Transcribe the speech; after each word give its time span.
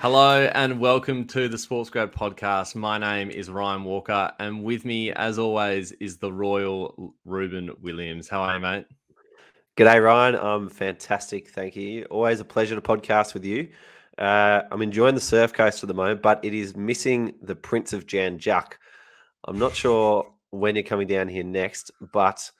Hello 0.00 0.48
and 0.54 0.80
welcome 0.80 1.26
to 1.26 1.48
the 1.48 1.58
Sports 1.58 1.90
Grad 1.90 2.12
podcast. 2.12 2.74
My 2.74 2.96
name 2.96 3.30
is 3.30 3.50
Ryan 3.50 3.84
Walker, 3.84 4.32
and 4.38 4.64
with 4.64 4.86
me, 4.86 5.12
as 5.12 5.38
always, 5.38 5.92
is 5.92 6.16
the 6.16 6.32
Royal 6.32 7.14
Reuben 7.26 7.70
Williams. 7.82 8.26
How 8.26 8.40
are 8.40 8.54
you, 8.54 8.60
mate? 8.60 8.86
G'day, 9.76 10.02
Ryan. 10.02 10.36
I'm 10.36 10.70
fantastic. 10.70 11.50
Thank 11.50 11.76
you. 11.76 12.04
Always 12.04 12.40
a 12.40 12.44
pleasure 12.44 12.74
to 12.74 12.80
podcast 12.80 13.34
with 13.34 13.44
you. 13.44 13.68
Uh, 14.16 14.62
I'm 14.72 14.80
enjoying 14.80 15.14
the 15.14 15.20
surf 15.20 15.52
coast 15.52 15.82
at 15.84 15.88
the 15.88 15.94
moment, 15.94 16.22
but 16.22 16.42
it 16.42 16.54
is 16.54 16.74
missing 16.74 17.34
the 17.42 17.54
Prince 17.54 17.92
of 17.92 18.06
Jan 18.06 18.38
Juc. 18.38 18.72
I'm 19.44 19.58
not 19.58 19.76
sure 19.76 20.32
when 20.50 20.74
you're 20.74 20.84
coming 20.84 21.06
down 21.06 21.28
here 21.28 21.44
next, 21.44 21.90
but 22.12 22.50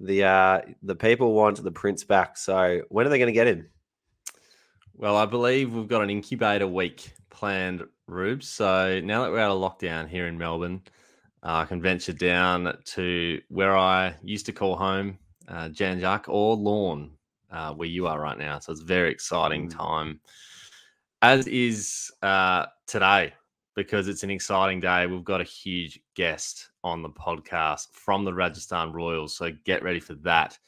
the 0.00 0.24
uh, 0.24 0.60
the 0.82 0.94
people 0.94 1.32
want 1.34 1.62
the 1.62 1.70
Prince 1.70 2.04
back. 2.04 2.36
So 2.36 2.82
when 2.88 3.06
are 3.06 3.10
they 3.10 3.18
going 3.18 3.28
to 3.28 3.32
get 3.32 3.46
him? 3.46 3.68
Well, 4.94 5.16
I 5.16 5.26
believe 5.26 5.72
we've 5.72 5.88
got 5.88 6.02
an 6.02 6.10
incubator 6.10 6.66
week 6.66 7.12
planned, 7.30 7.86
Rubes. 8.06 8.48
So 8.48 9.00
now 9.00 9.22
that 9.22 9.30
we're 9.30 9.38
out 9.38 9.52
of 9.52 9.60
lockdown 9.60 10.08
here 10.08 10.26
in 10.26 10.36
Melbourne, 10.36 10.82
uh, 11.42 11.58
I 11.58 11.64
can 11.66 11.80
venture 11.80 12.12
down 12.12 12.76
to 12.84 13.40
where 13.48 13.76
I 13.76 14.14
used 14.22 14.46
to 14.46 14.52
call 14.52 14.76
home, 14.76 15.18
uh, 15.46 15.68
Jan 15.68 16.00
Juc 16.00 16.24
or 16.26 16.56
Lorne, 16.56 17.12
uh, 17.50 17.74
where 17.74 17.88
you 17.88 18.06
are 18.08 18.20
right 18.20 18.38
now. 18.38 18.58
So 18.58 18.72
it's 18.72 18.80
a 18.80 18.84
very 18.84 19.12
exciting 19.12 19.68
mm. 19.68 19.76
time, 19.76 20.20
as 21.22 21.46
is 21.46 22.10
uh, 22.22 22.66
today, 22.86 23.34
because 23.78 24.08
it's 24.08 24.24
an 24.24 24.30
exciting 24.30 24.80
day. 24.80 25.06
We've 25.06 25.22
got 25.22 25.40
a 25.40 25.44
huge 25.44 26.00
guest 26.16 26.70
on 26.82 27.00
the 27.00 27.10
podcast 27.10 27.92
from 27.92 28.24
the 28.24 28.34
Rajasthan 28.34 28.92
Royals. 28.92 29.36
So 29.36 29.52
get 29.64 29.84
ready 29.84 30.00
for 30.00 30.14
that. 30.14 30.58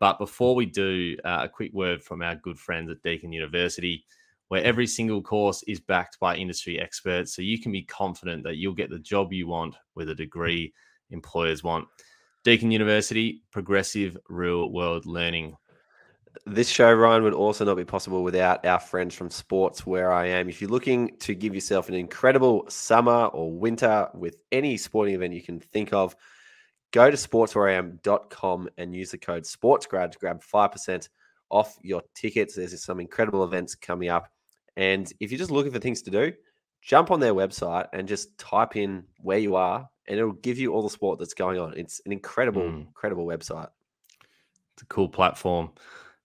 But 0.00 0.18
before 0.18 0.54
we 0.54 0.64
do, 0.64 1.18
uh, 1.22 1.40
a 1.42 1.50
quick 1.50 1.74
word 1.74 2.02
from 2.02 2.22
our 2.22 2.34
good 2.36 2.58
friends 2.58 2.90
at 2.90 3.02
Deakin 3.02 3.30
University, 3.30 4.06
where 4.48 4.64
every 4.64 4.86
single 4.86 5.20
course 5.20 5.64
is 5.64 5.80
backed 5.80 6.18
by 6.18 6.34
industry 6.34 6.80
experts. 6.80 7.36
So 7.36 7.42
you 7.42 7.60
can 7.60 7.72
be 7.72 7.82
confident 7.82 8.42
that 8.44 8.56
you'll 8.56 8.72
get 8.72 8.88
the 8.88 9.00
job 9.00 9.34
you 9.34 9.46
want 9.46 9.74
with 9.94 10.08
a 10.08 10.14
degree 10.14 10.72
employers 11.10 11.62
want. 11.62 11.86
Deakin 12.42 12.70
University, 12.70 13.42
progressive 13.50 14.16
real 14.30 14.70
world 14.70 15.04
learning. 15.04 15.54
This 16.44 16.68
show, 16.68 16.92
Ryan, 16.92 17.22
would 17.22 17.32
also 17.32 17.64
not 17.64 17.76
be 17.76 17.84
possible 17.84 18.22
without 18.22 18.64
our 18.66 18.80
friends 18.80 19.14
from 19.14 19.30
Sports 19.30 19.86
Where 19.86 20.12
I 20.12 20.26
Am. 20.26 20.48
If 20.48 20.60
you're 20.60 20.70
looking 20.70 21.16
to 21.18 21.34
give 21.34 21.54
yourself 21.54 21.88
an 21.88 21.94
incredible 21.94 22.66
summer 22.68 23.26
or 23.26 23.52
winter 23.52 24.08
with 24.14 24.36
any 24.52 24.76
sporting 24.76 25.14
event 25.14 25.34
you 25.34 25.42
can 25.42 25.60
think 25.60 25.92
of, 25.92 26.14
Go 26.96 27.10
to 27.10 27.16
sportswhereiam.com 27.16 28.70
and 28.78 28.94
use 28.94 29.10
the 29.10 29.18
code 29.18 29.42
SPORTSGRAD 29.42 30.12
to 30.12 30.18
grab 30.18 30.42
5% 30.42 31.08
off 31.50 31.76
your 31.82 32.02
tickets. 32.14 32.54
There's 32.54 32.82
some 32.82 33.00
incredible 33.00 33.44
events 33.44 33.74
coming 33.74 34.08
up. 34.08 34.30
And 34.76 35.12
if 35.20 35.30
you're 35.30 35.38
just 35.38 35.50
looking 35.50 35.72
for 35.72 35.78
things 35.78 36.02
to 36.02 36.10
do, 36.10 36.32
jump 36.80 37.10
on 37.10 37.20
their 37.20 37.34
website 37.34 37.88
and 37.92 38.06
just 38.06 38.38
type 38.38 38.76
in 38.76 39.04
where 39.18 39.38
you 39.38 39.56
are, 39.56 39.88
and 40.06 40.18
it'll 40.18 40.32
give 40.32 40.58
you 40.58 40.72
all 40.72 40.82
the 40.82 40.88
sport 40.88 41.18
that's 41.18 41.34
going 41.34 41.58
on. 41.58 41.74
It's 41.76 42.00
an 42.06 42.12
incredible, 42.12 42.62
mm. 42.62 42.86
incredible 42.86 43.26
website. 43.26 43.68
It's 44.74 44.82
a 44.82 44.86
cool 44.86 45.08
platform. 45.08 45.72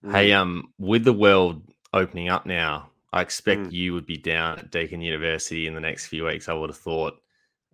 Mm. 0.03 0.11
Hey, 0.11 0.33
um, 0.33 0.73
with 0.79 1.03
the 1.03 1.13
world 1.13 1.61
opening 1.93 2.29
up 2.29 2.45
now, 2.45 2.89
I 3.13 3.21
expect 3.21 3.61
mm. 3.61 3.71
you 3.71 3.93
would 3.93 4.05
be 4.05 4.17
down 4.17 4.59
at 4.59 4.71
Deakin 4.71 5.01
University 5.01 5.67
in 5.67 5.75
the 5.75 5.81
next 5.81 6.07
few 6.07 6.25
weeks. 6.25 6.49
I 6.49 6.53
would 6.53 6.69
have 6.69 6.77
thought 6.77 7.15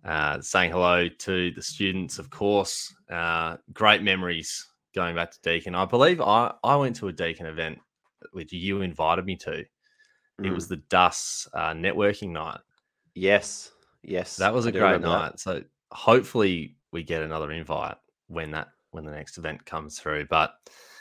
uh, 0.04 0.40
saying 0.40 0.72
hello 0.72 1.08
to 1.08 1.50
the 1.52 1.62
students, 1.62 2.18
of 2.18 2.30
course. 2.30 2.94
Uh, 3.10 3.56
great 3.72 4.02
memories 4.02 4.66
going 4.94 5.14
back 5.14 5.30
to 5.30 5.40
Deakin. 5.42 5.74
I 5.74 5.84
believe 5.84 6.20
I, 6.20 6.54
I 6.64 6.76
went 6.76 6.96
to 6.96 7.08
a 7.08 7.12
Deakin 7.12 7.46
event 7.46 7.78
which 8.32 8.52
you 8.52 8.82
invited 8.82 9.24
me 9.24 9.36
to. 9.36 9.64
Mm. 10.40 10.46
It 10.46 10.52
was 10.52 10.66
mm. 10.66 10.70
the 10.70 10.76
DUS 10.88 11.48
uh, 11.54 11.72
networking 11.72 12.30
night. 12.30 12.60
Yes, 13.14 13.72
yes, 14.02 14.36
that 14.36 14.54
was 14.54 14.66
a 14.66 14.72
great 14.72 15.00
night. 15.00 15.32
That. 15.32 15.40
So 15.40 15.62
hopefully 15.90 16.76
we 16.92 17.02
get 17.02 17.22
another 17.22 17.50
invite 17.52 17.96
when 18.28 18.50
that 18.52 18.68
when 18.90 19.04
the 19.04 19.12
next 19.12 19.38
event 19.38 19.64
comes 19.64 19.98
through. 19.98 20.26
But 20.26 20.54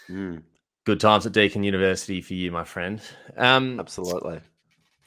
mm. 0.10 0.42
Good 0.88 1.00
times 1.00 1.25
at 1.25 1.34
Deakin 1.34 1.64
University 1.64 2.22
for 2.22 2.34
you, 2.34 2.52
my 2.52 2.64
friend. 2.64 3.02
Um, 3.36 3.80
Absolutely 3.80 4.40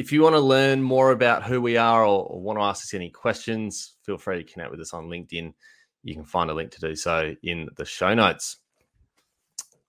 if 0.00 0.12
you 0.12 0.22
want 0.22 0.34
to 0.34 0.40
learn 0.40 0.82
more 0.82 1.10
about 1.10 1.42
who 1.42 1.60
we 1.60 1.76
are 1.76 2.06
or, 2.06 2.24
or, 2.24 2.40
want 2.40 2.58
to 2.58 2.62
ask 2.62 2.82
us 2.84 2.94
any 2.94 3.10
questions, 3.10 3.96
feel 4.02 4.16
free 4.16 4.42
to 4.42 4.50
connect 4.50 4.70
with 4.70 4.80
us 4.80 4.94
on 4.94 5.10
LinkedIn. 5.10 5.52
You 6.02 6.14
can 6.14 6.24
find 6.24 6.48
a 6.48 6.54
link 6.54 6.70
to 6.70 6.80
do 6.80 6.96
so 6.96 7.34
in 7.42 7.68
the 7.76 7.84
show 7.84 8.14
notes. 8.14 8.56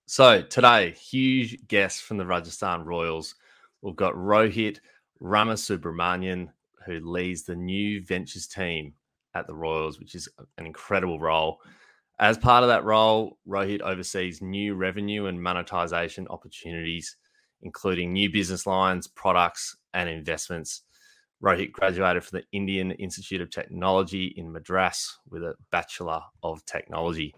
So, 0.08 0.42
today, 0.42 0.92
huge 0.92 1.66
guest 1.66 2.04
from 2.04 2.18
the 2.18 2.26
Rajasthan 2.26 2.84
Royals. 2.84 3.36
We've 3.82 3.96
got 3.96 4.14
Rohit 4.16 4.80
Ramasubramanian, 5.22 6.50
who 6.86 7.00
leads 7.00 7.44
the 7.44 7.56
new 7.56 8.04
ventures 8.04 8.48
team 8.48 8.94
at 9.34 9.48
the 9.48 9.56
Royals, 9.56 9.98
which 9.98 10.16
is 10.16 10.28
an 10.58 10.66
incredible 10.66 11.22
role. 11.22 11.62
As 12.22 12.38
part 12.38 12.64
of 12.64 12.70
that 12.70 12.86
role, 12.86 13.38
Rohit 13.48 13.82
oversees 13.82 14.42
new 14.42 14.76
revenue 14.76 15.26
and 15.26 15.42
monetization 15.42 16.28
opportunities 16.30 17.18
including 17.62 18.14
new 18.14 18.32
business 18.32 18.66
lines, 18.66 19.08
products, 19.08 19.76
and 19.94 20.10
investments. 20.10 20.82
Rohit 21.44 21.72
graduated 21.72 22.24
from 22.24 22.40
the 22.40 22.58
Indian 22.58 22.92
Institute 22.92 23.42
of 23.42 23.50
Technology 23.50 24.34
in 24.38 24.52
Madras 24.52 25.18
with 25.30 25.44
a 25.44 25.56
Bachelor 25.72 26.22
of 26.44 26.64
Technology. 26.66 27.34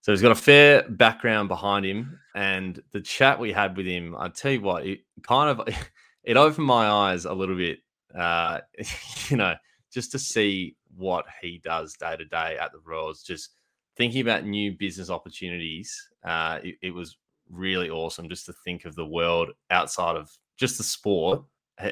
So 0.00 0.12
he's 0.12 0.22
got 0.22 0.32
a 0.32 0.36
fair 0.36 0.82
background 0.88 1.48
behind 1.48 1.84
him. 1.84 2.18
And 2.34 2.82
the 2.92 3.00
chat 3.00 3.38
we 3.38 3.52
had 3.52 3.76
with 3.76 3.86
him, 3.86 4.14
I 4.18 4.28
tell 4.28 4.52
you 4.52 4.60
what, 4.60 4.86
it 4.86 5.00
kind 5.22 5.50
of 5.50 5.68
it 6.24 6.36
opened 6.36 6.66
my 6.66 6.86
eyes 6.86 7.24
a 7.24 7.34
little 7.34 7.56
bit. 7.56 7.78
Uh, 8.14 8.60
you 9.28 9.36
know, 9.36 9.54
just 9.92 10.12
to 10.12 10.18
see 10.18 10.76
what 10.96 11.26
he 11.42 11.60
does 11.62 11.94
day 11.94 12.16
to 12.16 12.24
day 12.24 12.56
at 12.60 12.72
the 12.72 12.78
Royals, 12.84 13.22
just 13.22 13.50
thinking 13.96 14.20
about 14.20 14.44
new 14.44 14.72
business 14.72 15.10
opportunities. 15.10 16.08
Uh, 16.24 16.58
it, 16.62 16.76
it 16.82 16.94
was 16.94 17.16
really 17.50 17.90
awesome 17.90 18.28
just 18.28 18.46
to 18.46 18.54
think 18.64 18.84
of 18.84 18.94
the 18.94 19.06
world 19.06 19.50
outside 19.70 20.16
of 20.16 20.30
just 20.56 20.78
the 20.78 20.84
sport. 20.84 21.42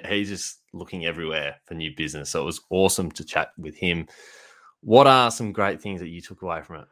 He's 0.08 0.28
just 0.28 0.60
looking 0.72 1.06
everywhere 1.06 1.56
for 1.64 1.74
new 1.74 1.94
business. 1.96 2.30
So 2.30 2.42
it 2.42 2.46
was 2.46 2.60
awesome 2.70 3.10
to 3.12 3.24
chat 3.24 3.50
with 3.58 3.76
him. 3.76 4.06
What 4.80 5.06
are 5.06 5.30
some 5.30 5.52
great 5.52 5.80
things 5.80 6.00
that 6.00 6.08
you 6.08 6.20
took 6.20 6.42
away 6.42 6.62
from 6.62 6.76
it? 6.76 6.88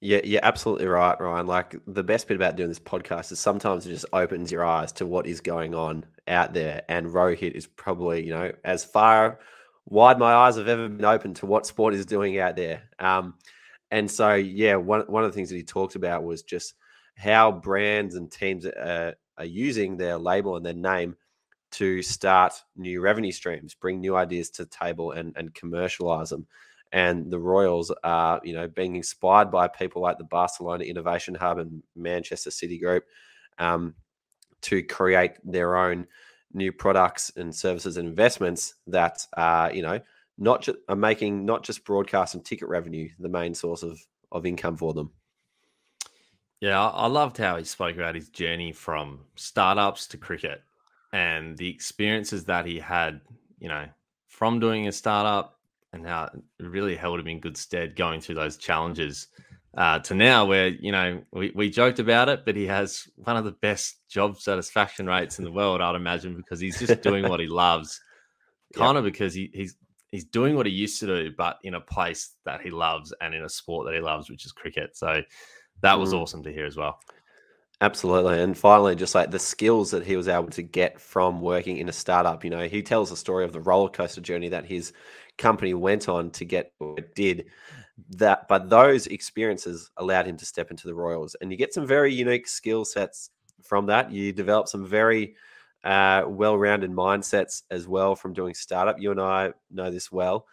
Yeah, 0.00 0.20
you're 0.24 0.44
absolutely 0.44 0.86
right, 0.86 1.18
Ryan. 1.20 1.46
Like 1.46 1.76
the 1.86 2.02
best 2.02 2.26
bit 2.26 2.34
about 2.34 2.56
doing 2.56 2.68
this 2.68 2.80
podcast 2.80 3.30
is 3.30 3.38
sometimes 3.38 3.86
it 3.86 3.90
just 3.90 4.06
opens 4.12 4.50
your 4.50 4.64
eyes 4.64 4.90
to 4.92 5.06
what 5.06 5.26
is 5.26 5.40
going 5.40 5.74
on 5.74 6.04
out 6.26 6.52
there. 6.52 6.82
And 6.88 7.06
Rohit 7.06 7.52
is 7.52 7.66
probably, 7.66 8.24
you 8.24 8.32
know, 8.32 8.52
as 8.64 8.84
far 8.84 9.38
wide 9.86 10.18
my 10.18 10.32
eyes 10.32 10.56
have 10.56 10.68
ever 10.68 10.88
been 10.88 11.04
open 11.04 11.34
to 11.34 11.46
what 11.46 11.66
sport 11.66 11.94
is 11.94 12.06
doing 12.06 12.38
out 12.38 12.56
there. 12.56 12.82
Um, 12.98 13.34
and 13.92 14.10
so, 14.10 14.34
yeah, 14.34 14.76
one 14.76 15.02
one 15.02 15.22
of 15.22 15.30
the 15.30 15.34
things 15.36 15.50
that 15.50 15.56
he 15.56 15.62
talked 15.62 15.96
about 15.96 16.24
was 16.24 16.42
just 16.42 16.74
how 17.14 17.52
brands 17.52 18.14
and 18.14 18.32
teams 18.32 18.64
are, 18.64 19.14
are 19.36 19.44
using 19.44 19.98
their 19.98 20.16
label 20.16 20.56
and 20.56 20.64
their 20.64 20.72
name 20.72 21.14
to 21.72 22.00
start 22.00 22.54
new 22.74 23.02
revenue 23.02 23.32
streams, 23.32 23.74
bring 23.74 24.00
new 24.00 24.16
ideas 24.16 24.48
to 24.52 24.64
the 24.64 24.70
table, 24.70 25.12
and 25.12 25.36
and 25.36 25.54
commercialize 25.54 26.30
them. 26.30 26.46
And 26.90 27.30
the 27.30 27.38
Royals 27.38 27.92
are, 28.02 28.40
you 28.42 28.54
know, 28.54 28.66
being 28.66 28.96
inspired 28.96 29.50
by 29.50 29.68
people 29.68 30.00
like 30.00 30.16
the 30.16 30.24
Barcelona 30.24 30.84
Innovation 30.84 31.34
Hub 31.34 31.58
and 31.58 31.82
Manchester 31.94 32.50
City 32.50 32.78
Group 32.78 33.04
um, 33.58 33.94
to 34.62 34.82
create 34.82 35.32
their 35.44 35.76
own 35.76 36.06
new 36.54 36.72
products 36.72 37.30
and 37.36 37.54
services 37.54 37.98
and 37.98 38.08
investments 38.08 38.74
that 38.86 39.26
are, 39.36 39.70
you 39.70 39.82
know, 39.82 40.00
not 40.38 40.62
just 40.62 40.78
are 40.88 40.96
making 40.96 41.44
not 41.44 41.62
just 41.62 41.84
broadcast 41.84 42.34
and 42.34 42.44
ticket 42.44 42.68
revenue 42.68 43.08
the 43.18 43.28
main 43.28 43.54
source 43.54 43.82
of 43.82 43.98
of 44.30 44.46
income 44.46 44.76
for 44.76 44.92
them. 44.94 45.10
Yeah, 46.60 46.80
I 46.80 47.08
loved 47.08 47.38
how 47.38 47.56
he 47.56 47.64
spoke 47.64 47.96
about 47.96 48.14
his 48.14 48.28
journey 48.28 48.72
from 48.72 49.20
startups 49.34 50.06
to 50.08 50.16
cricket 50.16 50.62
and 51.12 51.58
the 51.58 51.68
experiences 51.68 52.44
that 52.44 52.66
he 52.66 52.78
had, 52.78 53.20
you 53.58 53.68
know, 53.68 53.86
from 54.28 54.60
doing 54.60 54.86
a 54.86 54.92
startup 54.92 55.58
and 55.92 56.06
how 56.06 56.24
it 56.24 56.42
really 56.60 56.96
held 56.96 57.18
him 57.18 57.26
in 57.26 57.40
good 57.40 57.56
stead 57.56 57.96
going 57.96 58.20
through 58.20 58.36
those 58.36 58.56
challenges 58.56 59.26
uh, 59.76 59.98
to 60.00 60.14
now 60.14 60.44
where, 60.44 60.68
you 60.68 60.92
know, 60.92 61.22
we, 61.32 61.50
we 61.54 61.68
joked 61.68 61.98
about 61.98 62.28
it, 62.28 62.44
but 62.44 62.56
he 62.56 62.66
has 62.66 63.08
one 63.16 63.36
of 63.36 63.44
the 63.44 63.52
best 63.52 63.96
job 64.08 64.38
satisfaction 64.38 65.06
rates 65.06 65.38
in 65.38 65.44
the 65.44 65.52
world, 65.52 65.80
I'd 65.80 65.96
imagine, 65.96 66.36
because 66.36 66.60
he's 66.60 66.78
just 66.78 67.02
doing 67.02 67.28
what 67.28 67.40
he 67.40 67.46
loves, 67.48 68.00
kind 68.74 68.94
yep. 68.94 69.00
of 69.00 69.04
because 69.04 69.34
he, 69.34 69.50
he's 69.52 69.76
he's 70.12 70.24
doing 70.24 70.54
what 70.54 70.66
he 70.66 70.72
used 70.72 71.00
to 71.00 71.06
do, 71.06 71.32
but 71.36 71.58
in 71.64 71.74
a 71.74 71.80
place 71.80 72.36
that 72.44 72.60
he 72.60 72.70
loves 72.70 73.12
and 73.20 73.34
in 73.34 73.42
a 73.42 73.48
sport 73.48 73.86
that 73.86 73.94
he 73.94 74.00
loves, 74.00 74.30
which 74.30 74.44
is 74.46 74.52
cricket. 74.52 74.96
So 74.96 75.22
that 75.80 75.98
was 75.98 76.12
mm. 76.12 76.20
awesome 76.20 76.44
to 76.44 76.52
hear 76.52 76.66
as 76.66 76.76
well. 76.76 77.00
Absolutely. 77.80 78.40
And 78.40 78.56
finally, 78.56 78.94
just 78.94 79.16
like 79.16 79.32
the 79.32 79.40
skills 79.40 79.90
that 79.90 80.06
he 80.06 80.16
was 80.16 80.28
able 80.28 80.50
to 80.50 80.62
get 80.62 81.00
from 81.00 81.40
working 81.40 81.78
in 81.78 81.88
a 81.88 81.92
startup. 81.92 82.44
You 82.44 82.50
know, 82.50 82.68
he 82.68 82.80
tells 82.80 83.10
the 83.10 83.16
story 83.16 83.44
of 83.44 83.52
the 83.52 83.60
roller 83.60 83.88
coaster 83.88 84.20
journey 84.20 84.48
that 84.50 84.66
his 84.66 84.92
company 85.36 85.74
went 85.74 86.08
on 86.08 86.30
to 86.32 86.44
get 86.44 86.72
what 86.78 86.98
it 87.00 87.14
did. 87.16 87.46
That, 88.10 88.46
but 88.48 88.70
those 88.70 89.08
experiences 89.08 89.90
allowed 89.96 90.26
him 90.26 90.36
to 90.36 90.46
step 90.46 90.70
into 90.70 90.86
the 90.86 90.94
Royals, 90.94 91.34
and 91.40 91.50
you 91.50 91.58
get 91.58 91.74
some 91.74 91.86
very 91.86 92.12
unique 92.12 92.48
skill 92.48 92.84
sets 92.84 93.30
from 93.62 93.86
that. 93.86 94.10
You 94.10 94.32
develop 94.32 94.68
some 94.68 94.86
very 94.86 95.36
uh, 95.84 96.24
well-rounded 96.26 96.90
mindsets 96.90 97.62
as 97.70 97.86
well 97.88 98.14
from 98.14 98.32
doing 98.32 98.54
startup. 98.54 99.00
You 99.00 99.10
and 99.10 99.20
I 99.20 99.52
know 99.70 99.90
this 99.90 100.10
well, 100.12 100.46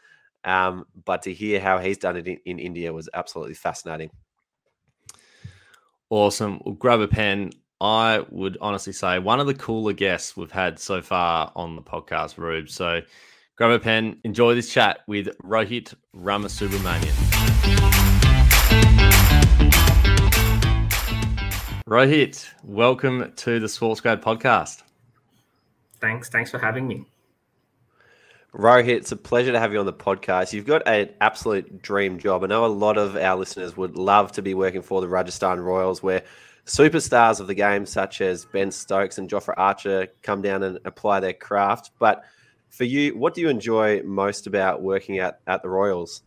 um, 0.43 0.85
but 1.05 1.23
to 1.23 1.33
hear 1.33 1.59
how 1.59 1.79
he's 1.79 1.97
done 1.97 2.17
it 2.17 2.27
in, 2.27 2.39
in 2.45 2.59
India 2.59 2.93
was 2.93 3.09
absolutely 3.13 3.55
fascinating. 3.55 4.09
Awesome. 6.09 6.59
Well, 6.65 6.75
grab 6.75 7.01
a 7.01 7.07
pen. 7.07 7.51
I 7.81 8.25
would 8.29 8.57
honestly 8.59 8.93
say 8.93 9.19
one 9.19 9.39
of 9.39 9.47
the 9.47 9.53
cooler 9.53 9.93
guests 9.93 10.35
we've 10.35 10.51
had 10.51 10.79
so 10.79 11.01
far 11.01 11.51
on 11.55 11.75
the 11.75 11.81
podcast, 11.81 12.37
Rube. 12.37 12.69
So 12.69 13.01
grab 13.55 13.71
a 13.71 13.79
pen, 13.79 14.19
enjoy 14.23 14.55
this 14.55 14.73
chat 14.73 14.99
with 15.07 15.29
Rohit 15.43 15.93
Ramasubramanian. 16.15 17.13
Rohit, 21.87 22.47
welcome 22.63 23.31
to 23.35 23.59
the 23.59 23.69
Sports 23.69 24.01
Grad 24.01 24.21
podcast. 24.21 24.83
Thanks. 26.01 26.29
Thanks 26.29 26.51
for 26.51 26.59
having 26.59 26.87
me. 26.87 27.05
Rohit, 28.53 28.87
it's 28.87 29.11
a 29.11 29.15
pleasure 29.15 29.51
to 29.51 29.59
have 29.59 29.71
you 29.71 29.79
on 29.79 29.85
the 29.85 29.93
podcast. 29.93 30.53
You've 30.53 30.65
got 30.65 30.87
an 30.87 31.09
absolute 31.21 31.83
dream 31.83 32.17
job. 32.17 32.43
I 32.43 32.47
know 32.47 32.65
a 32.65 32.67
lot 32.67 32.97
of 32.97 33.15
our 33.15 33.35
listeners 33.35 33.77
would 33.77 33.95
love 33.95 34.31
to 34.33 34.41
be 34.41 34.55
working 34.55 34.81
for 34.81 35.01
the 35.01 35.07
Rajasthan 35.07 35.59
Royals, 35.59 36.01
where 36.01 36.23
superstars 36.65 37.39
of 37.39 37.45
the 37.45 37.53
game, 37.53 37.85
such 37.85 38.21
as 38.21 38.45
Ben 38.45 38.71
Stokes 38.71 39.19
and 39.19 39.29
Jofra 39.29 39.53
Archer, 39.55 40.07
come 40.23 40.41
down 40.41 40.63
and 40.63 40.79
apply 40.85 41.19
their 41.19 41.33
craft. 41.33 41.91
But 41.99 42.23
for 42.69 42.85
you, 42.85 43.15
what 43.15 43.35
do 43.35 43.41
you 43.41 43.49
enjoy 43.49 44.01
most 44.01 44.47
about 44.47 44.81
working 44.81 45.19
at, 45.19 45.41
at 45.45 45.61
the 45.61 45.69
Royals? 45.69 46.23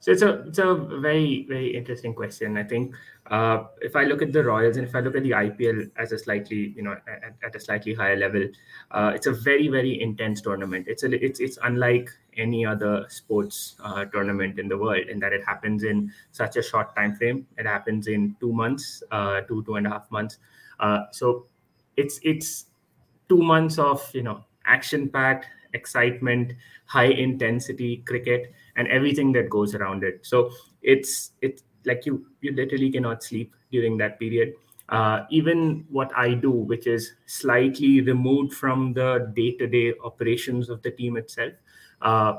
So 0.00 0.12
it's 0.12 0.22
a 0.22 0.40
it's 0.42 0.58
a 0.58 0.74
very 0.74 1.44
very 1.48 1.76
interesting 1.76 2.14
question. 2.14 2.56
I 2.56 2.62
think 2.62 2.94
uh, 3.30 3.64
if 3.80 3.94
I 3.94 4.04
look 4.04 4.22
at 4.22 4.32
the 4.32 4.42
Royals 4.42 4.76
and 4.76 4.86
if 4.86 4.94
I 4.94 5.00
look 5.00 5.14
at 5.14 5.22
the 5.22 5.32
IPL 5.32 5.90
as 5.96 6.12
a 6.12 6.18
slightly 6.18 6.72
you 6.76 6.82
know 6.82 6.96
at, 7.06 7.34
at 7.44 7.54
a 7.54 7.60
slightly 7.60 7.94
higher 7.94 8.16
level, 8.16 8.46
uh, 8.90 9.12
it's 9.14 9.26
a 9.26 9.32
very 9.32 9.68
very 9.68 10.00
intense 10.00 10.40
tournament. 10.40 10.86
It's 10.88 11.02
a 11.02 11.24
it's 11.24 11.40
it's 11.40 11.58
unlike 11.62 12.10
any 12.36 12.64
other 12.64 13.06
sports 13.08 13.76
uh, 13.84 14.04
tournament 14.06 14.58
in 14.58 14.68
the 14.68 14.78
world 14.78 15.08
in 15.08 15.18
that 15.20 15.32
it 15.32 15.44
happens 15.44 15.84
in 15.84 16.12
such 16.30 16.56
a 16.56 16.62
short 16.62 16.94
time 16.96 17.14
frame. 17.14 17.46
It 17.58 17.66
happens 17.66 18.06
in 18.06 18.36
two 18.40 18.52
months, 18.52 19.02
uh, 19.10 19.42
two 19.42 19.62
two 19.64 19.76
and 19.76 19.86
a 19.86 19.90
half 19.90 20.10
months. 20.10 20.38
Uh, 20.80 21.04
so 21.10 21.46
it's 21.96 22.20
it's 22.22 22.66
two 23.28 23.42
months 23.42 23.78
of 23.78 24.08
you 24.14 24.22
know 24.22 24.44
action 24.64 25.08
packed 25.08 25.46
excitement, 25.74 26.54
high 26.86 27.12
intensity 27.12 27.98
cricket 28.06 28.54
and 28.76 28.88
everything 28.88 29.32
that 29.32 29.50
goes 29.50 29.74
around 29.74 30.02
it 30.02 30.24
so 30.24 30.50
it's 30.82 31.32
it's 31.42 31.62
like 31.84 32.06
you 32.06 32.26
you 32.40 32.52
literally 32.52 32.90
cannot 32.90 33.22
sleep 33.22 33.54
during 33.70 33.96
that 33.98 34.18
period. 34.18 34.54
Uh, 34.88 35.24
even 35.30 35.84
what 35.90 36.10
I 36.16 36.32
do, 36.32 36.50
which 36.50 36.86
is 36.86 37.12
slightly 37.26 38.00
removed 38.00 38.54
from 38.54 38.94
the 38.94 39.30
day-to-day 39.34 39.92
operations 40.02 40.70
of 40.70 40.80
the 40.80 40.90
team 40.90 41.18
itself, 41.18 41.52
uh, 42.00 42.38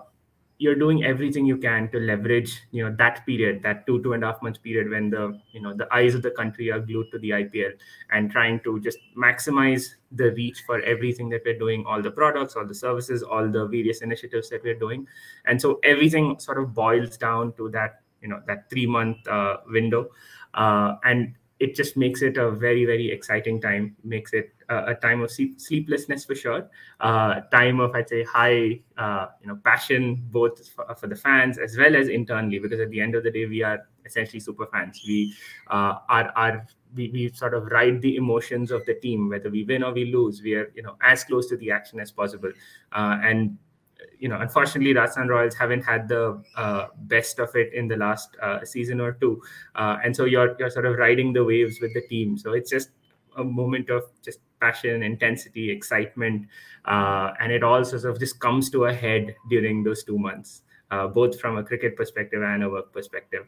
you're 0.57 0.75
doing 0.75 1.05
everything 1.05 1.45
you 1.45 1.55
can 1.55 1.89
to 1.89 1.99
leverage 1.99 2.61
you 2.71 2.83
know 2.83 2.93
that 2.97 3.25
period 3.25 3.63
that 3.63 3.87
two 3.87 4.01
two 4.03 4.11
and 4.11 4.23
a 4.23 4.27
half 4.27 4.41
months 4.41 4.59
period 4.59 4.89
when 4.89 5.09
the 5.09 5.39
you 5.53 5.61
know 5.61 5.73
the 5.73 5.87
eyes 5.93 6.13
of 6.13 6.21
the 6.21 6.31
country 6.31 6.69
are 6.69 6.81
glued 6.81 7.09
to 7.11 7.19
the 7.19 7.29
ipl 7.29 7.71
and 8.11 8.29
trying 8.29 8.59
to 8.59 8.77
just 8.81 8.97
maximize 9.17 9.95
the 10.11 10.31
reach 10.31 10.63
for 10.65 10.81
everything 10.81 11.29
that 11.29 11.41
we're 11.45 11.57
doing 11.57 11.85
all 11.87 12.01
the 12.01 12.11
products 12.11 12.57
all 12.57 12.65
the 12.65 12.75
services 12.75 13.23
all 13.23 13.47
the 13.47 13.65
various 13.67 14.01
initiatives 14.01 14.49
that 14.49 14.63
we're 14.63 14.79
doing. 14.79 15.07
And 15.45 15.61
so 15.61 15.79
everything 15.83 16.39
sort 16.39 16.59
of 16.59 16.73
boils 16.73 17.17
down 17.17 17.53
to 17.53 17.69
that 17.69 18.01
you 18.21 18.27
know 18.27 18.41
that 18.47 18.69
three 18.69 18.85
month 18.85 19.27
uh, 19.27 19.57
window. 19.67 20.09
Uh, 20.53 20.95
and 21.03 21.35
it 21.59 21.75
just 21.75 21.97
makes 21.97 22.21
it 22.21 22.37
a 22.37 22.51
very 22.51 22.85
very 22.85 23.11
exciting 23.11 23.59
time 23.59 23.95
makes 24.03 24.33
it 24.33 24.53
a, 24.69 24.91
a 24.91 24.95
time 24.95 25.21
of 25.21 25.29
sleeplessness 25.29 26.25
for 26.25 26.33
sure. 26.33 26.69
Uh, 26.99 27.41
time 27.51 27.79
of 27.79 27.93
i'd 27.95 28.09
say 28.09 28.23
high 28.23 28.79
uh, 28.97 29.27
you 29.41 29.47
know 29.47 29.59
passion 29.63 30.25
both 30.31 30.67
for, 30.69 30.95
for, 30.95 31.07
the 31.07 31.15
fans 31.15 31.57
as 31.57 31.77
well 31.77 31.95
as 31.95 32.07
internally 32.07 32.59
because 32.59 32.79
at 32.79 32.89
the 32.89 32.99
end 32.99 33.13
of 33.13 33.23
the 33.23 33.31
day 33.31 33.45
we 33.45 33.61
are 33.61 33.85
essentially 34.09 34.39
super 34.39 34.65
fans. 34.65 35.01
We 35.07 35.33
uh, 35.67 35.95
are 36.09 36.31
are 36.35 36.67
we, 36.95 37.09
we 37.11 37.31
sort 37.33 37.53
of 37.53 37.65
ride 37.67 38.01
the 38.01 38.15
emotions 38.15 38.71
of 38.71 38.85
the 38.85 38.95
team 38.95 39.29
whether 39.29 39.49
we 39.49 39.63
win 39.63 39.83
or 39.83 39.93
we 39.93 40.11
lose. 40.11 40.41
We 40.41 40.55
are 40.55 40.71
you 40.75 40.83
know 40.83 40.97
as 41.01 41.23
close 41.23 41.47
to 41.49 41.57
the 41.57 41.71
action 41.71 41.99
as 41.99 42.11
possible. 42.11 42.51
Uh, 42.91 43.19
and 43.23 43.57
you 44.19 44.27
know, 44.27 44.39
unfortunately, 44.39 44.93
Rajasthan 44.93 45.29
Royals 45.29 45.55
haven't 45.55 45.83
had 45.83 46.09
the 46.09 46.43
uh, 46.55 46.87
best 47.03 47.39
of 47.39 47.55
it 47.55 47.73
in 47.73 47.87
the 47.87 47.95
last 47.95 48.35
uh, 48.41 48.63
season 48.65 48.99
or 48.99 49.13
two, 49.13 49.41
uh, 49.75 49.97
and 50.03 50.15
so 50.15 50.25
you're 50.25 50.55
you're 50.59 50.69
sort 50.69 50.85
of 50.85 50.97
riding 50.97 51.33
the 51.33 51.43
waves 51.43 51.79
with 51.81 51.93
the 51.93 52.01
team. 52.01 52.37
So 52.37 52.53
it's 52.53 52.69
just 52.69 52.89
a 53.37 53.43
moment 53.43 53.89
of 53.89 54.03
just 54.21 54.39
passion, 54.59 55.03
intensity, 55.03 55.71
excitement, 55.71 56.47
uh, 56.85 57.31
and 57.39 57.51
it 57.51 57.63
all 57.63 57.85
sort 57.85 58.03
of 58.03 58.19
just 58.19 58.39
comes 58.39 58.69
to 58.71 58.85
a 58.85 58.93
head 58.93 59.35
during 59.49 59.83
those 59.83 60.03
two 60.03 60.19
months, 60.19 60.63
uh, 60.91 61.07
both 61.07 61.39
from 61.39 61.57
a 61.57 61.63
cricket 61.63 61.95
perspective 61.95 62.43
and 62.43 62.63
a 62.63 62.69
work 62.69 62.91
perspective. 62.91 63.45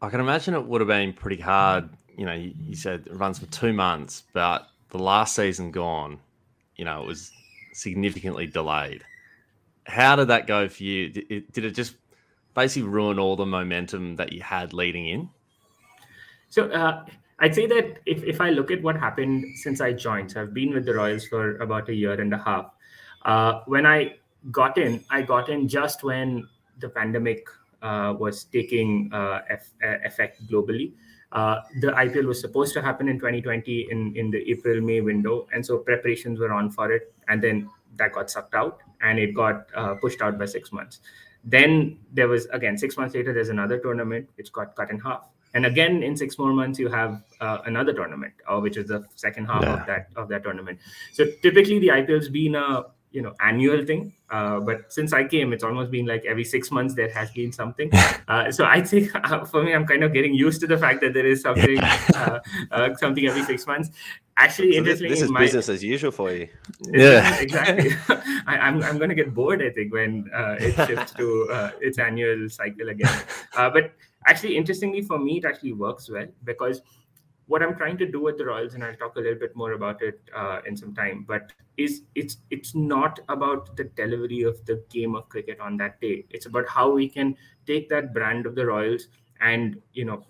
I 0.00 0.10
can 0.10 0.20
imagine 0.20 0.54
it 0.54 0.64
would 0.64 0.80
have 0.80 0.88
been 0.88 1.12
pretty 1.12 1.40
hard. 1.40 1.88
You 2.16 2.26
know, 2.26 2.34
you, 2.34 2.54
you 2.56 2.76
said 2.76 3.06
it 3.06 3.16
runs 3.16 3.40
for 3.40 3.46
two 3.46 3.72
months, 3.72 4.22
but 4.32 4.68
the 4.90 4.98
last 4.98 5.34
season 5.34 5.72
gone, 5.72 6.20
you 6.76 6.84
know, 6.84 7.02
it 7.02 7.06
was 7.06 7.32
significantly 7.76 8.46
delayed. 8.46 9.04
How 9.84 10.16
did 10.16 10.28
that 10.28 10.46
go 10.46 10.68
for 10.68 10.82
you? 10.82 11.10
Did 11.10 11.64
it, 11.64 11.74
just 11.74 11.94
basically 12.54 12.88
ruin 12.88 13.18
all 13.18 13.36
the 13.36 13.46
momentum 13.46 14.16
that 14.16 14.32
you 14.32 14.42
had 14.42 14.72
leading 14.72 15.06
in? 15.06 15.28
So 16.48 16.70
uh, 16.70 17.04
I'd 17.38 17.54
say 17.54 17.66
that 17.66 18.00
if, 18.06 18.24
if 18.24 18.40
I 18.40 18.50
look 18.50 18.70
at 18.70 18.82
what 18.82 18.96
happened 18.96 19.44
since 19.56 19.80
I 19.80 19.92
joined, 19.92 20.32
so 20.32 20.42
I've 20.42 20.54
been 20.54 20.72
with 20.72 20.86
the 20.86 20.94
Royals 20.94 21.26
for 21.26 21.58
about 21.58 21.88
a 21.88 21.94
year 21.94 22.20
and 22.20 22.32
a 22.32 22.38
half. 22.38 22.72
Uh, 23.24 23.60
when 23.66 23.84
I 23.86 24.16
got 24.50 24.78
in, 24.78 25.04
I 25.10 25.22
got 25.22 25.48
in 25.48 25.68
just 25.68 26.02
when 26.02 26.48
the 26.78 26.88
pandemic 26.88 27.46
uh, 27.82 28.14
was 28.18 28.44
taking 28.44 29.10
uh, 29.12 29.40
effect 29.80 30.46
globally. 30.46 30.92
Uh, 31.32 31.60
the 31.80 31.88
IPL 31.88 32.26
was 32.26 32.40
supposed 32.40 32.72
to 32.74 32.82
happen 32.82 33.08
in 33.08 33.18
2020 33.18 33.88
in, 33.90 34.16
in 34.16 34.30
the 34.30 34.38
April 34.50 34.80
May 34.80 35.00
window, 35.00 35.46
and 35.52 35.64
so 35.64 35.78
preparations 35.78 36.38
were 36.38 36.52
on 36.52 36.70
for 36.70 36.92
it. 36.92 37.12
And 37.28 37.42
then 37.42 37.68
that 37.96 38.12
got 38.12 38.30
sucked 38.30 38.54
out, 38.54 38.78
and 39.00 39.18
it 39.18 39.34
got 39.34 39.66
uh, 39.74 39.94
pushed 39.94 40.22
out 40.22 40.38
by 40.38 40.46
six 40.46 40.72
months. 40.72 41.00
Then 41.44 41.98
there 42.12 42.28
was 42.28 42.46
again 42.46 42.76
six 42.76 42.96
months 42.96 43.14
later. 43.14 43.32
There's 43.32 43.48
another 43.48 43.78
tournament 43.78 44.28
which 44.36 44.52
got 44.52 44.74
cut 44.76 44.90
in 44.90 44.98
half, 44.98 45.28
and 45.54 45.66
again 45.66 46.02
in 46.02 46.16
six 46.16 46.38
more 46.38 46.52
months 46.52 46.78
you 46.78 46.88
have 46.88 47.22
uh, 47.40 47.58
another 47.66 47.92
tournament, 47.92 48.34
uh, 48.48 48.58
which 48.58 48.76
is 48.76 48.88
the 48.88 49.04
second 49.14 49.46
half 49.46 49.62
yeah. 49.62 49.80
of 49.80 49.86
that 49.86 50.08
of 50.16 50.28
that 50.28 50.42
tournament. 50.42 50.78
So 51.12 51.26
typically 51.42 51.78
the 51.78 51.88
IPL's 51.88 52.28
been 52.28 52.56
a 52.56 52.86
you 53.16 53.22
know 53.22 53.34
annual 53.40 53.84
thing. 53.90 54.12
Uh, 54.28 54.58
but 54.68 54.92
since 54.92 55.12
i 55.18 55.22
came 55.32 55.52
it's 55.54 55.62
almost 55.66 55.90
been 55.90 56.04
like 56.04 56.24
every 56.32 56.44
six 56.44 56.72
months 56.76 56.94
there 56.94 57.10
has 57.18 57.30
been 57.30 57.52
something. 57.52 57.90
Uh, 58.28 58.50
so 58.50 58.64
i 58.64 58.80
think 58.90 59.14
uh, 59.30 59.44
for 59.50 59.62
me 59.62 59.72
i'm 59.72 59.86
kind 59.86 60.02
of 60.02 60.12
getting 60.12 60.34
used 60.34 60.60
to 60.60 60.66
the 60.66 60.76
fact 60.76 61.00
that 61.00 61.14
there 61.14 61.28
is 61.32 61.42
something 61.42 61.78
uh, 61.78 62.40
uh, 62.72 62.88
something 62.96 63.26
every 63.26 63.44
six 63.50 63.66
months. 63.68 63.90
Actually 64.36 64.72
so 64.72 64.78
interestingly 64.78 65.10
this, 65.10 65.20
this 65.20 65.26
is 65.26 65.30
my, 65.30 65.40
business 65.40 65.68
as 65.68 65.84
usual 65.84 66.10
for 66.10 66.32
you. 66.32 66.48
Yeah. 66.90 67.40
exactly. 67.40 67.92
I, 68.52 68.56
am 68.56 68.60
I'm, 68.66 68.82
I'm 68.82 68.98
going 68.98 69.10
to 69.10 69.14
get 69.22 69.32
bored 69.32 69.62
i 69.62 69.70
think 69.70 69.92
when 69.92 70.28
uh, 70.34 70.56
it 70.58 70.74
shifts 70.88 71.12
to 71.20 71.26
its 71.80 71.98
annual 72.08 72.48
cycle 72.48 72.88
again. 72.88 73.16
But 73.54 73.92
actually 74.26 74.56
interestingly 74.56 75.02
for 75.02 75.18
me 75.20 75.38
it 75.38 75.44
actually 75.44 75.72
works 75.72 76.10
well 76.10 76.26
because 76.42 76.82
what 77.46 77.62
I'm 77.62 77.76
trying 77.76 77.96
to 77.98 78.06
do 78.06 78.20
with 78.20 78.38
the 78.38 78.46
Royals, 78.46 78.74
and 78.74 78.82
I'll 78.82 78.96
talk 78.96 79.16
a 79.16 79.20
little 79.20 79.38
bit 79.38 79.54
more 79.54 79.72
about 79.72 80.02
it 80.02 80.20
uh, 80.34 80.60
in 80.66 80.76
some 80.76 80.94
time, 80.94 81.24
but 81.28 81.52
is 81.76 82.02
it's 82.14 82.38
it's 82.50 82.74
not 82.74 83.20
about 83.28 83.76
the 83.76 83.84
delivery 83.84 84.42
of 84.42 84.64
the 84.66 84.82
game 84.90 85.14
of 85.14 85.28
cricket 85.28 85.60
on 85.60 85.76
that 85.76 86.00
day. 86.00 86.24
It's 86.30 86.46
about 86.46 86.68
how 86.68 86.90
we 86.90 87.08
can 87.08 87.36
take 87.66 87.88
that 87.90 88.12
brand 88.12 88.46
of 88.46 88.54
the 88.54 88.66
Royals 88.66 89.08
and 89.40 89.80
you 89.92 90.04
know 90.04 90.24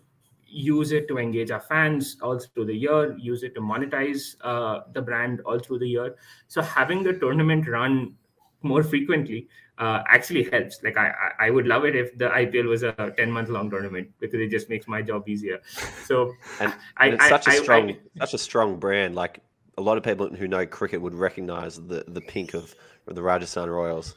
use 0.47 0.93
it 0.93 1.09
to 1.09 1.19
engage 1.19 1.51
our 1.51 1.61
fans 1.61 2.17
all 2.23 2.39
through 2.39 2.67
the 2.67 2.75
year, 2.75 3.17
use 3.19 3.43
it 3.43 3.55
to 3.55 3.61
monetize 3.61 4.37
uh, 4.43 4.81
the 4.93 5.03
brand 5.03 5.41
all 5.45 5.59
through 5.59 5.79
the 5.79 5.89
year. 5.89 6.15
So 6.49 6.63
having 6.63 7.03
the 7.03 7.15
tournament 7.15 7.69
run 7.69 8.15
more 8.63 8.83
frequently 8.83 9.49
uh, 9.79 10.03
actually 10.09 10.49
helps. 10.51 10.83
Like 10.83 10.97
I, 10.97 11.13
I 11.39 11.51
would 11.51 11.67
love 11.67 11.85
it 11.85 11.95
if 11.95 12.17
the 12.17 12.29
IPL 12.29 12.69
was 12.69 12.83
a 12.83 13.13
ten 13.17 13.31
month 13.31 13.49
long 13.49 13.71
tournament 13.71 14.11
because 14.21 14.41
it 14.41 14.51
just 14.51 14.69
makes 14.69 14.89
my 14.89 15.03
job 15.03 15.29
easier. 15.29 15.61
So 16.05 16.33
and, 16.61 16.75
I, 16.97 17.07
and 17.07 17.15
it's 17.15 17.25
I, 17.25 17.29
such 17.29 17.47
a 17.47 17.51
I, 17.51 17.57
strong, 17.57 17.97
such 18.19 18.35
a 18.35 18.39
strong 18.39 18.79
brand. 18.79 19.15
Like 19.15 19.41
a 19.79 19.83
lot 19.83 19.97
of 19.97 20.03
people 20.03 20.29
who 20.29 20.49
know 20.49 20.67
cricket 20.67 21.01
would 21.01 21.15
recognize 21.15 21.77
the 21.77 22.05
the 22.09 22.21
pink 22.21 22.55
of 22.55 22.75
the 23.07 23.23
Rajasthan 23.23 23.71
Royals. 23.71 24.17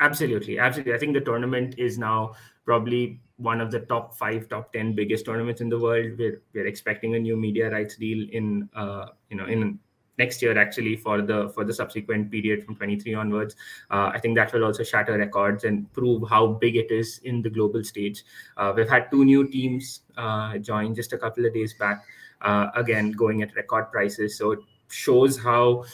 Absolutely, 0.00 0.58
absolutely. 0.58 0.94
I 0.94 0.98
think 0.98 1.14
the 1.14 1.20
tournament 1.20 1.76
is 1.78 1.96
now 1.96 2.34
probably 2.64 3.20
one 3.36 3.60
of 3.60 3.70
the 3.70 3.80
top 3.80 4.16
five, 4.16 4.48
top 4.48 4.72
ten 4.72 4.94
biggest 4.94 5.26
tournaments 5.26 5.60
in 5.60 5.68
the 5.68 5.78
world. 5.78 6.18
We're 6.18 6.42
we're 6.54 6.66
expecting 6.66 7.14
a 7.14 7.18
new 7.18 7.36
media 7.36 7.70
rights 7.70 7.96
deal 7.96 8.26
in 8.32 8.68
uh, 8.74 9.06
you 9.30 9.36
know 9.36 9.46
in 9.46 9.78
next 10.18 10.42
year 10.42 10.58
actually 10.58 10.96
for 10.96 11.22
the 11.22 11.48
for 11.54 11.64
the 11.64 11.72
subsequent 11.72 12.30
period 12.30 12.64
from 12.64 12.76
23 12.76 13.14
onwards 13.14 13.56
uh, 13.90 14.10
i 14.12 14.18
think 14.18 14.36
that 14.36 14.52
will 14.52 14.64
also 14.64 14.82
shatter 14.82 15.16
records 15.16 15.64
and 15.64 15.90
prove 15.92 16.28
how 16.28 16.46
big 16.46 16.76
it 16.76 16.90
is 16.90 17.20
in 17.24 17.42
the 17.42 17.50
global 17.50 17.84
stage. 17.84 18.24
Uh, 18.56 18.72
we've 18.76 18.88
had 18.88 19.10
two 19.10 19.24
new 19.24 19.46
teams 19.48 20.02
uh, 20.16 20.58
join 20.58 20.94
just 20.94 21.12
a 21.12 21.18
couple 21.18 21.44
of 21.44 21.54
days 21.54 21.74
back 21.74 22.04
uh, 22.42 22.68
again 22.74 23.12
going 23.12 23.42
at 23.42 23.54
record 23.56 23.90
prices. 23.90 24.38
So 24.38 24.52
it 24.52 24.60
shows 24.88 25.38
how 25.38 25.84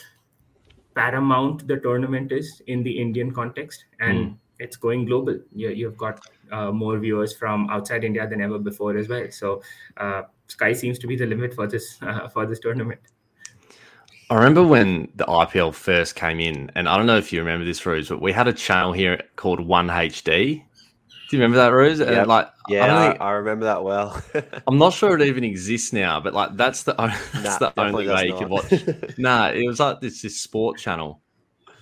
paramount 0.95 1.67
the 1.67 1.77
tournament 1.77 2.31
is 2.31 2.61
in 2.67 2.83
the 2.83 2.99
indian 2.99 3.31
context 3.31 3.85
and 3.99 4.17
mm. 4.17 4.37
it's 4.57 4.75
going 4.75 5.05
global. 5.05 5.39
You, 5.53 5.69
you've 5.69 5.97
got 5.97 6.19
uh, 6.51 6.71
more 6.71 6.97
viewers 6.97 7.35
from 7.35 7.69
outside 7.69 8.03
india 8.03 8.27
than 8.27 8.41
ever 8.41 8.59
before 8.59 8.97
as 8.97 9.07
well. 9.07 9.27
So 9.29 9.61
uh, 9.97 10.23
sky 10.47 10.73
seems 10.73 10.99
to 10.99 11.07
be 11.07 11.15
the 11.15 11.25
limit 11.25 11.53
for 11.53 11.67
this 11.67 11.99
for 12.33 12.45
this 12.45 12.59
tournament 12.59 12.99
I 14.29 14.35
remember 14.35 14.63
when 14.63 15.11
the 15.15 15.25
IPL 15.25 15.73
first 15.73 16.15
came 16.15 16.39
in, 16.39 16.71
and 16.75 16.87
I 16.87 16.97
don't 16.97 17.07
know 17.07 17.17
if 17.17 17.33
you 17.33 17.39
remember 17.39 17.65
this, 17.65 17.83
Rose, 17.83 18.09
but 18.09 18.21
we 18.21 18.31
had 18.31 18.47
a 18.47 18.53
channel 18.53 18.93
here 18.93 19.19
called 19.35 19.59
One 19.59 19.87
HD. 19.87 20.63
Do 21.29 21.37
you 21.37 21.43
remember 21.43 21.57
that, 21.57 21.69
Ruse? 21.69 21.99
Yeah, 21.99 22.23
like, 22.23 22.47
yeah, 22.67 22.95
I, 22.95 23.09
think, 23.09 23.21
I, 23.21 23.31
remember 23.31 23.65
that 23.65 23.83
well. 23.83 24.21
I'm 24.67 24.77
not 24.77 24.93
sure 24.93 25.15
it 25.15 25.21
even 25.23 25.43
exists 25.43 25.93
now, 25.93 26.19
but 26.19 26.33
like 26.33 26.55
that's 26.55 26.83
the 26.83 26.93
that's 27.33 27.59
nah, 27.59 27.71
the 27.71 27.79
only 27.79 28.07
way 28.07 28.27
you 28.27 28.35
could 28.35 28.49
watch. 28.49 28.71
nah, 29.17 29.49
it 29.49 29.65
was 29.65 29.79
like 29.79 29.99
this 29.99 30.21
this 30.21 30.39
sport 30.39 30.77
channel, 30.77 31.21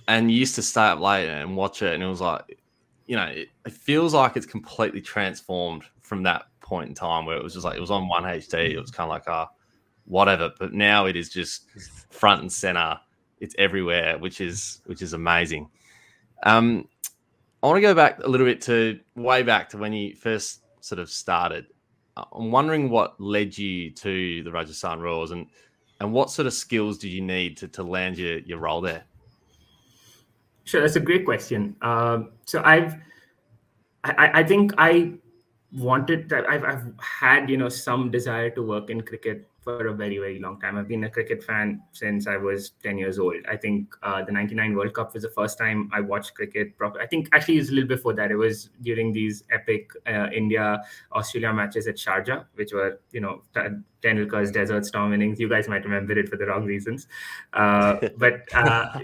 and 0.06 0.30
you 0.30 0.38
used 0.38 0.54
to 0.54 0.62
stay 0.62 0.82
up 0.82 1.00
late 1.00 1.28
and 1.28 1.54
watch 1.54 1.82
it, 1.82 1.94
and 1.94 2.02
it 2.02 2.06
was 2.06 2.20
like, 2.20 2.58
you 3.06 3.16
know, 3.16 3.24
it, 3.24 3.48
it 3.66 3.72
feels 3.72 4.14
like 4.14 4.36
it's 4.36 4.46
completely 4.46 5.00
transformed 5.00 5.84
from 6.00 6.22
that 6.24 6.44
point 6.60 6.88
in 6.88 6.94
time 6.94 7.26
where 7.26 7.36
it 7.36 7.42
was 7.42 7.52
just 7.52 7.64
like 7.64 7.76
it 7.76 7.80
was 7.80 7.90
on 7.90 8.08
One 8.08 8.24
HD. 8.24 8.70
It 8.70 8.80
was 8.80 8.90
kind 8.90 9.10
of 9.10 9.10
like, 9.10 9.24
ah. 9.28 9.44
Uh, 9.44 9.46
whatever. 10.08 10.50
But 10.58 10.72
now 10.72 11.06
it 11.06 11.16
is 11.16 11.28
just 11.28 11.66
front 12.10 12.42
and 12.42 12.52
center. 12.52 12.98
It's 13.40 13.54
everywhere, 13.58 14.18
which 14.18 14.40
is 14.40 14.80
which 14.86 15.02
is 15.02 15.12
amazing. 15.12 15.68
Um, 16.42 16.88
I 17.62 17.66
want 17.66 17.76
to 17.76 17.82
go 17.82 17.94
back 17.94 18.22
a 18.22 18.28
little 18.28 18.46
bit 18.46 18.60
to 18.62 18.98
way 19.14 19.42
back 19.42 19.68
to 19.70 19.78
when 19.78 19.92
you 19.92 20.14
first 20.16 20.62
sort 20.80 20.98
of 20.98 21.10
started. 21.10 21.66
I'm 22.32 22.50
wondering 22.50 22.90
what 22.90 23.20
led 23.20 23.56
you 23.56 23.90
to 23.92 24.42
the 24.42 24.50
Rajasthan 24.50 25.00
Royals 25.00 25.30
and 25.30 25.46
and 26.00 26.12
what 26.12 26.30
sort 26.30 26.46
of 26.46 26.52
skills 26.52 26.98
do 26.98 27.08
you 27.08 27.20
need 27.20 27.56
to, 27.58 27.68
to 27.68 27.82
land 27.82 28.18
your, 28.18 28.38
your 28.40 28.58
role 28.58 28.80
there? 28.80 29.04
Sure, 30.64 30.80
that's 30.80 30.96
a 30.96 31.00
great 31.00 31.24
question. 31.24 31.74
Um, 31.82 32.30
so 32.44 32.62
I've, 32.64 32.94
I, 34.04 34.40
I 34.40 34.42
think 34.44 34.72
I 34.78 35.14
wanted 35.72 36.28
that 36.28 36.48
I've, 36.48 36.64
I've 36.64 36.92
had 36.98 37.50
you 37.50 37.56
know 37.56 37.68
some 37.68 38.10
desire 38.10 38.50
to 38.50 38.62
work 38.62 38.90
in 38.90 39.02
cricket 39.02 39.46
for 39.76 39.88
a 39.88 39.94
very 39.94 40.18
very 40.18 40.38
long 40.38 40.58
time. 40.60 40.78
I've 40.78 40.88
been 40.88 41.04
a 41.04 41.10
cricket 41.10 41.44
fan 41.44 41.82
since 41.92 42.26
I 42.26 42.36
was 42.36 42.70
10 42.82 42.96
years 42.96 43.18
old. 43.18 43.36
I 43.50 43.56
think 43.56 43.94
uh, 44.02 44.24
the 44.24 44.32
99 44.32 44.74
World 44.74 44.94
Cup 44.94 45.12
was 45.12 45.22
the 45.22 45.28
first 45.28 45.58
time 45.58 45.90
I 45.92 46.00
watched 46.00 46.34
cricket 46.34 46.76
proper. 46.78 47.00
I 47.00 47.06
think 47.06 47.28
actually 47.32 47.56
it 47.56 47.60
was 47.60 47.68
a 47.68 47.74
little 47.74 47.88
before 47.88 48.14
that. 48.14 48.30
It 48.30 48.36
was 48.36 48.70
during 48.80 49.12
these 49.12 49.44
epic 49.50 49.90
uh, 50.06 50.28
India 50.34 50.82
Australia 51.12 51.52
matches 51.52 51.86
at 51.86 51.96
Sharjah, 51.96 52.46
which 52.54 52.72
were 52.72 52.98
you 53.12 53.20
know 53.20 53.42
Tendulkar's 54.02 54.50
Desert 54.50 54.86
Storm 54.86 55.12
innings. 55.12 55.38
You 55.38 55.48
guys 55.50 55.68
might 55.68 55.84
remember 55.84 56.18
it 56.18 56.30
for 56.30 56.36
the 56.36 56.46
wrong 56.46 56.64
reasons, 56.64 57.06
uh, 57.52 57.96
but 58.16 58.42
uh, 58.54 58.98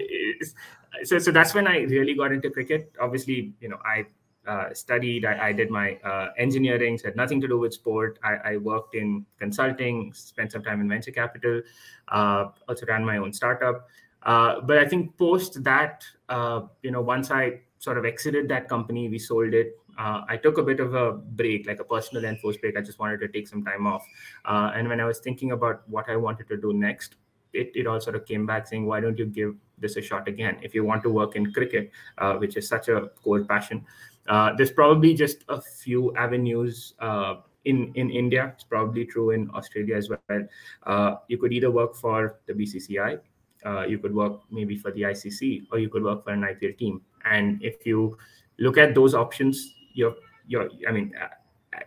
so 1.02 1.18
so 1.18 1.30
that's 1.30 1.54
when 1.54 1.68
I 1.68 1.80
really 1.97 2.14
got 2.14 2.33
into 2.33 2.50
cricket. 2.50 2.90
Obviously, 2.99 3.52
you 3.61 3.68
know 3.68 3.78
I 3.85 4.06
uh, 4.46 4.74
studied. 4.74 5.24
I, 5.24 5.48
I, 5.48 5.52
did 5.52 5.70
my 5.70 5.94
uh, 6.04 6.28
engineering, 6.36 6.98
so 6.98 7.06
had 7.06 7.16
nothing 7.16 7.40
to 7.40 7.48
do 7.48 7.58
with 7.58 7.72
sport. 7.72 8.18
I, 8.22 8.52
I, 8.52 8.56
worked 8.58 8.94
in 8.94 9.24
consulting, 9.38 10.12
spent 10.12 10.52
some 10.52 10.62
time 10.62 10.82
in 10.82 10.88
venture 10.88 11.12
capital, 11.12 11.62
uh, 12.08 12.48
also 12.68 12.84
ran 12.86 13.04
my 13.04 13.16
own 13.16 13.32
startup. 13.32 13.88
Uh, 14.22 14.60
but 14.60 14.78
I 14.78 14.86
think 14.86 15.16
post 15.16 15.64
that, 15.64 16.04
uh, 16.28 16.62
you 16.82 16.90
know, 16.90 17.00
once 17.00 17.30
I 17.30 17.60
sort 17.78 17.96
of 17.96 18.04
exited 18.04 18.48
that 18.48 18.68
company, 18.68 19.08
we 19.08 19.18
sold 19.18 19.54
it. 19.54 19.78
I 19.96 20.36
took 20.36 20.58
a 20.58 20.62
bit 20.62 20.80
of 20.80 20.94
a 20.94 21.12
break, 21.12 21.66
like 21.66 21.80
a 21.80 21.84
personal 21.84 22.24
enforced 22.24 22.60
break. 22.60 22.76
I 22.76 22.80
just 22.80 22.98
wanted 22.98 23.20
to 23.20 23.28
take 23.28 23.46
some 23.46 23.64
time 23.64 23.86
off. 23.86 24.04
and 24.44 24.88
when 24.88 25.00
I 25.00 25.04
was 25.04 25.20
thinking 25.20 25.52
about 25.52 25.88
what 25.88 26.10
I 26.10 26.16
wanted 26.16 26.48
to 26.48 26.56
do 26.56 26.72
next, 26.72 27.14
it, 27.52 27.70
it 27.74 27.86
all 27.86 28.00
sort 28.00 28.16
of 28.16 28.26
came 28.26 28.44
back 28.44 28.66
saying, 28.66 28.86
why 28.86 29.00
don't 29.00 29.16
you 29.18 29.26
give 29.26 29.54
this 29.78 29.96
a 29.96 30.02
shot 30.02 30.26
again? 30.26 30.58
If 30.62 30.74
you 30.74 30.84
want 30.84 31.04
to 31.04 31.10
work 31.10 31.36
in 31.36 31.52
cricket, 31.52 31.92
which 32.38 32.56
is 32.56 32.66
such 32.66 32.88
a 32.88 33.10
core 33.22 33.44
passion, 33.44 33.86
uh, 34.28 34.52
there's 34.56 34.72
probably 34.72 35.14
just 35.14 35.44
a 35.48 35.60
few 35.60 36.14
avenues 36.16 36.94
uh, 37.00 37.36
in 37.64 37.92
in 37.94 38.10
India. 38.10 38.52
It's 38.54 38.64
probably 38.64 39.04
true 39.04 39.30
in 39.30 39.50
Australia 39.54 39.96
as 39.96 40.08
well. 40.08 40.48
Uh, 40.84 41.16
you 41.28 41.38
could 41.38 41.52
either 41.52 41.70
work 41.70 41.94
for 41.94 42.40
the 42.46 42.54
BCCI, 42.54 43.20
uh, 43.66 43.82
you 43.82 43.98
could 43.98 44.14
work 44.14 44.40
maybe 44.50 44.76
for 44.76 44.90
the 44.92 45.02
ICC, 45.02 45.66
or 45.72 45.78
you 45.78 45.88
could 45.88 46.02
work 46.02 46.24
for 46.24 46.30
an 46.30 46.42
IPL 46.42 46.78
team. 46.78 47.02
And 47.24 47.62
if 47.62 47.86
you 47.86 48.16
look 48.58 48.78
at 48.78 48.94
those 48.94 49.14
options, 49.14 49.74
you're 49.92 50.16
you're 50.46 50.70
I 50.88 50.92
mean. 50.92 51.12
Uh, 51.20 51.28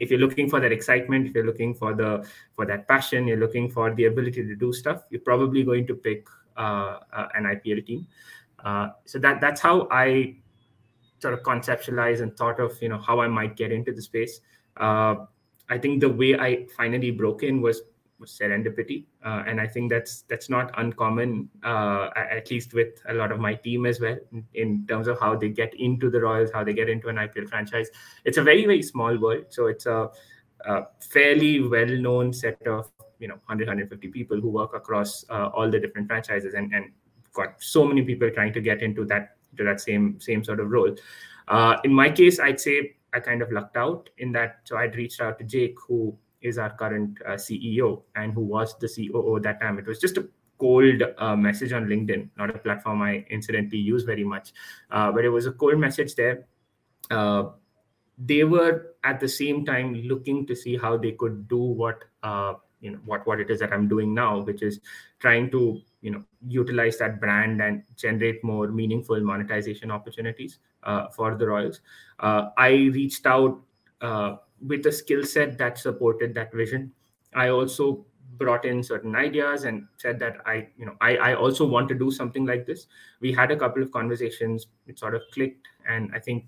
if 0.02 0.12
you're 0.12 0.20
looking 0.20 0.50
for 0.50 0.60
that 0.60 0.74
excitement, 0.74 1.28
if 1.28 1.34
you're 1.34 1.46
looking 1.46 1.74
for 1.74 1.96
the 1.96 2.28
for 2.58 2.66
that 2.66 2.90
passion, 2.90 3.26
you're 3.26 3.38
looking 3.38 3.72
for 3.72 3.96
the 3.96 4.04
ability 4.04 4.44
to 4.46 4.54
do 4.54 4.74
stuff, 4.74 5.04
you're 5.10 5.22
probably 5.22 5.64
going 5.64 5.88
to 5.88 5.96
pick 5.96 6.28
an 6.58 7.46
IPL 7.46 7.86
team. 7.86 8.06
so 9.06 9.18
that 9.18 9.40
that's 9.40 9.62
how 9.62 9.88
I 9.90 10.36
sort 11.20 11.34
of 11.34 11.42
conceptualized 11.42 12.22
and 12.22 12.36
thought 12.38 12.60
of 12.60 12.80
you 12.82 12.90
know 12.90 13.00
how 13.00 13.20
I 13.20 13.28
might 13.28 13.56
get 13.56 13.72
into 13.72 13.92
the 13.92 14.02
space. 14.02 14.42
Uh, 14.78 15.16
I 15.70 15.78
think 15.78 16.02
the 16.02 16.10
way 16.10 16.36
I 16.36 16.66
finally 16.78 17.12
broke 17.12 17.44
in 17.44 17.62
was, 17.62 17.82
was 18.20 18.32
serendipity, 18.32 19.06
uh, 19.26 19.44
and 19.46 19.60
I 19.60 19.68
think 19.68 19.90
that's 19.92 20.22
that's 20.30 20.50
not 20.50 20.72
uncommon, 20.78 21.50
uh, 21.64 22.10
at 22.16 22.50
least 22.50 22.74
with 22.74 23.02
a 23.10 23.14
lot 23.14 23.32
of 23.32 23.40
my 23.40 23.56
team 23.56 23.86
as 23.86 24.00
well, 24.00 24.18
in, 24.32 24.46
in, 24.54 24.88
terms 24.88 25.08
of 25.08 25.20
how 25.20 25.36
they 25.36 25.50
get 25.50 25.74
into 25.76 26.10
the 26.10 26.22
Royals, 26.22 26.52
how 26.54 26.64
they 26.64 26.74
get 26.74 26.90
into 26.90 27.10
an 27.10 27.18
IPL 27.18 27.50
franchise. 27.50 27.90
It's 28.24 28.38
a 28.38 28.44
very 28.44 28.66
very 28.66 28.82
small 28.82 29.18
world, 29.18 29.46
so 29.50 29.68
it's 29.68 29.86
a, 29.86 30.10
a 30.66 30.84
fairly 31.00 31.62
well 31.68 31.88
known 31.88 32.34
set 32.34 32.66
of 32.66 32.90
you 33.20 33.28
know 33.28 33.36
100 33.46 33.68
150 33.68 34.08
people 34.10 34.40
who 34.40 34.50
work 34.50 34.74
across 34.76 35.26
uh, 35.30 35.50
all 35.54 35.70
the 35.70 35.80
different 35.80 36.08
franchises 36.08 36.54
and 36.54 36.74
and 36.74 36.92
got 37.34 37.62
so 37.62 37.86
many 37.86 38.04
people 38.04 38.30
trying 38.32 38.54
to 38.54 38.62
get 38.62 38.82
into 38.82 39.06
that 39.06 39.37
to 39.58 39.64
that 39.64 39.82
same 39.82 40.20
same 40.20 40.44
sort 40.44 40.60
of 40.60 40.70
role. 40.70 40.96
Uh, 41.48 41.78
in 41.84 41.94
my 41.94 42.10
case, 42.10 42.40
I'd 42.40 42.60
say 42.60 42.96
I 43.14 43.20
kind 43.20 43.42
of 43.42 43.52
lucked 43.52 43.78
out 43.78 44.10
in 44.18 44.32
that. 44.34 44.60
So 44.66 44.78
I'd 44.78 44.96
reached 44.96 45.22
out 45.22 45.40
to 45.40 45.46
Jake, 45.46 45.76
who 45.88 46.18
is 46.42 46.58
our 46.58 46.76
current 46.76 47.18
uh, 47.26 47.32
CEO 47.32 48.04
and 48.16 48.34
who 48.34 48.42
was 48.42 48.78
the 48.80 48.88
COO 48.88 49.40
that 49.42 49.62
time. 49.62 49.80
It 49.80 49.88
was 49.88 50.00
just 50.00 50.18
a 50.18 50.28
cold 50.60 51.04
uh, 51.18 51.36
message 51.36 51.72
on 51.72 51.86
LinkedIn, 51.86 52.30
not 52.38 52.50
a 52.50 52.60
platform 52.60 53.02
I 53.02 53.26
incidentally 53.30 53.80
use 53.80 54.04
very 54.04 54.24
much, 54.24 54.54
uh, 54.92 55.12
but 55.12 55.24
it 55.24 55.30
was 55.30 55.46
a 55.46 55.52
cold 55.52 55.78
message 55.80 56.16
there. 56.16 56.46
Uh, 57.10 57.50
they 58.18 58.44
were 58.44 58.96
at 59.04 59.20
the 59.20 59.28
same 59.28 59.66
time 59.66 59.94
looking 59.94 60.46
to 60.48 60.56
see 60.56 60.76
how 60.76 60.98
they 60.98 61.12
could 61.12 61.48
do 61.48 61.58
what 61.58 62.04
uh, 62.24 62.56
you 62.82 62.92
know 62.92 63.00
what 63.06 63.26
what 63.28 63.40
it 63.40 63.50
is 63.50 63.60
that 63.60 63.72
I'm 63.72 63.88
doing 63.88 64.14
now, 64.14 64.40
which 64.40 64.62
is 64.62 64.80
trying 65.20 65.52
to 65.52 65.82
you 66.08 66.12
know 66.16 66.24
utilize 66.48 66.98
that 67.04 67.20
brand 67.20 67.62
and 67.62 67.84
generate 68.04 68.44
more 68.50 68.68
meaningful 68.80 69.20
monetization 69.30 69.92
opportunities 69.92 70.60
uh, 70.84 71.08
for 71.10 71.36
the 71.36 71.48
royals. 71.54 71.82
Uh, 72.20 72.44
i 72.58 72.70
reached 73.00 73.26
out 73.26 73.60
uh, 74.02 74.36
with 74.74 74.86
a 74.92 74.92
skill 75.00 75.24
set 75.24 75.58
that 75.58 75.78
supported 75.78 76.34
that 76.34 76.54
vision. 76.54 76.92
I 77.36 77.50
also 77.50 78.06
brought 78.38 78.66
in 78.66 78.84
certain 78.84 79.16
ideas 79.16 79.64
and 79.64 79.88
said 79.98 80.20
that 80.20 80.36
i 80.46 80.56
you 80.78 80.86
know 80.86 80.96
I, 81.02 81.12
I 81.28 81.34
also 81.36 81.66
want 81.66 81.90
to 81.90 81.96
do 82.06 82.12
something 82.12 82.46
like 82.46 82.66
this. 82.66 82.88
We 83.20 83.34
had 83.34 83.52
a 83.52 83.58
couple 83.66 83.84
of 83.84 83.92
conversations. 83.92 84.68
It 84.86 85.00
sort 85.00 85.16
of 85.16 85.24
clicked 85.34 85.68
and 85.88 86.12
i 86.20 86.20
think 86.20 86.46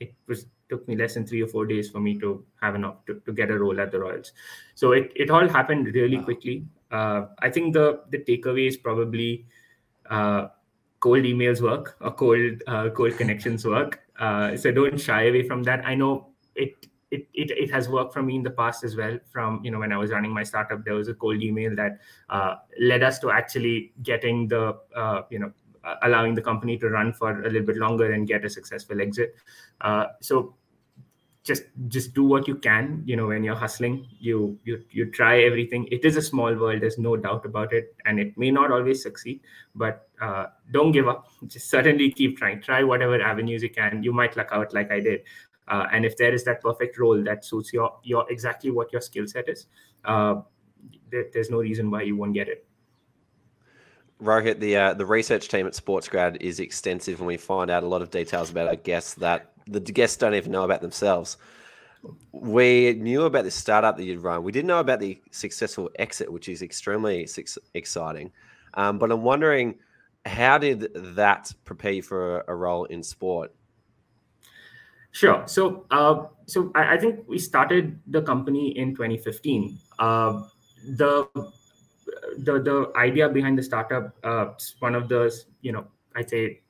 it 0.00 0.14
was 0.26 0.46
took 0.70 0.86
me 0.88 0.96
less 0.96 1.14
than 1.14 1.26
three 1.26 1.42
or 1.42 1.48
four 1.48 1.66
days 1.66 1.90
for 1.90 2.00
me 2.00 2.18
to 2.18 2.44
have 2.62 2.74
enough 2.74 3.04
to, 3.06 3.20
to 3.26 3.32
get 3.32 3.50
a 3.50 3.58
role 3.58 3.80
at 3.80 3.90
the 3.90 3.98
royals. 3.98 4.32
So 4.74 4.92
it, 4.92 5.10
it 5.16 5.30
all 5.30 5.48
happened 5.48 5.92
really 5.94 6.18
wow. 6.18 6.24
quickly 6.24 6.64
uh, 6.90 7.26
I 7.38 7.50
think 7.50 7.74
the 7.74 8.02
the 8.10 8.18
takeaway 8.18 8.66
is 8.66 8.76
probably 8.76 9.46
uh, 10.08 10.48
cold 10.98 11.24
emails 11.24 11.60
work 11.60 11.96
or 12.00 12.12
cold 12.12 12.62
uh, 12.66 12.90
cold 12.90 13.16
connections 13.16 13.64
work. 13.64 14.00
Uh, 14.18 14.56
so 14.56 14.70
don't 14.70 15.00
shy 15.00 15.24
away 15.28 15.42
from 15.42 15.62
that. 15.62 15.84
I 15.86 15.94
know 15.94 16.28
it, 16.54 16.74
it 17.10 17.26
it 17.32 17.50
it 17.50 17.70
has 17.70 17.88
worked 17.88 18.12
for 18.12 18.22
me 18.22 18.36
in 18.36 18.42
the 18.42 18.50
past 18.50 18.84
as 18.84 18.96
well. 18.96 19.18
From 19.32 19.64
you 19.64 19.70
know 19.70 19.78
when 19.78 19.92
I 19.92 19.96
was 19.96 20.10
running 20.10 20.32
my 20.32 20.42
startup, 20.42 20.84
there 20.84 20.94
was 20.94 21.08
a 21.08 21.14
cold 21.14 21.42
email 21.42 21.74
that 21.76 21.98
uh, 22.28 22.56
led 22.78 23.02
us 23.02 23.18
to 23.20 23.30
actually 23.30 23.92
getting 24.02 24.48
the 24.48 24.76
uh, 24.94 25.22
you 25.30 25.38
know 25.38 25.52
allowing 26.02 26.34
the 26.34 26.42
company 26.42 26.76
to 26.76 26.90
run 26.90 27.10
for 27.10 27.40
a 27.40 27.44
little 27.44 27.66
bit 27.66 27.76
longer 27.76 28.12
and 28.12 28.28
get 28.28 28.44
a 28.44 28.50
successful 28.50 29.00
exit. 29.00 29.34
so 30.20 30.54
just 31.42 31.62
just 31.88 32.12
do 32.14 32.22
what 32.22 32.46
you 32.46 32.54
can 32.54 33.02
you 33.06 33.16
know 33.16 33.26
when 33.28 33.42
you're 33.42 33.56
hustling 33.56 34.06
you 34.18 34.58
you 34.64 34.82
you 34.90 35.10
try 35.10 35.42
everything. 35.42 35.86
It 35.90 36.04
is 36.04 36.16
a 36.16 36.22
small 36.22 36.54
world 36.54 36.82
there's 36.82 36.98
no 36.98 37.16
doubt 37.16 37.46
about 37.46 37.72
it 37.72 37.94
and 38.04 38.20
it 38.20 38.36
may 38.36 38.50
not 38.50 38.70
always 38.70 39.02
succeed 39.02 39.40
but 39.74 40.08
uh, 40.20 40.46
don't 40.70 40.92
give 40.92 41.08
up. 41.08 41.28
Just 41.46 41.70
certainly 41.70 42.10
keep 42.10 42.36
trying. 42.36 42.60
Try 42.60 42.82
whatever 42.82 43.20
avenues 43.20 43.62
you 43.62 43.70
can. 43.70 44.02
You 44.02 44.12
might 44.12 44.36
luck 44.36 44.48
out 44.52 44.74
like 44.74 44.90
i 44.90 45.00
did. 45.00 45.22
Uh, 45.68 45.86
and 45.92 46.04
if 46.04 46.16
there 46.16 46.34
is 46.34 46.44
that 46.44 46.60
perfect 46.60 46.98
role 46.98 47.22
that 47.22 47.44
suits 47.44 47.72
your 47.72 47.96
your 48.02 48.30
exactly 48.30 48.70
what 48.70 48.92
your 48.92 49.00
skill 49.00 49.26
set 49.26 49.48
is 49.48 49.66
uh, 50.04 50.40
there, 51.10 51.26
there's 51.32 51.50
no 51.50 51.58
reason 51.58 51.90
why 51.90 52.02
you 52.02 52.16
won't 52.16 52.34
get 52.34 52.48
it. 52.48 52.66
Rohit, 54.22 54.60
the 54.60 54.76
uh, 54.76 54.94
the 54.94 55.06
research 55.06 55.48
team 55.48 55.66
at 55.66 55.72
Sportsgrad 55.72 56.36
is 56.42 56.60
extensive, 56.60 57.20
and 57.20 57.26
we 57.26 57.38
find 57.38 57.70
out 57.70 57.82
a 57.82 57.86
lot 57.86 58.02
of 58.02 58.10
details 58.10 58.50
about 58.50 58.68
our 58.68 58.76
guests 58.76 59.14
that 59.14 59.52
the 59.70 59.80
guests 59.80 60.16
don't 60.16 60.34
even 60.34 60.52
know 60.52 60.64
about 60.64 60.80
themselves. 60.80 61.36
We 62.32 62.94
knew 62.94 63.24
about 63.24 63.44
this 63.44 63.54
startup 63.54 63.96
that 63.96 64.04
you'd 64.04 64.20
run. 64.20 64.42
We 64.42 64.52
didn't 64.52 64.68
know 64.68 64.80
about 64.80 65.00
the 65.00 65.20
successful 65.30 65.90
exit, 65.98 66.32
which 66.32 66.48
is 66.48 66.62
extremely 66.62 67.28
exciting. 67.74 68.32
Um, 68.74 68.98
but 68.98 69.12
I'm 69.12 69.22
wondering, 69.22 69.76
how 70.24 70.58
did 70.58 70.92
that 71.16 71.52
prepare 71.64 71.92
you 71.92 72.02
for 72.02 72.40
a, 72.40 72.44
a 72.52 72.54
role 72.54 72.84
in 72.86 73.02
sport? 73.02 73.52
Sure. 75.12 75.42
So, 75.46 75.86
uh, 75.90 76.26
so 76.46 76.70
I, 76.74 76.94
I, 76.94 76.98
think 76.98 77.26
we 77.26 77.38
started 77.38 77.98
the 78.06 78.22
company 78.22 78.78
in 78.78 78.94
2015. 78.94 79.76
Uh, 79.98 80.44
the 80.96 81.28
the 82.38 82.60
the 82.62 82.92
idea 82.94 83.28
behind 83.28 83.58
the 83.58 83.62
startup, 83.62 84.16
uh, 84.22 84.52
one 84.78 84.94
of 84.94 85.08
the 85.08 85.34
you 85.62 85.72
know 85.72 85.86
I'd 86.14 86.30
say 86.30 86.60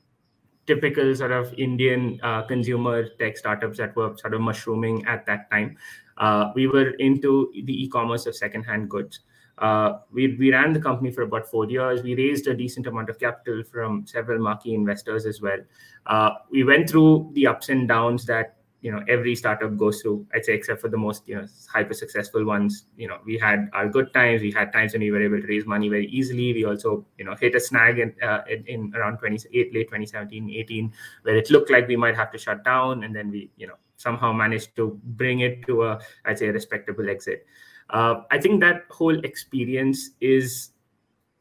typical 0.67 1.15
sort 1.15 1.31
of 1.31 1.53
Indian 1.57 2.19
uh, 2.23 2.43
consumer 2.43 3.09
tech 3.19 3.37
startups 3.37 3.77
that 3.77 3.95
were 3.95 4.15
sort 4.17 4.33
of 4.33 4.41
mushrooming 4.41 5.05
at 5.05 5.25
that 5.25 5.49
time. 5.51 5.77
Uh, 6.17 6.51
we 6.55 6.67
were 6.67 6.91
into 6.91 7.51
the 7.65 7.83
e-commerce 7.83 8.25
of 8.25 8.35
secondhand 8.35 8.89
goods. 8.89 9.21
Uh, 9.57 9.99
we, 10.11 10.35
we 10.37 10.51
ran 10.51 10.73
the 10.73 10.79
company 10.79 11.11
for 11.11 11.21
about 11.21 11.47
four 11.49 11.69
years. 11.69 12.01
We 12.01 12.15
raised 12.15 12.47
a 12.47 12.53
decent 12.53 12.87
amount 12.87 13.09
of 13.09 13.19
capital 13.19 13.63
from 13.63 14.05
several 14.07 14.39
marquee 14.39 14.73
investors 14.73 15.25
as 15.25 15.41
well. 15.41 15.59
Uh, 16.07 16.31
we 16.49 16.63
went 16.63 16.89
through 16.89 17.31
the 17.33 17.47
ups 17.47 17.69
and 17.69 17.87
downs 17.87 18.25
that 18.25 18.55
you 18.81 18.91
know 18.91 19.01
every 19.07 19.35
startup 19.35 19.77
goes 19.77 20.01
through 20.01 20.25
i'd 20.33 20.43
say 20.43 20.53
except 20.53 20.81
for 20.81 20.89
the 20.89 20.97
most 20.97 21.27
you 21.27 21.35
know 21.35 21.45
hyper 21.71 21.93
successful 21.93 22.43
ones. 22.43 22.85
You 22.97 23.07
know 23.07 23.17
we 23.25 23.37
had 23.37 23.69
our 23.73 23.87
good 23.87 24.13
times 24.13 24.41
we 24.41 24.51
had 24.51 24.73
times 24.73 24.93
when 24.93 25.01
we 25.01 25.11
were 25.11 25.21
able 25.21 25.39
to 25.39 25.47
raise 25.47 25.65
money 25.65 25.87
very 25.89 26.07
easily. 26.07 26.53
We 26.53 26.65
also 26.65 27.05
you 27.17 27.25
know 27.25 27.35
hit 27.35 27.55
a 27.55 27.59
snag 27.59 27.99
in, 27.99 28.13
uh, 28.21 28.41
in, 28.67 28.91
around 28.95 29.17
28 29.19 29.73
late 29.73 29.87
2017 29.87 30.49
18 30.49 30.93
where 31.23 31.35
it 31.35 31.49
looked 31.49 31.69
like 31.69 31.87
we 31.87 31.95
might 31.95 32.15
have 32.15 32.31
to 32.31 32.37
shut 32.37 32.63
down 32.63 33.03
and 33.03 33.15
then 33.15 33.29
we 33.29 33.49
you 33.57 33.67
know 33.67 33.75
somehow 33.97 34.33
managed 34.33 34.75
to 34.75 34.99
bring 35.03 35.41
it 35.41 35.65
to 35.67 35.83
a 35.83 35.99
i'd 36.25 36.39
say 36.39 36.47
a 36.47 36.53
respectable 36.53 37.09
exit. 37.09 37.45
Uh, 37.89 38.21
i 38.31 38.39
think 38.39 38.61
that 38.61 38.85
whole 38.89 39.17
experience 39.25 40.11
is 40.21 40.71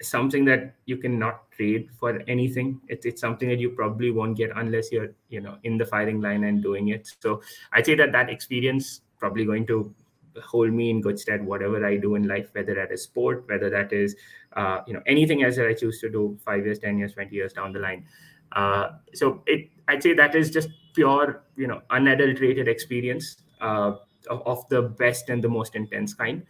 something 0.03 0.45
that 0.45 0.75
you 0.87 0.97
cannot 0.97 1.50
trade 1.61 1.89
for 1.99 2.23
anything. 2.27 2.81
It's, 2.89 3.07
it's 3.07 3.21
something 3.21 3.49
that 3.49 3.59
you 3.59 3.71
probably 3.71 4.11
won't 4.11 4.37
get 4.37 4.51
unless 4.57 4.91
you're 4.91 5.11
you 5.29 5.41
know 5.41 5.57
in 5.63 5.79
the 5.79 5.87
firing 5.87 6.21
line 6.21 6.45
and 6.45 6.63
doing 6.63 6.89
it. 6.89 7.15
So 7.21 7.43
I'd 7.73 7.87
say 7.87 7.95
that 7.97 8.13
that 8.13 8.31
experience 8.31 9.03
probably 9.19 9.45
going 9.45 9.67
to 9.67 9.95
hold 10.43 10.73
me 10.73 10.91
in 10.91 11.01
good 11.01 11.19
stead 11.19 11.45
whatever 11.45 11.85
I 11.85 11.97
do 11.97 12.15
in 12.15 12.27
life, 12.27 12.49
whether 12.53 12.75
that 12.75 12.93
is 12.93 13.03
sport, 13.03 13.45
whether 13.49 13.69
that 13.71 13.93
is 13.93 14.17
uh, 14.57 14.81
you 14.87 14.95
know 14.95 15.03
anything 15.07 15.43
else 15.43 15.57
that 15.57 15.67
I 15.67 15.75
choose 15.75 16.01
to 16.01 16.11
do 16.11 16.39
five 16.45 16.65
years, 16.65 16.79
ten 16.79 16.99
years, 16.99 17.15
twenty 17.15 17.37
years 17.37 17.53
down 17.53 17.73
the 17.73 17.81
line. 17.81 18.07
Uh, 18.53 18.91
so 19.15 19.43
it 19.47 19.69
I'd 19.89 20.03
say 20.03 20.15
that 20.15 20.35
is 20.35 20.51
just 20.51 20.71
pure 20.95 21.43
you 21.57 21.67
know 21.67 21.83
unadulterated 21.91 22.69
experience 22.69 23.37
uh, 23.61 23.93
of, 24.29 24.43
of 24.47 24.69
the 24.71 24.83
best 24.83 25.29
and 25.29 25.45
the 25.45 25.49
most 25.49 25.77
intense 25.77 26.15
kind. 26.15 26.43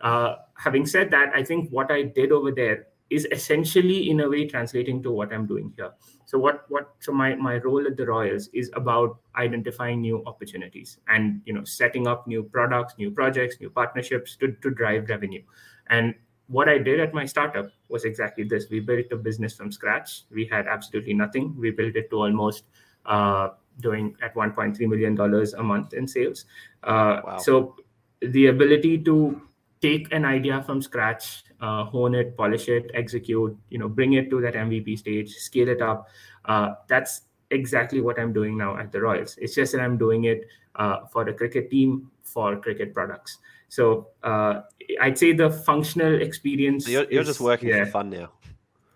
Uh, 0.00 0.36
having 0.54 0.86
said 0.86 1.10
that, 1.10 1.32
I 1.34 1.42
think 1.42 1.70
what 1.70 1.90
I 1.90 2.02
did 2.02 2.30
over 2.30 2.52
there 2.52 2.86
is 3.10 3.26
essentially 3.32 4.10
in 4.10 4.20
a 4.20 4.28
way 4.28 4.46
translating 4.46 5.02
to 5.02 5.10
what 5.10 5.32
i'm 5.32 5.46
doing 5.46 5.72
here. 5.76 5.92
So 6.26 6.38
what 6.38 6.64
what 6.68 6.94
so 7.00 7.12
my 7.12 7.34
my 7.34 7.56
role 7.58 7.86
at 7.86 7.96
the 7.96 8.06
royals 8.06 8.48
is 8.52 8.70
about 8.74 9.18
identifying 9.36 10.00
new 10.02 10.22
opportunities 10.26 10.98
and 11.08 11.40
you 11.46 11.54
know 11.54 11.64
setting 11.64 12.06
up 12.06 12.26
new 12.26 12.42
products 12.42 12.94
new 12.98 13.10
projects 13.10 13.56
new 13.60 13.70
partnerships 13.70 14.36
to, 14.36 14.52
to 14.62 14.70
drive 14.70 15.08
revenue. 15.08 15.42
And 15.88 16.14
what 16.48 16.68
i 16.68 16.78
did 16.78 17.00
at 17.00 17.14
my 17.14 17.24
startup 17.24 17.70
was 17.88 18.04
exactly 18.04 18.44
this. 18.44 18.68
We 18.70 18.80
built 18.80 19.06
a 19.12 19.16
business 19.16 19.54
from 19.54 19.72
scratch. 19.72 20.24
We 20.30 20.46
had 20.46 20.66
absolutely 20.66 21.14
nothing. 21.14 21.54
We 21.58 21.70
built 21.70 21.96
it 21.96 22.10
to 22.10 22.16
almost 22.16 22.64
uh, 23.06 23.50
doing 23.80 24.16
at 24.22 24.34
1.3 24.34 24.78
million 24.88 25.14
dollars 25.14 25.54
a 25.54 25.62
month 25.62 25.94
in 25.94 26.06
sales. 26.06 26.44
Uh, 26.82 27.20
wow. 27.24 27.38
so 27.38 27.76
the 28.20 28.46
ability 28.46 28.98
to 28.98 29.40
take 29.80 30.12
an 30.12 30.24
idea 30.24 30.62
from 30.62 30.82
scratch 30.82 31.44
uh, 31.60 31.84
hone 31.84 32.14
it, 32.14 32.36
polish 32.36 32.68
it, 32.68 32.90
execute, 32.94 33.56
you 33.70 33.78
know, 33.78 33.88
bring 33.88 34.14
it 34.14 34.30
to 34.30 34.40
that 34.40 34.54
MVP 34.54 34.98
stage, 34.98 35.34
scale 35.34 35.68
it 35.68 35.82
up. 35.82 36.08
Uh, 36.44 36.74
that's 36.88 37.22
exactly 37.50 38.00
what 38.00 38.18
I'm 38.18 38.32
doing 38.32 38.56
now 38.56 38.76
at 38.76 38.92
the 38.92 39.00
Royals. 39.00 39.36
It's 39.38 39.54
just 39.54 39.72
that 39.72 39.80
I'm 39.80 39.98
doing 39.98 40.24
it 40.24 40.46
uh, 40.76 41.06
for 41.12 41.24
the 41.24 41.32
cricket 41.32 41.70
team 41.70 42.10
for 42.22 42.56
cricket 42.56 42.94
products. 42.94 43.38
So 43.68 44.08
uh, 44.22 44.62
I'd 45.00 45.18
say 45.18 45.32
the 45.32 45.50
functional 45.50 46.20
experience. 46.20 46.84
So 46.84 46.90
you're, 46.90 47.10
you're 47.10 47.22
is, 47.22 47.28
just 47.28 47.40
working 47.40 47.70
yeah. 47.70 47.84
for 47.84 47.90
fun 47.90 48.10
now. 48.10 48.32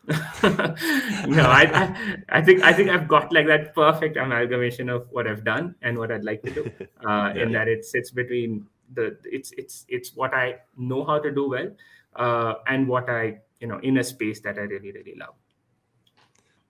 no, 0.08 1.44
I, 1.46 1.70
I, 1.72 2.16
I, 2.28 2.42
think 2.42 2.62
I 2.64 2.72
think 2.72 2.90
I've 2.90 3.06
got 3.06 3.32
like 3.32 3.46
that 3.46 3.72
perfect 3.72 4.16
amalgamation 4.16 4.88
of 4.88 5.06
what 5.10 5.28
I've 5.28 5.44
done 5.44 5.76
and 5.82 5.96
what 5.96 6.10
I'd 6.10 6.24
like 6.24 6.42
to 6.42 6.50
do. 6.50 6.70
Uh, 7.02 7.32
yeah. 7.34 7.42
In 7.42 7.52
that 7.52 7.66
it 7.66 7.84
sits 7.84 8.12
between 8.12 8.64
the 8.94 9.18
it's 9.24 9.52
it's 9.52 9.84
it's 9.88 10.14
what 10.14 10.34
I 10.34 10.56
know 10.76 11.04
how 11.04 11.18
to 11.18 11.30
do 11.30 11.48
well, 11.48 11.70
uh, 12.16 12.54
and 12.66 12.88
what 12.88 13.08
I, 13.08 13.38
you 13.60 13.66
know, 13.66 13.78
in 13.78 13.98
a 13.98 14.04
space 14.04 14.40
that 14.40 14.58
I 14.58 14.62
really, 14.62 14.92
really 14.92 15.14
love. 15.16 15.34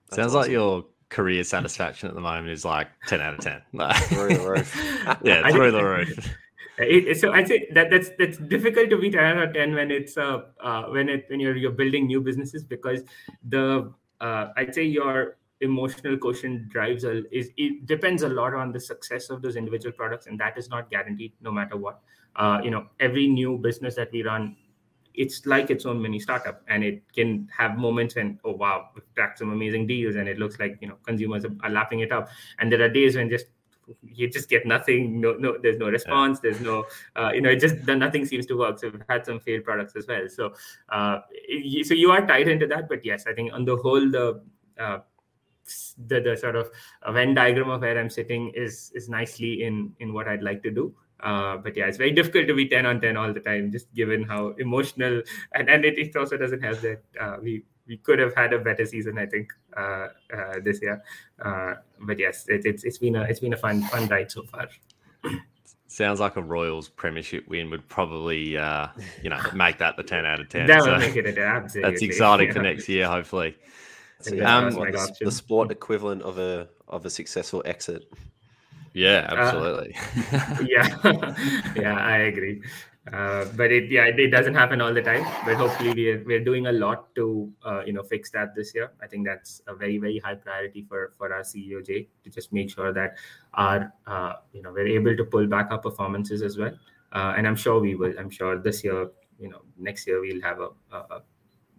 That's 0.09 0.21
Sounds 0.21 0.35
awesome. 0.35 0.41
like 0.41 0.51
your 0.51 0.85
career 1.09 1.43
satisfaction 1.43 2.09
at 2.09 2.15
the 2.15 2.21
moment 2.21 2.49
is 2.49 2.65
like 2.65 2.87
10 3.07 3.21
out 3.21 3.35
of 3.35 3.39
10. 3.39 3.61
through 4.09 4.29
the 4.29 4.49
roof. 4.49 5.17
yeah, 5.23 5.47
through 5.49 5.71
the 5.71 5.83
roof. 5.83 6.35
It, 6.79 7.19
so 7.19 7.31
I 7.31 7.43
say 7.43 7.67
that 7.73 7.91
that's 7.91 8.09
that's 8.17 8.39
difficult 8.39 8.89
to 8.89 8.97
be 8.97 9.11
10 9.11 9.23
out 9.23 9.43
of 9.43 9.53
10 9.53 9.75
when 9.75 9.91
it's 9.91 10.17
uh, 10.17 10.41
uh 10.59 10.83
when 10.85 11.07
it 11.07 11.25
when 11.29 11.39
you're 11.39 11.55
you're 11.55 11.71
building 11.71 12.07
new 12.07 12.19
businesses 12.19 12.63
because 12.63 13.03
the 13.47 13.93
uh, 14.19 14.47
I'd 14.57 14.73
say 14.73 14.83
your 14.83 15.37
emotional 15.63 16.17
quotient 16.17 16.69
drives 16.69 17.03
a, 17.03 17.23
is 17.35 17.49
it 17.57 17.85
depends 17.85 18.23
a 18.23 18.29
lot 18.29 18.53
on 18.53 18.71
the 18.71 18.79
success 18.79 19.29
of 19.29 19.41
those 19.41 19.55
individual 19.55 19.93
products 19.93 20.27
and 20.27 20.39
that 20.39 20.57
is 20.57 20.69
not 20.69 20.89
guaranteed 20.89 21.33
no 21.41 21.51
matter 21.51 21.77
what. 21.77 22.01
Uh, 22.35 22.59
you 22.63 22.71
know 22.71 22.87
every 22.99 23.27
new 23.27 23.57
business 23.57 23.95
that 23.95 24.11
we 24.11 24.23
run 24.23 24.55
it's 25.13 25.45
like 25.45 25.69
its 25.69 25.85
own 25.85 26.01
mini 26.01 26.19
startup 26.19 26.61
and 26.67 26.83
it 26.83 27.03
can 27.13 27.47
have 27.55 27.77
moments 27.77 28.15
when 28.15 28.39
oh 28.43 28.51
wow 28.51 28.89
we've 28.95 29.03
cracked 29.15 29.37
some 29.39 29.51
amazing 29.51 29.85
deals 29.85 30.15
and 30.15 30.27
it 30.27 30.39
looks 30.39 30.59
like 30.59 30.77
you 30.81 30.87
know 30.87 30.95
consumers 31.05 31.45
are, 31.45 31.55
are 31.61 31.69
lapping 31.69 31.99
it 31.99 32.11
up. 32.11 32.29
And 32.59 32.71
there 32.71 32.81
are 32.81 32.89
days 32.89 33.15
when 33.15 33.29
just 33.29 33.45
you 34.01 34.29
just 34.29 34.49
get 34.49 34.65
nothing 34.65 35.19
no 35.19 35.33
no 35.33 35.57
there's 35.61 35.77
no 35.77 35.89
response 35.89 36.39
there's 36.39 36.61
no 36.61 36.85
uh, 37.17 37.31
you 37.33 37.41
know 37.41 37.49
it 37.49 37.59
just 37.59 37.75
nothing 37.85 38.25
seems 38.25 38.45
to 38.47 38.57
work. 38.57 38.79
So 38.79 38.89
we've 38.89 39.03
had 39.07 39.25
some 39.25 39.39
failed 39.39 39.63
products 39.63 39.95
as 39.95 40.07
well. 40.07 40.27
So 40.27 40.53
uh, 40.89 41.19
so 41.83 41.93
you 41.93 42.11
are 42.11 42.25
tied 42.25 42.47
into 42.47 42.65
that 42.67 42.89
but 42.89 43.05
yes 43.05 43.25
i 43.27 43.33
think 43.33 43.53
on 43.53 43.65
the 43.65 43.75
whole 43.75 44.09
the 44.09 44.41
uh, 44.79 44.99
the, 46.07 46.19
the 46.19 46.35
sort 46.37 46.55
of 46.55 46.69
Venn 47.11 47.33
diagram 47.33 47.69
of 47.69 47.81
where 47.81 47.97
I'm 47.97 48.09
sitting 48.09 48.51
is 48.55 48.91
is 48.95 49.09
nicely 49.09 49.63
in 49.63 49.93
in 49.99 50.13
what 50.13 50.27
I'd 50.27 50.43
like 50.43 50.63
to 50.63 50.71
do. 50.71 50.93
Uh, 51.19 51.57
but 51.57 51.75
yeah, 51.77 51.85
it's 51.85 51.97
very 51.97 52.11
difficult 52.11 52.47
to 52.47 52.53
be 52.53 52.67
10 52.67 52.85
on 52.85 52.99
10 52.99 53.15
all 53.15 53.31
the 53.31 53.39
time, 53.39 53.71
just 53.71 53.93
given 53.93 54.23
how 54.23 54.49
emotional 54.59 55.21
and, 55.53 55.69
and 55.69 55.85
it, 55.85 55.97
it 55.97 56.13
also 56.17 56.35
doesn't 56.35 56.61
help 56.61 56.81
that 56.81 57.01
uh, 57.19 57.37
we 57.41 57.63
we 57.87 57.97
could 57.97 58.19
have 58.19 58.33
had 58.35 58.53
a 58.53 58.59
better 58.59 58.85
season, 58.85 59.17
I 59.17 59.25
think, 59.25 59.51
uh, 59.75 60.07
uh 60.33 60.59
this 60.63 60.81
year. 60.81 61.01
Uh, 61.43 61.75
but 62.01 62.19
yes, 62.19 62.45
it, 62.47 62.65
it's 62.65 62.83
it's 62.83 62.97
been 62.97 63.15
a 63.15 63.23
it's 63.23 63.39
been 63.39 63.53
a 63.53 63.57
fun 63.57 63.81
fun 63.83 64.07
ride 64.07 64.31
so 64.31 64.43
far. 64.43 64.67
Sounds 65.87 66.19
like 66.19 66.37
a 66.37 66.41
Royals 66.41 66.89
premiership 66.89 67.47
win 67.47 67.69
would 67.69 67.87
probably, 67.87 68.57
uh, 68.57 68.87
you 69.21 69.29
know, 69.29 69.39
make 69.53 69.77
that 69.77 69.95
the 69.95 70.03
ten 70.03 70.25
out 70.25 70.39
of 70.39 70.49
ten. 70.49 70.65
That 70.65 70.81
would 70.81 70.85
so 70.85 70.97
make 70.97 71.15
it 71.15 71.37
absolutely. 71.37 71.81
That's 71.91 72.01
exciting 72.01 72.47
yeah. 72.47 72.53
for 72.53 72.61
next 72.61 72.89
year, 72.89 73.07
hopefully. 73.07 73.55
So, 74.23 74.45
um, 74.45 74.71
the, 74.71 75.15
the, 75.21 75.31
sport 75.31 75.71
equivalent 75.71 76.21
of 76.21 76.37
a 76.37 76.69
of 76.87 77.05
a 77.05 77.09
successful 77.09 77.61
exit. 77.65 78.05
Yeah, 78.93 79.27
uh, 79.29 79.35
absolutely. 79.35 79.95
Uh, 80.31 80.57
yeah, 80.65 81.73
yeah, 81.75 81.97
I 81.97 82.17
agree. 82.17 82.61
Uh, 83.11 83.43
but 83.57 83.69
it 83.69 83.91
yeah 83.91 84.05
it, 84.05 84.17
it, 84.17 84.29
doesn't 84.29 84.53
happen 84.53 84.79
all 84.79 84.93
the 84.93 85.01
time. 85.01 85.25
But 85.43 85.55
hopefully 85.55 85.93
we're 85.93 86.23
we're 86.23 86.43
doing 86.43 86.67
a 86.67 86.71
lot 86.71 87.13
to 87.15 87.51
uh, 87.65 87.81
you 87.85 87.91
know 87.91 88.03
fix 88.03 88.31
that 88.31 88.55
this 88.55 88.73
year. 88.73 88.91
I 89.01 89.07
think 89.07 89.25
that's 89.25 89.61
a 89.67 89.75
very 89.75 89.97
very 89.97 90.19
high 90.19 90.35
priority 90.35 90.85
for 90.87 91.11
for 91.17 91.33
our 91.33 91.41
CEO 91.41 91.85
Jake 91.85 92.09
to 92.23 92.29
just 92.29 92.53
make 92.53 92.69
sure 92.69 92.93
that 92.93 93.17
our 93.55 93.91
uh, 94.07 94.33
you 94.53 94.61
know 94.61 94.71
we're 94.71 94.87
able 94.87 95.17
to 95.17 95.25
pull 95.25 95.47
back 95.47 95.67
our 95.69 95.79
performances 95.79 96.41
as 96.41 96.57
well. 96.57 96.71
Uh, 97.11 97.33
and 97.35 97.45
I'm 97.45 97.57
sure 97.57 97.79
we 97.79 97.95
will. 97.95 98.13
I'm 98.17 98.29
sure 98.29 98.57
this 98.57 98.85
year 98.85 99.09
you 99.37 99.49
know 99.49 99.63
next 99.77 100.07
year 100.07 100.21
we'll 100.21 100.41
have 100.41 100.61
a, 100.61 100.69
a, 100.93 100.97
a 100.97 101.21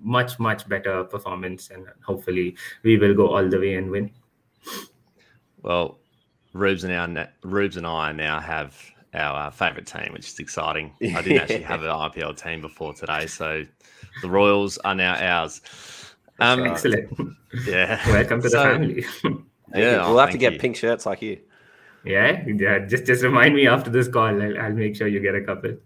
much 0.01 0.39
much 0.39 0.69
better 0.69 1.05
performance 1.05 1.71
and 1.71 1.87
hopefully 2.05 2.57
we 2.83 2.99
will 2.99 3.15
go 3.15 3.35
all 3.35 3.49
the 3.49 3.59
way 3.59 3.75
and 3.75 3.91
win. 3.91 4.11
Well, 5.63 5.99
Rubes 6.53 6.85
and 6.85 6.93
our 6.93 7.29
Rubes 7.43 7.77
and 7.77 7.87
I 7.87 8.13
now 8.13 8.41
have 8.41 8.79
our 9.15 9.47
uh, 9.47 9.51
favorite 9.51 9.87
team, 9.87 10.13
which 10.13 10.29
is 10.29 10.39
exciting. 10.39 10.93
I 11.01 11.23
didn't 11.23 11.39
actually 11.43 11.63
have 11.63 11.83
an 11.83 11.89
IPL 11.89 12.41
team 12.41 12.61
before 12.61 12.93
today, 12.95 13.27
so 13.27 13.65
the 14.23 14.31
Royals 14.31 14.79
are 14.79 14.95
now 14.95 15.15
ours. 15.15 15.61
Um, 16.41 16.65
Excellent. 16.65 17.09
Yeah. 17.67 18.01
Welcome 18.13 18.43
to 18.43 18.51
so, 18.51 18.59
the 18.59 18.65
family. 18.65 19.05
yeah, 19.75 20.09
we'll 20.09 20.19
have 20.19 20.31
to 20.31 20.39
get 20.39 20.55
you. 20.55 20.59
pink 20.59 20.77
shirts 20.77 21.07
like 21.07 21.23
you. 21.23 21.41
Yeah, 22.05 22.45
yeah. 22.47 22.81
Just 22.81 23.07
just 23.07 23.23
remind 23.23 23.55
me 23.55 23.67
after 23.67 23.91
this 23.91 24.09
call. 24.09 24.43
I'll, 24.43 24.59
I'll 24.59 24.73
make 24.73 24.97
sure 24.97 25.07
you 25.07 25.21
get 25.21 25.35
a 25.35 25.41
couple. 25.41 25.77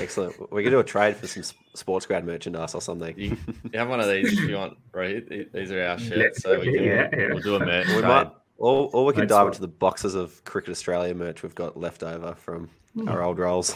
Excellent. 0.00 0.52
We 0.52 0.62
can 0.62 0.72
do 0.72 0.78
a 0.80 0.84
trade 0.84 1.16
for 1.16 1.26
some 1.26 1.42
sports 1.74 2.06
grad 2.06 2.24
merchandise 2.26 2.74
or 2.74 2.80
something. 2.80 3.14
You, 3.18 3.36
you 3.72 3.78
have 3.78 3.88
one 3.88 4.00
of 4.00 4.08
these 4.08 4.32
if 4.38 4.48
you 4.48 4.56
want, 4.56 4.76
right? 4.92 5.26
These 5.52 5.70
are 5.72 5.82
our 5.82 5.98
shirts, 5.98 6.42
so 6.42 6.58
we 6.60 6.72
can, 6.74 6.84
Yeah, 6.84 7.08
yeah. 7.12 7.28
we'll 7.32 7.40
do 7.40 7.54
a 7.56 7.58
merch 7.60 7.86
We 7.88 7.92
trade. 7.94 8.04
might, 8.04 8.30
or, 8.58 8.90
or 8.92 9.04
we 9.06 9.12
can 9.12 9.22
Might 9.22 9.28
dive 9.28 9.36
swap. 9.36 9.46
into 9.48 9.60
the 9.62 9.68
boxes 9.68 10.14
of 10.14 10.44
Cricket 10.44 10.70
Australia 10.70 11.14
merch 11.14 11.42
we've 11.42 11.54
got 11.54 11.76
left 11.78 12.02
over 12.02 12.34
from 12.34 12.68
Hmm. 12.94 13.08
our 13.08 13.22
old 13.22 13.38
roles. 13.38 13.74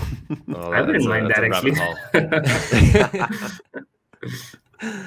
Oh, 0.54 0.70
I 0.72 0.82
wouldn't 0.82 1.06
mind 1.06 1.30
that 1.30 1.42
actually. 1.42 1.72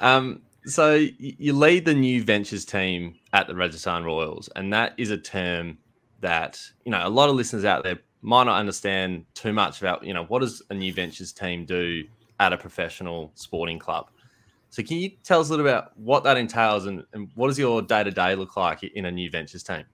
Um, 0.00 0.42
so 0.66 0.94
you 1.18 1.52
lead 1.52 1.84
the 1.84 1.94
new 1.94 2.22
ventures 2.22 2.64
team 2.64 3.16
at 3.32 3.46
the 3.46 3.54
Rajasthan 3.54 4.04
Royals, 4.04 4.48
and 4.56 4.72
that 4.72 4.94
is 4.98 5.10
a 5.10 5.18
term 5.18 5.78
that 6.20 6.58
you 6.84 6.90
know 6.90 7.06
a 7.06 7.08
lot 7.10 7.28
of 7.28 7.36
listeners 7.36 7.64
out 7.64 7.84
there 7.84 7.98
might 8.24 8.44
not 8.44 8.58
understand 8.58 9.26
too 9.34 9.52
much 9.52 9.80
about. 9.80 10.02
You 10.02 10.14
know, 10.14 10.24
what 10.24 10.40
does 10.40 10.62
a 10.70 10.74
new 10.74 10.92
ventures 10.92 11.32
team 11.32 11.66
do 11.66 12.04
at 12.40 12.52
a 12.52 12.56
professional 12.56 13.30
sporting 13.34 13.78
club? 13.78 14.08
So 14.70 14.82
can 14.82 14.96
you 14.96 15.10
tell 15.22 15.40
us 15.40 15.48
a 15.48 15.50
little 15.52 15.66
about 15.66 15.96
what 15.96 16.24
that 16.24 16.36
entails, 16.36 16.86
and, 16.86 17.04
and 17.12 17.28
what 17.34 17.48
does 17.48 17.58
your 17.58 17.82
day 17.82 18.02
to 18.02 18.10
day 18.10 18.34
look 18.34 18.56
like 18.56 18.82
in 18.82 19.04
a 19.04 19.10
new 19.10 19.30
ventures 19.30 19.62
team? 19.62 19.84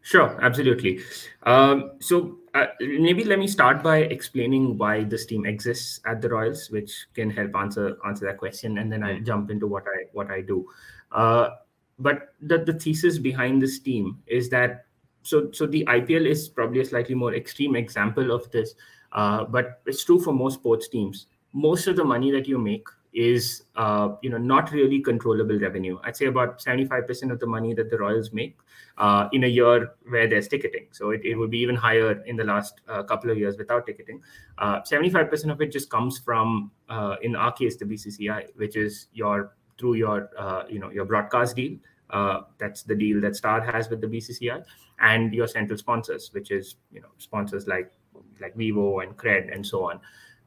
Sure, 0.00 0.38
absolutely. 0.42 1.00
Um, 1.42 1.92
so 1.98 2.38
uh, 2.54 2.66
maybe 2.80 3.24
let 3.24 3.38
me 3.38 3.48
start 3.48 3.82
by 3.82 3.98
explaining 3.98 4.78
why 4.78 5.02
this 5.02 5.26
team 5.26 5.44
exists 5.44 6.00
at 6.06 6.22
the 6.22 6.28
Royals, 6.28 6.70
which 6.70 7.06
can 7.14 7.30
help 7.30 7.56
answer 7.56 7.96
answer 8.06 8.26
that 8.26 8.38
question, 8.38 8.78
and 8.78 8.92
then 8.92 9.02
I'll 9.02 9.20
jump 9.20 9.50
into 9.50 9.66
what 9.66 9.84
I 9.84 10.04
what 10.12 10.30
I 10.30 10.40
do. 10.40 10.68
Uh, 11.10 11.50
but 11.98 12.34
the, 12.40 12.58
the 12.58 12.74
thesis 12.74 13.18
behind 13.18 13.60
this 13.60 13.78
team 13.78 14.22
is 14.26 14.50
that 14.50 14.86
so 15.24 15.50
so 15.52 15.66
the 15.66 15.84
IPL 15.86 16.26
is 16.26 16.48
probably 16.48 16.80
a 16.80 16.84
slightly 16.84 17.14
more 17.14 17.34
extreme 17.34 17.74
example 17.74 18.30
of 18.30 18.50
this, 18.50 18.74
uh, 19.12 19.44
but 19.44 19.80
it's 19.86 20.04
true 20.04 20.20
for 20.20 20.32
most 20.32 20.54
sports 20.54 20.88
teams. 20.88 21.26
Most 21.52 21.86
of 21.86 21.96
the 21.96 22.04
money 22.04 22.30
that 22.30 22.46
you 22.46 22.58
make 22.58 22.86
is 23.12 23.62
uh, 23.76 24.10
you 24.22 24.30
know 24.30 24.38
not 24.38 24.70
really 24.72 25.00
controllable 25.00 25.58
revenue. 25.58 25.98
I'd 26.04 26.16
say 26.16 26.26
about 26.26 26.60
seventy 26.60 26.84
five 26.84 27.06
percent 27.06 27.32
of 27.32 27.40
the 27.40 27.46
money 27.46 27.74
that 27.74 27.90
the 27.90 27.98
Royals 27.98 28.32
make 28.32 28.58
uh, 28.98 29.28
in 29.32 29.44
a 29.44 29.46
year 29.46 29.92
where 30.08 30.28
there's 30.28 30.48
ticketing. 30.48 30.88
So 30.92 31.10
it, 31.10 31.24
it 31.24 31.36
would 31.36 31.50
be 31.50 31.58
even 31.58 31.74
higher 31.74 32.22
in 32.26 32.36
the 32.36 32.44
last 32.44 32.80
uh, 32.88 33.02
couple 33.02 33.30
of 33.30 33.38
years 33.38 33.56
without 33.56 33.86
ticketing. 33.86 34.20
Uh, 34.58 34.80
75% 34.82 35.50
of 35.50 35.60
it 35.60 35.72
just 35.72 35.90
comes 35.90 36.18
from, 36.18 36.70
uh, 36.88 37.16
in 37.22 37.34
our 37.34 37.52
case, 37.52 37.76
the 37.76 37.84
BCCI, 37.84 38.48
which 38.56 38.76
is 38.76 39.08
your 39.12 39.54
through 39.78 39.94
your 39.94 40.30
uh, 40.38 40.64
you 40.68 40.78
know 40.78 40.90
your 40.90 41.04
broadcast 41.04 41.56
deal. 41.56 41.76
Uh, 42.10 42.42
that's 42.58 42.82
the 42.82 42.94
deal 42.94 43.20
that 43.20 43.34
Star 43.34 43.60
has 43.60 43.88
with 43.88 44.00
the 44.00 44.06
BCCI, 44.06 44.62
and 45.04 45.34
your 45.34 45.46
central 45.46 45.78
sponsors, 45.78 46.30
which 46.32 46.50
is 46.50 46.76
you 46.90 47.00
know 47.00 47.12
sponsors 47.18 47.66
like 47.66 47.92
like 48.40 48.56
Vivo 48.56 49.00
and 49.00 49.16
Cred 49.16 49.54
and 49.54 49.64
so 49.64 49.84
on. 49.90 50.00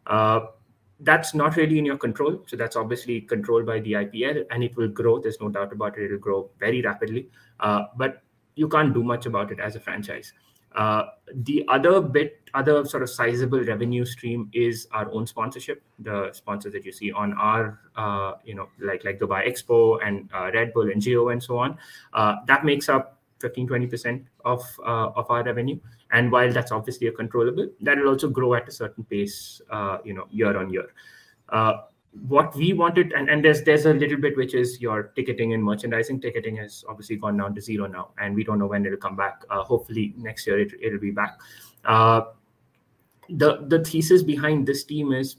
Uh, 0.06 0.39
that's 1.02 1.34
not 1.36 1.56
really 1.56 1.78
in 1.78 1.86
your 1.86 1.98
control. 1.98 2.43
So 2.48 2.58
that's 2.58 2.76
obviously 2.76 3.22
controlled 3.22 3.67
by 3.67 3.80
the 3.80 3.93
IPL, 3.93 4.46
and 4.50 4.63
it 4.63 4.76
will 4.76 4.88
grow. 4.88 5.20
There's 5.20 5.39
no 5.39 5.50
doubt 5.50 5.72
about 5.72 5.98
it. 5.98 6.06
It 6.06 6.12
will 6.12 6.26
grow 6.28 6.50
very 6.60 6.82
rapidly. 6.82 7.30
Uh, 7.60 7.84
but 7.96 8.24
you 8.56 8.67
can't 8.67 8.93
do 8.93 9.04
much 9.04 9.28
about 9.28 9.52
it 9.52 9.60
as 9.60 9.76
a 9.76 9.80
franchise. 9.80 10.34
Uh, 10.76 11.04
the 11.34 11.65
other 11.70 12.02
bit, 12.02 12.50
other 12.54 12.86
sort 12.86 13.04
of 13.04 13.10
sizable 13.10 13.63
revenue 13.63 14.06
stream 14.06 14.50
is 14.54 14.88
our 14.91 15.12
own 15.12 15.26
sponsorship. 15.26 15.84
The 16.00 16.32
sponsors 16.34 16.74
that 16.74 16.86
you 16.86 16.91
see 16.91 17.12
on 17.12 17.34
our, 17.34 17.80
uh, 17.96 18.34
you 18.43 18.56
know, 18.56 18.70
like 18.80 19.04
like 19.04 19.20
Dubai 19.20 19.48
Expo 19.48 20.00
and 20.06 20.30
uh, 20.34 20.52
Red 20.54 20.74
Bull 20.74 20.91
and 20.91 21.02
Jio 21.02 21.32
and 21.32 21.41
so 21.41 21.58
on. 21.58 21.78
Uh, 22.13 22.36
that 22.48 22.65
makes 22.65 22.89
up 22.89 23.16
15 23.39 23.67
20% 23.67 24.26
of 24.45 24.63
uh, 24.86 25.10
of 25.15 25.30
our 25.30 25.43
revenue. 25.43 25.80
And 26.12 26.32
while 26.32 26.52
that's 26.52 26.71
obviously 26.71 27.08
a 27.08 27.12
controllable, 27.12 27.69
that 27.82 27.97
will 27.97 28.10
also 28.10 28.30
grow 28.30 28.56
at 28.56 28.67
a 28.67 28.71
certain 28.71 29.04
pace, 29.04 29.62
uh, 29.69 29.97
you 30.04 30.13
know, 30.13 30.28
year 30.30 30.58
on 30.58 30.69
year. 30.71 30.88
Uh, 31.50 31.73
what 32.28 32.56
we 32.56 32.73
wanted 32.73 33.12
and, 33.12 33.30
and 33.30 33.43
there's 33.43 33.62
there's 33.63 33.86
a 33.86 33.93
little 33.93 34.17
bit 34.17 34.36
which 34.38 34.54
is 34.54 34.82
your 34.82 35.12
ticketing 35.15 35.54
and 35.54 35.63
merchandising 35.63 36.19
ticketing 36.19 36.56
has 36.56 36.84
obviously 36.89 37.15
gone 37.15 37.38
down 37.38 37.54
to 37.54 37.62
zero 37.62 37.86
now 37.86 38.10
and 38.17 38.34
we 38.34 38.43
don't 38.43 38.60
know 38.60 38.65
when 38.65 38.86
it'll 38.86 38.97
come 38.97 39.15
back 39.15 39.43
uh, 39.50 39.63
hopefully 39.63 40.13
next 40.17 40.47
year 40.47 40.60
it, 40.60 40.71
it'll 40.82 41.00
be 41.00 41.12
back 41.12 41.39
uh, 41.86 42.21
the 43.30 43.65
the 43.67 43.84
thesis 43.84 44.23
behind 44.23 44.65
this 44.65 44.84
team 44.84 45.13
is 45.13 45.38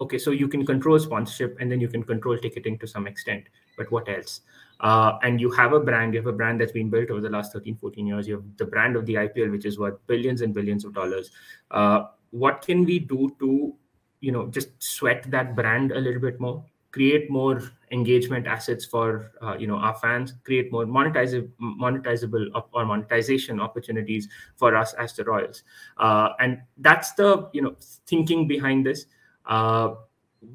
okay 0.00 0.18
so 0.18 0.30
you 0.30 0.48
can 0.48 0.66
control 0.66 0.98
sponsorship 0.98 1.56
and 1.60 1.72
then 1.72 1.80
you 1.80 1.88
can 1.88 2.02
control 2.02 2.36
ticketing 2.36 2.78
to 2.78 2.86
some 2.86 3.06
extent 3.06 3.44
but 3.76 3.90
what 3.90 4.08
else 4.08 4.42
uh, 4.80 5.18
and 5.22 5.40
you 5.40 5.50
have 5.50 5.72
a 5.72 5.80
brand 5.80 6.14
you 6.14 6.20
have 6.20 6.26
a 6.26 6.32
brand 6.32 6.60
that's 6.60 6.72
been 6.72 6.90
built 6.90 7.10
over 7.10 7.20
the 7.20 7.30
last 7.30 7.52
13 7.52 7.76
14 7.76 8.06
years. 8.06 8.28
You 8.28 8.34
have 8.34 8.56
the 8.56 8.64
brand 8.64 8.96
of 8.96 9.06
the 9.06 9.14
ipl 9.14 9.50
which 9.50 9.64
is 9.64 9.78
worth 9.78 9.98
billions 10.06 10.40
and 10.40 10.54
billions 10.54 10.84
of 10.84 10.94
dollars. 10.94 11.30
Uh, 11.70 12.04
what 12.30 12.62
can 12.62 12.84
we 12.84 12.98
do 12.98 13.34
to 13.40 13.74
you 14.20 14.32
know 14.32 14.46
just 14.48 14.70
sweat 14.78 15.30
that 15.30 15.56
brand 15.56 15.92
a 15.92 16.00
little 16.00 16.20
bit 16.20 16.40
more? 16.40 16.64
Create 16.90 17.30
more 17.30 17.62
engagement 17.90 18.46
assets 18.46 18.84
for 18.84 19.32
uh, 19.42 19.56
you 19.58 19.66
know 19.66 19.76
our 19.76 19.94
fans. 19.94 20.34
Create 20.44 20.70
more 20.72 20.86
monetizable 20.86 21.50
monetizable 21.60 22.46
or 22.72 22.84
monetization 22.84 23.60
opportunities 23.60 24.28
for 24.56 24.76
us 24.76 24.94
as 24.94 25.12
the 25.12 25.24
royals. 25.24 25.64
Uh, 25.98 26.30
and 26.40 26.62
that's 26.78 27.12
the 27.12 27.48
you 27.52 27.62
know 27.62 27.74
thinking 28.06 28.46
behind 28.46 28.86
this. 28.86 29.06
Uh, 29.44 29.94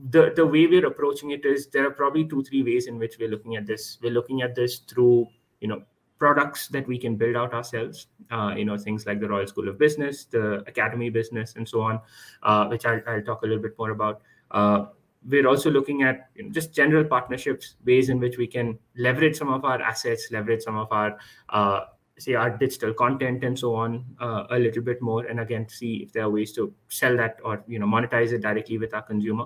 the 0.10 0.32
the 0.36 0.46
way 0.46 0.68
we're 0.68 0.86
approaching 0.86 1.32
it 1.32 1.46
is 1.46 1.68
there 1.68 1.86
are 1.88 1.92
probably 1.92 2.26
two 2.26 2.44
three 2.44 2.64
ways 2.64 2.88
in 2.88 2.98
which 2.98 3.18
we're 3.20 3.30
looking 3.30 3.56
at 3.56 3.66
this. 3.66 3.98
We're 4.02 4.12
looking 4.12 4.42
at 4.42 4.56
this 4.56 4.80
through 4.80 5.28
you 5.60 5.68
know 5.68 5.84
products 6.20 6.68
that 6.70 6.88
we 6.88 6.98
can 6.98 7.18
build 7.18 7.36
out 7.36 7.54
ourselves 7.54 8.08
uh, 8.32 8.54
you 8.56 8.64
know 8.64 8.78
things 8.78 9.06
like 9.06 9.20
the 9.20 9.28
royal 9.28 9.46
school 9.46 9.68
of 9.68 9.78
business 9.78 10.24
the 10.26 10.64
academy 10.68 11.10
business 11.10 11.56
and 11.58 11.68
so 11.68 11.82
on 11.82 12.00
uh, 12.44 12.66
which 12.68 12.86
I'll, 12.86 13.02
I'll 13.08 13.22
talk 13.22 13.44
a 13.44 13.46
little 13.46 13.62
bit 13.62 13.78
more 13.78 13.92
about. 13.92 14.22
Uh, 14.52 14.86
we're 15.28 15.48
also 15.48 15.72
looking 15.72 16.04
at 16.04 16.30
you 16.36 16.44
know, 16.44 16.52
just 16.52 16.74
general 16.74 17.04
partnerships 17.04 17.76
ways 17.86 18.10
in 18.10 18.20
which 18.20 18.38
we 18.38 18.48
can 18.48 18.78
leverage 18.98 19.36
some 19.36 19.50
of 19.50 19.66
our 19.66 19.82
assets 19.82 20.28
leverage 20.32 20.62
some 20.62 20.78
of 20.78 20.92
our 20.92 21.18
uh, 21.50 21.82
say 22.20 22.34
our 22.36 22.56
digital 22.58 22.94
content 22.94 23.44
and 23.44 23.58
so 23.58 23.74
on 23.74 24.06
uh, 24.22 24.44
a 24.52 24.60
little 24.60 24.84
bit 24.84 25.02
more 25.02 25.26
and 25.26 25.40
again 25.40 25.68
see 25.68 25.96
if 26.04 26.12
there 26.14 26.24
are 26.24 26.30
ways 26.30 26.52
to 26.54 26.74
sell 26.88 27.18
that 27.18 27.40
or 27.44 27.64
you 27.68 27.80
know 27.80 27.88
monetize 27.88 28.32
it 28.32 28.42
directly 28.42 28.78
with 28.78 28.94
our 28.94 29.02
consumer 29.02 29.46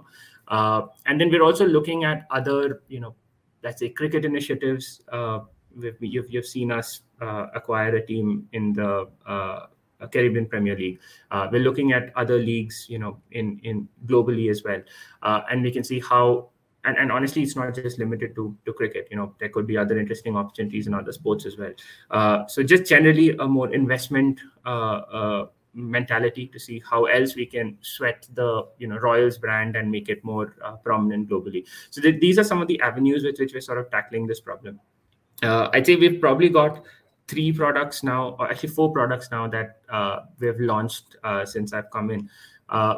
uh, 0.50 0.82
and 1.06 1.20
then 1.20 1.30
we're 1.30 1.44
also 1.44 1.66
looking 1.66 2.04
at 2.04 2.26
other 2.30 2.82
you 2.90 3.00
know 3.00 3.16
let's 3.64 3.80
say 3.80 3.90
cricket 3.90 4.26
initiatives 4.26 5.02
uh, 5.12 5.40
you've, 5.80 6.30
you've 6.30 6.46
seen 6.46 6.72
us 6.72 7.02
uh, 7.22 7.48
acquire 7.54 7.96
a 7.96 8.06
team 8.06 8.48
in 8.54 8.74
the 8.74 9.08
uh, 9.26 9.68
Caribbean 10.12 10.46
Premier 10.46 10.76
League. 10.76 11.00
Uh, 11.32 11.48
we're 11.52 11.62
looking 11.62 11.92
at 11.92 12.12
other 12.16 12.38
leagues, 12.38 12.86
you 12.90 13.00
know, 13.00 13.20
in 13.32 13.60
in 13.64 13.88
globally 14.06 14.52
as 14.52 14.64
well, 14.64 14.82
uh, 15.24 15.42
and 15.50 15.64
we 15.64 15.72
can 15.72 15.84
see 15.84 16.00
how. 16.00 16.50
And, 16.88 16.98
and 16.98 17.12
honestly, 17.12 17.44
it's 17.44 17.58
not 17.58 17.76
just 17.76 18.00
limited 18.00 18.34
to, 18.36 18.56
to 18.66 18.72
cricket. 18.72 19.10
You 19.12 19.18
know, 19.18 19.36
there 19.40 19.50
could 19.50 19.68
be 19.68 19.78
other 19.78 20.00
interesting 20.00 20.38
opportunities 20.38 20.88
in 20.88 20.94
other 20.94 21.12
sports 21.12 21.46
as 21.46 21.58
well. 21.58 21.74
Uh, 22.10 22.48
so 22.48 22.64
just 22.64 22.86
generally 22.86 23.36
a 23.38 23.46
more 23.46 23.74
investment 23.74 24.40
uh, 24.66 24.70
uh, 24.70 25.48
mentality 25.74 26.48
to 26.48 26.58
see 26.58 26.82
how 26.90 27.04
else 27.04 27.36
we 27.36 27.46
can 27.46 27.78
sweat 27.82 28.26
the 28.34 28.66
you 28.80 28.88
know 28.88 28.98
Royals 28.98 29.38
brand 29.38 29.76
and 29.76 29.92
make 29.92 30.08
it 30.08 30.24
more 30.24 30.56
uh, 30.64 30.78
prominent 30.78 31.30
globally. 31.30 31.66
So 31.90 32.02
th- 32.02 32.22
these 32.22 32.40
are 32.40 32.46
some 32.46 32.62
of 32.62 32.70
the 32.70 32.80
avenues 32.80 33.26
with 33.26 33.38
which 33.38 33.54
we're 33.54 33.60
sort 33.60 33.80
of 33.80 33.92
tackling 33.92 34.26
this 34.26 34.40
problem. 34.40 34.80
Uh, 35.44 35.70
I'd 35.74 35.86
say 35.86 35.98
we've 35.98 36.22
probably 36.22 36.48
got 36.48 36.86
three 37.28 37.52
products 37.52 38.02
now, 38.02 38.38
or 38.40 38.50
actually 38.50 38.70
four 38.70 38.94
products 38.94 39.30
now 39.30 39.46
that 39.50 39.82
uh, 39.90 40.22
we've 40.40 40.60
launched 40.62 41.18
uh, 41.26 41.46
since 41.46 41.74
I've 41.74 41.92
come 41.92 42.12
in. 42.12 42.30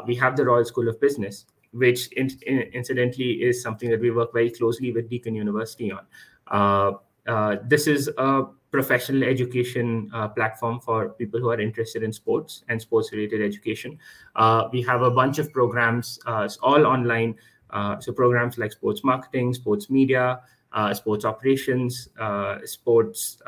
We 0.06 0.16
have 0.16 0.38
the 0.38 0.46
Royal 0.46 0.64
School 0.64 0.88
of 0.88 1.02
Business, 1.02 1.46
which 1.72 2.08
in, 2.14 2.30
in, 2.46 2.60
incidentally 2.74 3.44
is 3.44 3.62
something 3.62 3.90
that 3.90 4.00
we 4.00 4.12
work 4.12 4.34
very 4.34 4.50
closely 4.50 4.92
with 4.92 5.10
Deakin 5.10 5.36
University 5.36 5.92
on. 5.92 6.06
Uh, 6.48 6.94
uh, 7.28 7.58
this 7.66 7.88
is 7.88 8.10
a 8.18 8.44
professional 8.72 9.24
education 9.24 10.10
uh, 10.14 10.28
platform 10.28 10.80
for 10.80 11.10
people 11.10 11.40
who 11.40 11.50
are 11.50 11.60
interested 11.60 12.04
in 12.04 12.12
sports 12.14 12.64
and 12.70 12.82
sports 12.82 13.12
related 13.12 13.42
education. 13.42 13.98
Uh, 14.36 14.68
we 14.72 14.82
have 14.82 15.02
a 15.02 15.12
bunch 15.12 15.40
of 15.40 15.52
programs, 15.52 16.20
uh, 16.26 16.48
all 16.62 16.86
online. 16.86 17.36
Uh, 17.72 18.00
so 18.00 18.12
programs 18.12 18.58
like 18.58 18.72
sports 18.72 19.04
marketing, 19.04 19.54
sports 19.54 19.90
media, 19.90 20.40
sports 20.94 21.26
operations, 21.26 22.10
sports 22.66 23.42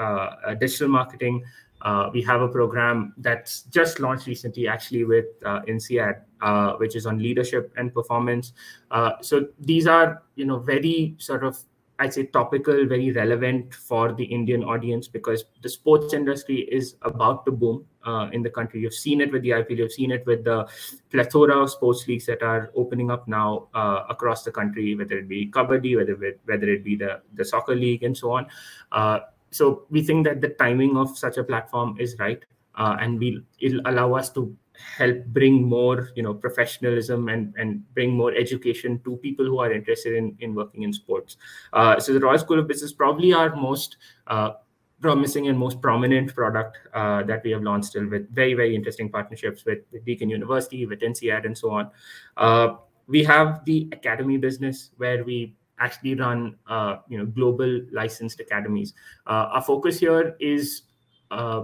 digital 0.59 0.87
marketing. 0.87 1.43
Uh, 1.83 2.09
we 2.13 2.21
have 2.21 2.41
a 2.41 2.47
program 2.47 3.13
that's 3.17 3.63
just 3.63 3.99
launched 3.99 4.27
recently, 4.27 4.67
actually 4.67 5.03
with 5.03 5.25
uh, 5.45 5.61
uh, 6.41 6.73
which 6.73 6.95
is 6.95 7.05
on 7.05 7.17
leadership 7.17 7.73
and 7.77 7.93
performance. 7.93 8.53
Uh, 8.91 9.13
so 9.21 9.47
these 9.59 9.87
are, 9.87 10.23
you 10.35 10.45
know, 10.45 10.59
very 10.59 11.15
sort 11.17 11.43
of 11.43 11.57
I'd 12.01 12.11
say 12.11 12.25
topical, 12.25 12.87
very 12.87 13.11
relevant 13.11 13.75
for 13.75 14.11
the 14.11 14.23
Indian 14.23 14.63
audience 14.63 15.07
because 15.07 15.45
the 15.61 15.69
sports 15.69 16.15
industry 16.15 16.61
is 16.61 16.95
about 17.03 17.45
to 17.45 17.51
boom 17.51 17.85
uh, 18.03 18.27
in 18.33 18.41
the 18.41 18.49
country. 18.49 18.81
You've 18.81 18.95
seen 18.95 19.21
it 19.21 19.31
with 19.31 19.43
the 19.43 19.51
IPL, 19.51 19.77
you've 19.77 19.91
seen 19.91 20.09
it 20.09 20.25
with 20.25 20.43
the 20.43 20.67
plethora 21.11 21.61
of 21.61 21.69
sports 21.69 22.07
leagues 22.07 22.25
that 22.25 22.41
are 22.41 22.71
opening 22.75 23.11
up 23.11 23.27
now 23.27 23.67
uh, 23.75 24.05
across 24.09 24.43
the 24.43 24.51
country, 24.51 24.95
whether 24.95 25.19
it 25.19 25.27
be 25.27 25.51
Kabaddi, 25.51 25.95
whether 25.95 26.23
it, 26.23 26.39
whether 26.45 26.67
it 26.67 26.83
be 26.83 26.95
the, 26.95 27.21
the 27.35 27.45
soccer 27.45 27.75
league 27.75 28.01
and 28.01 28.17
so 28.17 28.31
on. 28.31 28.47
So 29.51 29.85
we 29.89 30.01
think 30.01 30.25
that 30.25 30.41
the 30.41 30.49
timing 30.49 30.97
of 30.97 31.17
such 31.17 31.37
a 31.37 31.43
platform 31.43 31.97
is 31.99 32.15
right, 32.19 32.43
uh, 32.75 32.97
and 32.99 33.19
we 33.19 33.43
it'll 33.59 33.81
allow 33.85 34.13
us 34.13 34.29
to 34.31 34.55
help 34.97 35.25
bring 35.27 35.63
more 35.63 36.09
you 36.15 36.23
know 36.23 36.33
professionalism 36.33 37.29
and 37.29 37.53
and 37.57 37.83
bring 37.93 38.11
more 38.11 38.33
education 38.33 38.99
to 39.03 39.17
people 39.17 39.45
who 39.45 39.59
are 39.59 39.71
interested 39.71 40.15
in 40.15 40.35
in 40.39 40.55
working 40.55 40.83
in 40.83 40.93
sports. 40.93 41.37
Uh, 41.73 41.99
so 41.99 42.13
the 42.13 42.19
royal 42.19 42.39
school 42.39 42.59
of 42.59 42.67
business 42.67 42.93
probably 42.93 43.33
our 43.33 43.55
most 43.55 43.97
uh, 44.27 44.51
promising 45.01 45.47
and 45.47 45.57
most 45.57 45.81
prominent 45.81 46.33
product 46.33 46.77
uh, 46.93 47.23
that 47.23 47.43
we 47.43 47.51
have 47.51 47.63
launched 47.63 47.89
still 47.89 48.07
with 48.07 48.33
very 48.33 48.53
very 48.53 48.75
interesting 48.75 49.09
partnerships 49.09 49.65
with, 49.65 49.79
with 49.91 50.05
deakin 50.05 50.29
university 50.29 50.85
with 50.85 51.01
INSEAD 51.01 51.45
and 51.45 51.57
so 51.57 51.71
on. 51.71 51.89
Uh, 52.37 52.75
we 53.07 53.23
have 53.23 53.65
the 53.65 53.89
academy 53.91 54.37
business 54.37 54.91
where 54.97 55.23
we 55.23 55.55
actually 55.81 56.15
run 56.15 56.55
uh, 56.67 56.97
you 57.09 57.17
know 57.17 57.25
global 57.25 57.81
licensed 57.91 58.39
academies 58.39 58.93
uh, 59.27 59.57
our 59.57 59.61
focus 59.61 59.99
here 59.99 60.35
is 60.39 60.83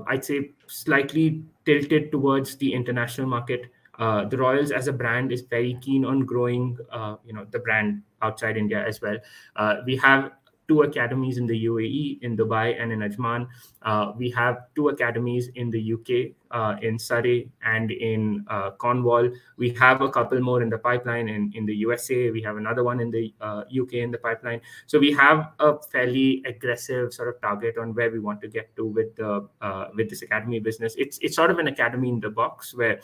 i'd 0.07 0.23
say 0.23 0.51
slightly 0.67 1.43
tilted 1.67 2.11
towards 2.11 2.55
the 2.57 2.73
international 2.73 3.27
market. 3.27 3.69
Uh, 3.99 4.23
the 4.25 4.37
Royals 4.37 4.71
as 4.71 4.87
a 4.87 4.93
brand 4.93 5.31
is 5.31 5.41
very 5.41 5.77
keen 5.81 6.05
on 6.05 6.21
growing, 6.21 6.77
uh, 6.91 7.15
you 7.25 7.33
know, 7.33 7.45
the 7.51 7.59
brand 7.59 8.01
outside 8.21 8.55
India 8.55 8.85
as 8.87 9.01
well. 9.01 9.17
Uh, 9.55 9.77
we 9.85 9.97
have 9.97 10.31
two 10.67 10.81
academies 10.81 11.37
in 11.37 11.47
the 11.47 11.65
UAE, 11.65 12.21
in 12.21 12.35
Dubai, 12.35 12.81
and 12.81 12.91
in 12.91 12.99
Ajman. 12.99 13.47
Uh, 13.81 14.11
we 14.17 14.29
have 14.31 14.57
two 14.75 14.89
academies 14.89 15.49
in 15.55 15.69
the 15.71 15.93
UK, 15.93 16.35
uh, 16.51 16.75
in 16.81 16.99
Surrey 16.99 17.49
and 17.63 17.91
in 17.91 18.45
uh, 18.49 18.71
Cornwall. 18.71 19.29
We 19.57 19.69
have 19.71 20.01
a 20.01 20.09
couple 20.09 20.39
more 20.41 20.61
in 20.61 20.69
the 20.69 20.77
pipeline 20.77 21.29
in, 21.29 21.51
in 21.55 21.65
the 21.65 21.75
USA. 21.75 22.31
We 22.31 22.41
have 22.41 22.57
another 22.57 22.83
one 22.83 22.99
in 22.99 23.11
the 23.11 23.33
UK 23.41 23.93
uh, 23.93 23.97
in 23.97 24.11
the 24.11 24.17
pipeline. 24.17 24.61
So 24.87 24.99
we 24.99 25.11
have 25.13 25.51
a 25.59 25.81
fairly 25.91 26.43
aggressive 26.45 27.13
sort 27.13 27.29
of 27.29 27.41
target 27.41 27.77
on 27.77 27.93
where 27.93 28.11
we 28.11 28.19
want 28.19 28.41
to 28.41 28.47
get 28.47 28.75
to 28.75 28.85
with 28.85 29.15
the 29.15 29.47
uh, 29.61 29.85
with 29.95 30.09
this 30.09 30.21
academy 30.21 30.59
business. 30.59 30.95
It's 30.97 31.17
it's 31.19 31.35
sort 31.35 31.51
of 31.51 31.59
an 31.59 31.67
academy 31.67 32.09
in 32.09 32.19
the 32.19 32.29
box 32.29 32.73
where 32.73 32.99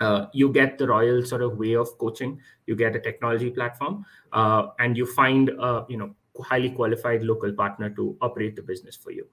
uh, 0.00 0.26
you 0.32 0.50
get 0.50 0.78
the 0.78 0.86
royal 0.86 1.22
sort 1.24 1.42
of 1.42 1.58
way 1.58 1.74
of 1.76 1.86
coaching 1.98 2.40
you 2.66 2.74
get 2.74 2.96
a 2.96 3.00
technology 3.00 3.50
platform 3.50 4.04
uh, 4.32 4.68
and 4.78 4.96
you 4.96 5.04
find 5.04 5.50
uh, 5.60 5.84
you 5.88 5.98
know 5.98 6.14
highly 6.40 6.70
qualified 6.70 7.22
local 7.22 7.52
partner 7.52 7.90
to 7.90 8.16
operate 8.20 8.56
the 8.56 8.62
business 8.62 8.96
for 8.96 9.10
you. 9.10 9.26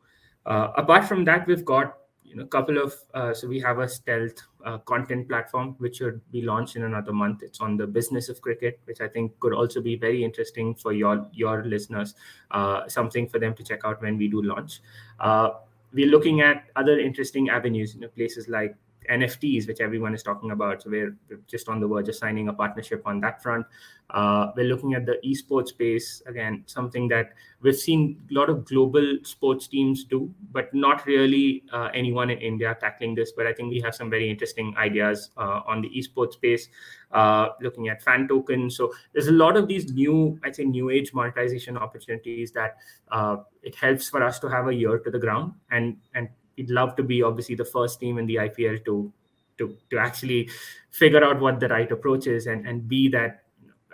Uh, 0.46 0.72
apart 0.78 1.06
from 1.06 1.26
that, 1.26 1.46
we've 1.48 1.65
got 1.65 1.98
you 2.24 2.36
know 2.36 2.43
a 2.43 2.48
couple 2.48 2.78
of 2.78 2.93
uh, 3.13 3.34
so 3.34 3.48
we 3.48 3.60
have 3.60 3.80
a 3.80 3.88
stealth 3.88 4.41
uh, 4.65 4.78
content 4.80 5.28
platform 5.30 5.76
which 5.78 5.98
should 5.98 6.20
be 6.32 6.41
launched 6.41 6.76
in 6.76 6.84
another 6.84 7.13
month. 7.13 7.41
It's 7.43 7.62
on 7.62 7.78
the 7.78 7.88
business 7.88 8.30
of 8.30 8.41
cricket, 8.41 8.80
which 8.86 9.02
I 9.02 9.08
think 9.08 9.39
could 9.39 9.54
also 9.54 9.82
be 9.82 9.96
very 9.96 10.24
interesting 10.24 10.76
for 10.76 10.93
your 10.93 11.28
your 11.34 11.63
listeners. 11.65 12.15
Uh, 12.52 12.88
something 12.88 13.28
for 13.28 13.39
them 13.39 13.54
to 13.56 13.63
check 13.63 13.82
out 13.86 14.02
when 14.02 14.17
we 14.17 14.28
do 14.28 14.41
launch. 14.41 14.82
Uh, 15.20 15.52
we're 15.93 16.08
looking 16.08 16.41
at 16.41 16.65
other 16.76 17.00
interesting 17.00 17.50
avenues, 17.50 17.96
you 17.96 18.02
know, 18.02 18.10
places 18.10 18.48
like 18.48 18.76
NFTs, 19.10 19.67
which 19.67 19.80
everyone 19.80 20.13
is 20.13 20.24
talking 20.24 20.52
about. 20.52 20.82
So 20.82 20.89
we're 20.89 21.15
just 21.48 21.70
on 21.70 21.80
the 21.80 21.88
verge 21.88 22.10
of 22.10 22.15
signing 22.15 22.48
a 22.50 22.54
partnership 22.54 23.02
on 23.06 23.20
that 23.22 23.41
front. 23.41 23.65
Uh, 24.10 24.52
we're 24.56 24.65
looking 24.65 24.93
at 24.93 25.06
the 25.06 25.20
esports 25.26 25.70
space 25.70 26.22
again, 26.28 26.63
something 26.65 27.10
that 27.10 27.34
we've 27.62 27.76
seen 27.76 28.22
a 28.32 28.34
lot 28.34 28.50
of 28.50 28.63
global 28.65 29.17
sports 29.24 29.67
teams 29.67 30.06
do, 30.06 30.34
but 30.52 30.74
not 30.74 31.06
really 31.06 31.63
uh, 31.74 31.89
anyone 31.93 32.30
in 32.30 32.38
India 32.38 32.76
tackling 32.80 33.15
this. 33.15 33.34
But 33.34 33.48
I 33.48 33.54
think 33.54 33.70
we 33.70 33.82
have 33.82 33.93
some 33.93 34.10
very 34.10 34.30
interesting 34.30 34.74
ideas 34.78 35.32
uh, 35.38 35.62
on 35.67 35.82
the 35.82 35.89
esports 35.89 36.34
space, 36.34 36.70
uh, 37.12 37.50
looking 37.62 37.89
at 37.89 38.02
fan 38.02 38.28
tokens. 38.30 38.78
So 38.78 38.93
there's 39.12 39.28
a 39.28 39.34
lot 39.34 39.58
of 39.58 39.67
these 39.67 39.91
new, 39.91 40.39
I'd 40.43 40.56
say, 40.56 40.63
new 40.63 40.89
age 40.89 41.13
monetization 41.13 41.78
opportunities 41.78 42.52
that 42.54 42.78
uh, 43.12 43.38
it 43.62 43.76
helps 43.76 44.08
for 44.08 44.24
us 44.24 44.39
to 44.39 44.50
have 44.50 44.67
a 44.67 44.74
year 44.74 45.00
to 45.00 45.12
the 45.12 45.20
ground 45.20 45.54
and 45.70 45.98
and 46.13 46.30
we'd 46.58 46.70
love 46.70 46.96
to 46.96 47.04
be 47.04 47.22
obviously 47.24 47.56
the 47.56 47.65
first 47.65 48.00
team 48.00 48.17
in 48.17 48.26
the 48.26 48.36
IPL 48.36 48.84
to 48.86 49.12
to 49.58 49.76
to 49.89 49.98
actually 49.98 50.50
figure 50.91 51.24
out 51.24 51.39
what 51.39 51.60
the 51.60 51.67
right 51.67 51.91
approach 51.91 52.28
is 52.28 52.48
and 52.48 52.67
and 52.67 52.88
be 52.88 53.08
that 53.10 53.43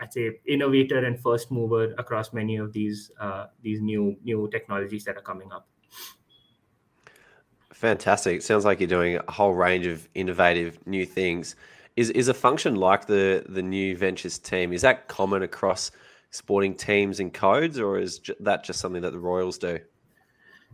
I'd 0.01 0.11
say 0.11 0.39
innovator 0.47 1.05
and 1.05 1.19
first 1.19 1.51
mover 1.51 1.93
across 1.97 2.33
many 2.33 2.57
of 2.57 2.73
these 2.73 3.11
uh, 3.19 3.47
these 3.61 3.81
new 3.81 4.17
new 4.23 4.49
technologies 4.51 5.03
that 5.05 5.17
are 5.17 5.21
coming 5.21 5.51
up. 5.51 5.67
Fantastic! 7.73 8.41
sounds 8.41 8.65
like 8.65 8.79
you're 8.79 8.87
doing 8.87 9.17
a 9.27 9.31
whole 9.31 9.53
range 9.53 9.85
of 9.85 10.07
innovative 10.15 10.79
new 10.87 11.05
things. 11.05 11.55
Is 11.95 12.09
is 12.11 12.27
a 12.27 12.33
function 12.33 12.75
like 12.75 13.05
the 13.05 13.45
the 13.47 13.61
new 13.61 13.95
ventures 13.95 14.39
team? 14.39 14.73
Is 14.73 14.81
that 14.81 15.07
common 15.07 15.43
across 15.43 15.91
sporting 16.31 16.75
teams 16.75 17.19
and 17.19 17.31
codes, 17.33 17.79
or 17.79 17.99
is 17.99 18.19
that 18.39 18.63
just 18.63 18.79
something 18.79 19.01
that 19.01 19.11
the 19.11 19.19
Royals 19.19 19.57
do? 19.57 19.79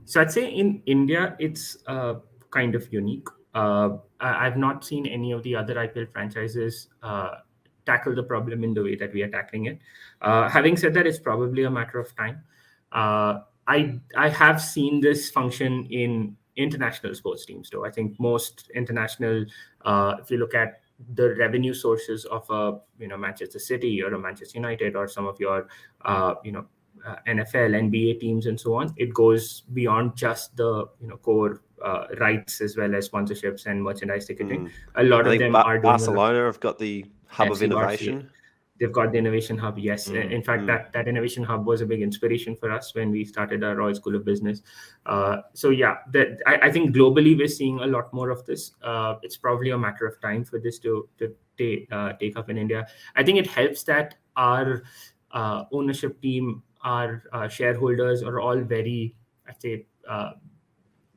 So 0.05 0.21
I'd 0.21 0.31
say 0.31 0.49
in 0.49 0.81
India, 0.85 1.35
it's 1.39 1.77
uh, 1.87 2.15
kind 2.51 2.75
of 2.75 2.91
unique. 2.91 3.27
Uh, 3.53 3.97
I've 4.19 4.57
not 4.57 4.85
seen 4.85 5.05
any 5.05 5.31
of 5.31 5.43
the 5.43 5.55
other 5.55 5.77
IPL 5.77 6.05
franchises 6.05 6.87
uh, 7.03 7.35
tackle 7.85 8.15
the 8.15 8.23
problem 8.23 8.63
in 8.63 8.73
the 8.73 8.83
way 8.83 8.95
that 8.95 9.13
we 9.13 9.21
are 9.23 9.29
tackling 9.29 9.65
it. 9.65 9.79
Uh, 10.21 10.49
having 10.49 10.77
said 10.77 10.93
that, 10.95 11.07
it's 11.07 11.19
probably 11.19 11.63
a 11.63 11.69
matter 11.69 11.99
of 11.99 12.15
time. 12.15 12.43
Uh, 12.91 13.41
I 13.67 13.99
I 14.15 14.29
have 14.29 14.61
seen 14.61 14.99
this 15.01 15.29
function 15.29 15.85
in 15.91 16.35
international 16.55 17.13
sports 17.15 17.45
teams, 17.45 17.69
though. 17.69 17.85
I 17.85 17.91
think 17.91 18.19
most 18.19 18.69
international, 18.73 19.45
uh, 19.85 20.15
if 20.19 20.31
you 20.31 20.37
look 20.37 20.55
at 20.55 20.81
the 21.13 21.35
revenue 21.35 21.73
sources 21.73 22.25
of 22.25 22.49
a 22.49 22.79
you 22.99 23.07
know 23.07 23.17
Manchester 23.17 23.59
City 23.59 24.01
or 24.01 24.13
a 24.13 24.19
Manchester 24.19 24.57
United 24.57 24.95
or 24.95 25.07
some 25.07 25.27
of 25.27 25.39
your 25.39 25.67
you 26.43 26.51
know 26.51 26.65
uh, 27.05 27.15
NFL, 27.27 27.71
NBA 27.89 28.19
teams, 28.19 28.45
and 28.45 28.59
so 28.59 28.75
on. 28.75 28.93
It 28.97 29.13
goes 29.13 29.61
beyond 29.73 30.15
just 30.15 30.55
the 30.55 30.85
you 31.01 31.07
know 31.07 31.17
core 31.17 31.61
uh, 31.83 32.05
rights 32.19 32.61
as 32.61 32.77
well 32.77 32.93
as 32.95 33.09
sponsorships 33.09 33.65
and 33.65 33.83
merchandise 33.83 34.25
ticketing. 34.25 34.65
Mm. 34.65 34.71
A 34.95 35.03
lot 35.03 35.27
I 35.27 35.33
of 35.33 35.39
them 35.39 35.51
ba- 35.53 35.63
are 35.63 35.77
doing 35.77 35.83
Barcelona 35.83 36.45
have 36.45 36.59
got 36.59 36.79
the 36.79 37.05
hub 37.27 37.49
FC 37.49 37.51
of 37.51 37.63
innovation. 37.63 38.29
They've 38.79 38.91
got 38.93 39.11
the 39.11 39.17
innovation 39.17 39.57
hub. 39.57 39.77
Yes, 39.77 40.07
mm. 40.07 40.31
in 40.31 40.41
fact, 40.41 40.63
mm. 40.63 40.67
that 40.67 40.93
that 40.93 41.07
innovation 41.07 41.43
hub 41.43 41.65
was 41.65 41.81
a 41.81 41.85
big 41.85 42.01
inspiration 42.01 42.55
for 42.55 42.71
us 42.71 42.95
when 42.95 43.11
we 43.11 43.25
started 43.25 43.63
our 43.63 43.75
Royal 43.75 43.93
School 43.93 44.15
of 44.15 44.23
Business. 44.23 44.61
Uh, 45.05 45.37
so 45.53 45.69
yeah, 45.69 45.97
that 46.11 46.39
I, 46.47 46.67
I, 46.67 46.71
think 46.71 46.95
globally 46.95 47.37
we're 47.37 47.49
seeing 47.49 47.79
a 47.79 47.87
lot 47.87 48.13
more 48.13 48.29
of 48.29 48.45
this. 48.45 48.71
Uh, 48.81 49.15
it's 49.21 49.35
probably 49.35 49.71
a 49.71 49.77
matter 49.77 50.07
of 50.07 50.19
time 50.21 50.45
for 50.45 50.59
this 50.59 50.79
to 50.79 51.09
to 51.17 51.35
take 51.57 51.87
uh, 51.91 52.13
take 52.13 52.37
up 52.37 52.49
in 52.49 52.57
India. 52.57 52.87
I 53.15 53.23
think 53.23 53.37
it 53.37 53.47
helps 53.47 53.83
that 53.83 54.15
our 54.37 54.83
uh, 55.31 55.65
ownership 55.73 56.21
team 56.21 56.63
our 56.81 57.23
uh, 57.33 57.47
shareholders 57.47 58.23
are 58.23 58.39
all 58.39 58.61
very, 58.61 59.15
I'd 59.47 59.61
say, 59.61 59.85
uh, 60.07 60.31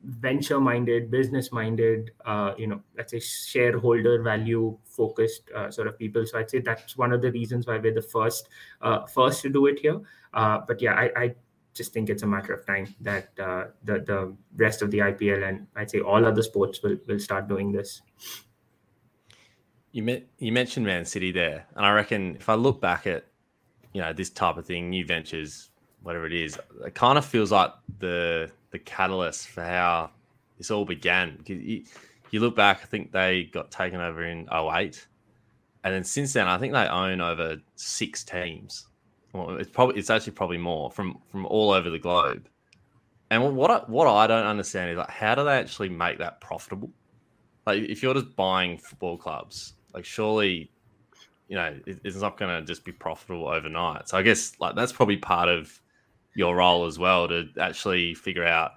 venture 0.03 0.59
minded, 0.59 1.09
business 1.09 1.51
minded, 1.51 2.11
uh, 2.25 2.53
you 2.57 2.67
know, 2.67 2.81
let's 2.97 3.11
say 3.11 3.19
shareholder 3.19 4.21
value 4.21 4.77
focused 4.85 5.49
uh, 5.55 5.71
sort 5.71 5.87
of 5.87 5.97
people. 5.97 6.25
So 6.25 6.39
I'd 6.39 6.49
say 6.49 6.59
that's 6.59 6.97
one 6.97 7.13
of 7.13 7.21
the 7.21 7.31
reasons 7.31 7.67
why 7.67 7.77
we're 7.77 7.93
the 7.93 8.01
first 8.01 8.49
uh, 8.81 9.05
first 9.05 9.41
to 9.43 9.49
do 9.49 9.67
it 9.67 9.79
here. 9.79 10.01
Uh, 10.33 10.59
but 10.67 10.81
yeah, 10.81 10.93
I, 10.93 11.11
I, 11.15 11.35
just 11.73 11.91
think 11.91 12.07
it's 12.11 12.21
a 12.21 12.27
matter 12.27 12.53
of 12.53 12.63
time 12.67 12.93
that 13.01 13.35
the 13.35 13.71
the 13.83 14.31
rest 14.57 14.83
of 14.83 14.91
the 14.91 14.99
IPL 14.99 15.49
and 15.49 15.65
I'd 15.75 15.89
say 15.89 16.01
all 16.01 16.23
other 16.23 16.43
sports 16.43 16.83
will 16.83 16.97
will 17.07 17.17
start 17.17 17.47
doing 17.47 17.71
this. 17.71 18.03
You 19.91 20.03
met, 20.03 20.27
you 20.37 20.51
mentioned 20.51 20.85
Man 20.85 21.05
City 21.05 21.31
there, 21.31 21.65
and 21.75 21.83
I 21.83 21.91
reckon 21.93 22.35
if 22.35 22.47
I 22.47 22.53
look 22.53 22.79
back 22.79 23.07
at 23.07 23.25
you 23.93 24.01
know 24.01 24.13
this 24.13 24.29
type 24.29 24.57
of 24.57 24.65
thing, 24.65 24.89
new 24.89 25.05
ventures, 25.05 25.69
whatever 26.01 26.25
it 26.25 26.33
is, 26.33 26.59
it 26.85 26.95
kind 26.95 27.17
of 27.17 27.25
feels 27.25 27.51
like 27.51 27.71
the 27.99 28.51
the 28.71 28.79
catalyst 28.79 29.47
for 29.47 29.63
how 29.63 30.09
this 30.57 30.71
all 30.71 30.85
began. 30.85 31.39
You, 31.45 31.83
you 32.31 32.39
look 32.39 32.55
back, 32.55 32.79
I 32.81 32.85
think 32.85 33.11
they 33.11 33.45
got 33.45 33.69
taken 33.71 34.01
over 34.01 34.25
in 34.25 34.47
08. 34.51 35.07
And 35.83 35.93
then 35.93 36.03
since 36.03 36.33
then, 36.33 36.47
I 36.47 36.57
think 36.57 36.73
they 36.73 36.87
own 36.87 37.21
over 37.21 37.57
six 37.75 38.23
teams. 38.23 38.87
Well, 39.33 39.57
it's 39.57 39.69
probably 39.69 39.97
it's 39.97 40.09
actually 40.09 40.33
probably 40.33 40.57
more 40.57 40.91
from 40.91 41.19
from 41.31 41.45
all 41.45 41.71
over 41.71 41.89
the 41.89 41.99
globe. 41.99 42.47
And 43.29 43.55
what 43.55 43.71
I, 43.71 43.77
what 43.87 44.07
I 44.07 44.27
don't 44.27 44.45
understand 44.45 44.91
is 44.91 44.97
like 44.97 45.09
how 45.09 45.35
do 45.35 45.43
they 45.43 45.57
actually 45.57 45.89
make 45.89 46.19
that 46.19 46.39
profitable? 46.39 46.91
Like 47.65 47.83
if 47.83 48.03
you're 48.03 48.13
just 48.13 48.35
buying 48.35 48.77
football 48.77 49.17
clubs, 49.17 49.73
like 49.93 50.05
surely 50.05 50.71
you 51.47 51.55
know, 51.55 51.77
it, 51.85 51.99
it's 52.03 52.17
not 52.17 52.37
going 52.37 52.59
to 52.59 52.65
just 52.65 52.85
be 52.85 52.91
profitable 52.91 53.47
overnight. 53.47 54.09
So 54.09 54.17
I 54.17 54.21
guess 54.21 54.53
like 54.59 54.75
that's 54.75 54.91
probably 54.91 55.17
part 55.17 55.49
of 55.49 55.79
your 56.35 56.55
role 56.55 56.85
as 56.85 56.97
well 56.97 57.27
to 57.27 57.47
actually 57.59 58.13
figure 58.13 58.45
out. 58.45 58.71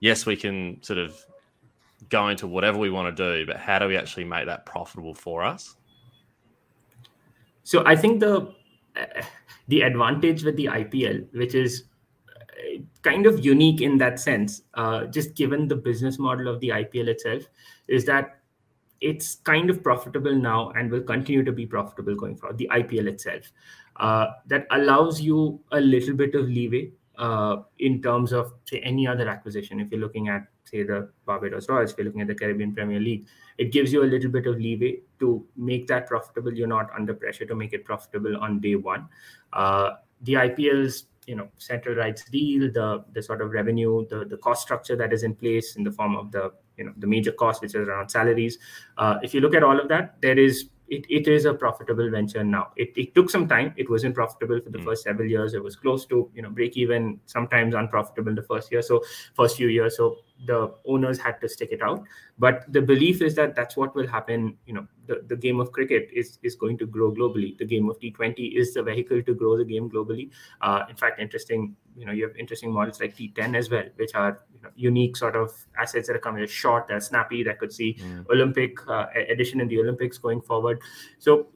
Yes, 0.00 0.26
we 0.26 0.36
can 0.36 0.82
sort 0.82 0.98
of 0.98 1.16
go 2.08 2.28
into 2.28 2.46
whatever 2.46 2.78
we 2.78 2.90
want 2.90 3.14
to 3.16 3.22
do, 3.38 3.46
but 3.46 3.56
how 3.56 3.78
do 3.78 3.88
we 3.88 3.96
actually 3.96 4.24
make 4.24 4.46
that 4.46 4.66
profitable 4.66 5.14
for 5.14 5.42
us? 5.42 5.76
So 7.62 7.82
I 7.86 7.96
think 7.96 8.20
the 8.20 8.54
the 9.68 9.80
advantage 9.80 10.44
with 10.44 10.56
the 10.56 10.66
IPL, 10.66 11.26
which 11.32 11.54
is 11.54 11.84
uh, 12.28 12.82
kind 13.02 13.26
of 13.26 13.44
unique 13.44 13.80
in 13.80 13.96
that 13.98 14.20
sense, 14.20 14.62
uh, 14.74 15.06
just 15.06 15.34
given 15.34 15.66
the 15.68 15.76
business 15.76 16.18
model 16.18 16.48
of 16.48 16.60
the 16.60 16.68
IPL 16.68 17.08
itself, 17.08 17.44
is 17.88 18.04
that 18.04 18.40
it's 19.04 19.36
kind 19.44 19.68
of 19.68 19.82
profitable 19.82 20.34
now 20.34 20.70
and 20.70 20.90
will 20.90 21.02
continue 21.02 21.44
to 21.44 21.52
be 21.52 21.66
profitable 21.66 22.14
going 22.14 22.36
forward. 22.36 22.56
The 22.56 22.68
IPL 22.72 23.06
itself 23.06 23.52
uh, 23.96 24.26
that 24.46 24.66
allows 24.70 25.20
you 25.20 25.60
a 25.72 25.80
little 25.80 26.14
bit 26.14 26.34
of 26.34 26.46
leeway 26.46 26.90
uh, 27.18 27.56
in 27.78 28.00
terms 28.02 28.32
of 28.32 28.54
say 28.64 28.80
any 28.80 29.06
other 29.06 29.28
acquisition. 29.28 29.78
If 29.78 29.90
you're 29.90 30.00
looking 30.00 30.28
at 30.28 30.46
say 30.64 30.82
the 30.82 31.10
Barbados 31.26 31.68
Royals, 31.68 31.92
if 31.92 31.98
you're 31.98 32.06
looking 32.06 32.22
at 32.22 32.28
the 32.28 32.34
Caribbean 32.34 32.74
Premier 32.74 32.98
League, 32.98 33.26
it 33.58 33.72
gives 33.72 33.92
you 33.92 34.02
a 34.02 34.08
little 34.14 34.30
bit 34.30 34.46
of 34.46 34.56
leeway 34.56 35.00
to 35.20 35.46
make 35.54 35.86
that 35.88 36.06
profitable. 36.06 36.52
You're 36.52 36.66
not 36.66 36.88
under 36.96 37.12
pressure 37.12 37.44
to 37.44 37.54
make 37.54 37.74
it 37.74 37.84
profitable 37.84 38.38
on 38.38 38.60
day 38.60 38.74
one. 38.74 39.08
Uh, 39.52 39.90
the 40.22 40.34
IPL's 40.34 41.04
you 41.26 41.36
know 41.36 41.48
central 41.58 41.94
rights 41.94 42.24
deal, 42.30 42.72
the 42.72 43.04
the 43.12 43.22
sort 43.22 43.42
of 43.42 43.50
revenue, 43.50 44.06
the 44.08 44.24
the 44.24 44.38
cost 44.38 44.62
structure 44.62 44.96
that 44.96 45.12
is 45.12 45.22
in 45.22 45.34
place 45.34 45.76
in 45.76 45.84
the 45.84 45.92
form 45.92 46.16
of 46.16 46.32
the 46.32 46.52
you 46.76 46.84
know 46.84 46.92
the 46.96 47.06
major 47.06 47.32
cost, 47.32 47.62
which 47.62 47.74
is 47.74 47.88
around 47.88 48.08
salaries. 48.08 48.58
Uh, 48.98 49.18
if 49.22 49.34
you 49.34 49.40
look 49.40 49.54
at 49.54 49.62
all 49.62 49.78
of 49.78 49.88
that, 49.88 50.20
there 50.20 50.38
is 50.38 50.68
it, 50.88 51.06
it 51.08 51.28
is 51.28 51.44
a 51.44 51.54
profitable 51.54 52.10
venture 52.10 52.44
now. 52.44 52.70
It, 52.76 52.92
it 52.96 53.14
took 53.14 53.30
some 53.30 53.48
time. 53.48 53.72
It 53.76 53.88
wasn't 53.88 54.14
profitable 54.14 54.60
for 54.60 54.70
the 54.70 54.78
mm. 54.78 54.84
first 54.84 55.04
several 55.04 55.28
years. 55.28 55.54
It 55.54 55.62
was 55.62 55.76
close 55.76 56.04
to 56.06 56.30
you 56.34 56.42
know 56.42 56.50
break 56.50 56.76
even, 56.76 57.20
sometimes 57.26 57.74
unprofitable 57.74 58.34
the 58.34 58.42
first 58.42 58.70
year. 58.70 58.82
So 58.82 59.02
first 59.34 59.56
few 59.56 59.68
years. 59.68 59.96
So 59.96 60.18
the 60.46 60.74
owners 60.86 61.18
had 61.18 61.40
to 61.40 61.48
stick 61.48 61.70
it 61.72 61.82
out. 61.82 62.02
But 62.38 62.70
the 62.70 62.82
belief 62.82 63.22
is 63.22 63.34
that 63.36 63.54
that's 63.54 63.76
what 63.76 63.94
will 63.94 64.06
happen. 64.06 64.56
You 64.66 64.74
know, 64.74 64.86
the, 65.06 65.22
the 65.26 65.36
game 65.36 65.58
of 65.58 65.72
cricket 65.72 66.10
is 66.12 66.38
is 66.42 66.54
going 66.54 66.78
to 66.78 66.86
grow 66.86 67.10
globally. 67.12 67.56
The 67.56 67.64
game 67.64 67.88
of 67.88 67.98
T20 67.98 68.56
is 68.56 68.74
the 68.74 68.82
vehicle 68.82 69.22
to 69.22 69.34
grow 69.34 69.56
the 69.56 69.64
game 69.64 69.88
globally. 69.90 70.30
Uh, 70.60 70.82
in 70.90 70.96
fact, 70.96 71.20
interesting. 71.20 71.76
You 71.96 72.06
know, 72.06 72.12
you 72.12 72.26
have 72.26 72.36
interesting 72.36 72.72
models 72.72 73.00
like 73.00 73.16
T10 73.16 73.56
as 73.56 73.70
well, 73.70 73.84
which 73.96 74.14
are 74.14 74.40
unique 74.76 75.16
sort 75.16 75.36
of 75.36 75.52
assets 75.78 76.08
that 76.08 76.16
are 76.16 76.20
coming 76.20 76.46
short, 76.46 76.88
that 76.88 76.94
are 76.94 77.00
snappy, 77.00 77.42
that 77.42 77.58
could 77.58 77.72
see 77.72 77.94
mm. 78.00 78.24
Olympic 78.30 78.76
uh, 78.88 79.06
edition 79.28 79.60
in 79.60 79.68
the 79.68 79.78
Olympics 79.78 80.18
going 80.18 80.40
forward. 80.40 80.80
So 81.18 81.48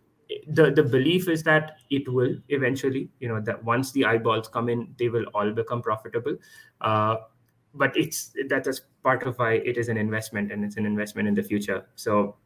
the 0.46 0.70
the 0.70 0.82
belief 0.82 1.26
is 1.26 1.42
that 1.42 1.78
it 1.88 2.06
will 2.06 2.36
eventually 2.50 3.08
you 3.18 3.28
know 3.28 3.40
that 3.40 3.64
once 3.64 3.92
the 3.92 4.04
eyeballs 4.04 4.46
come 4.46 4.68
in 4.68 4.94
they 4.98 5.08
will 5.08 5.24
all 5.32 5.50
become 5.52 5.80
profitable 5.80 6.36
uh, 6.82 7.16
but 7.74 7.96
it's 7.96 8.32
that 8.48 8.66
is 8.66 8.82
part 9.02 9.22
of 9.22 9.38
why 9.38 9.54
it 9.54 9.76
is 9.76 9.88
an 9.88 9.96
investment 9.96 10.52
and 10.52 10.64
it's 10.64 10.76
an 10.76 10.86
investment 10.86 11.28
in 11.28 11.34
the 11.34 11.42
future. 11.42 11.86
So 11.94 12.36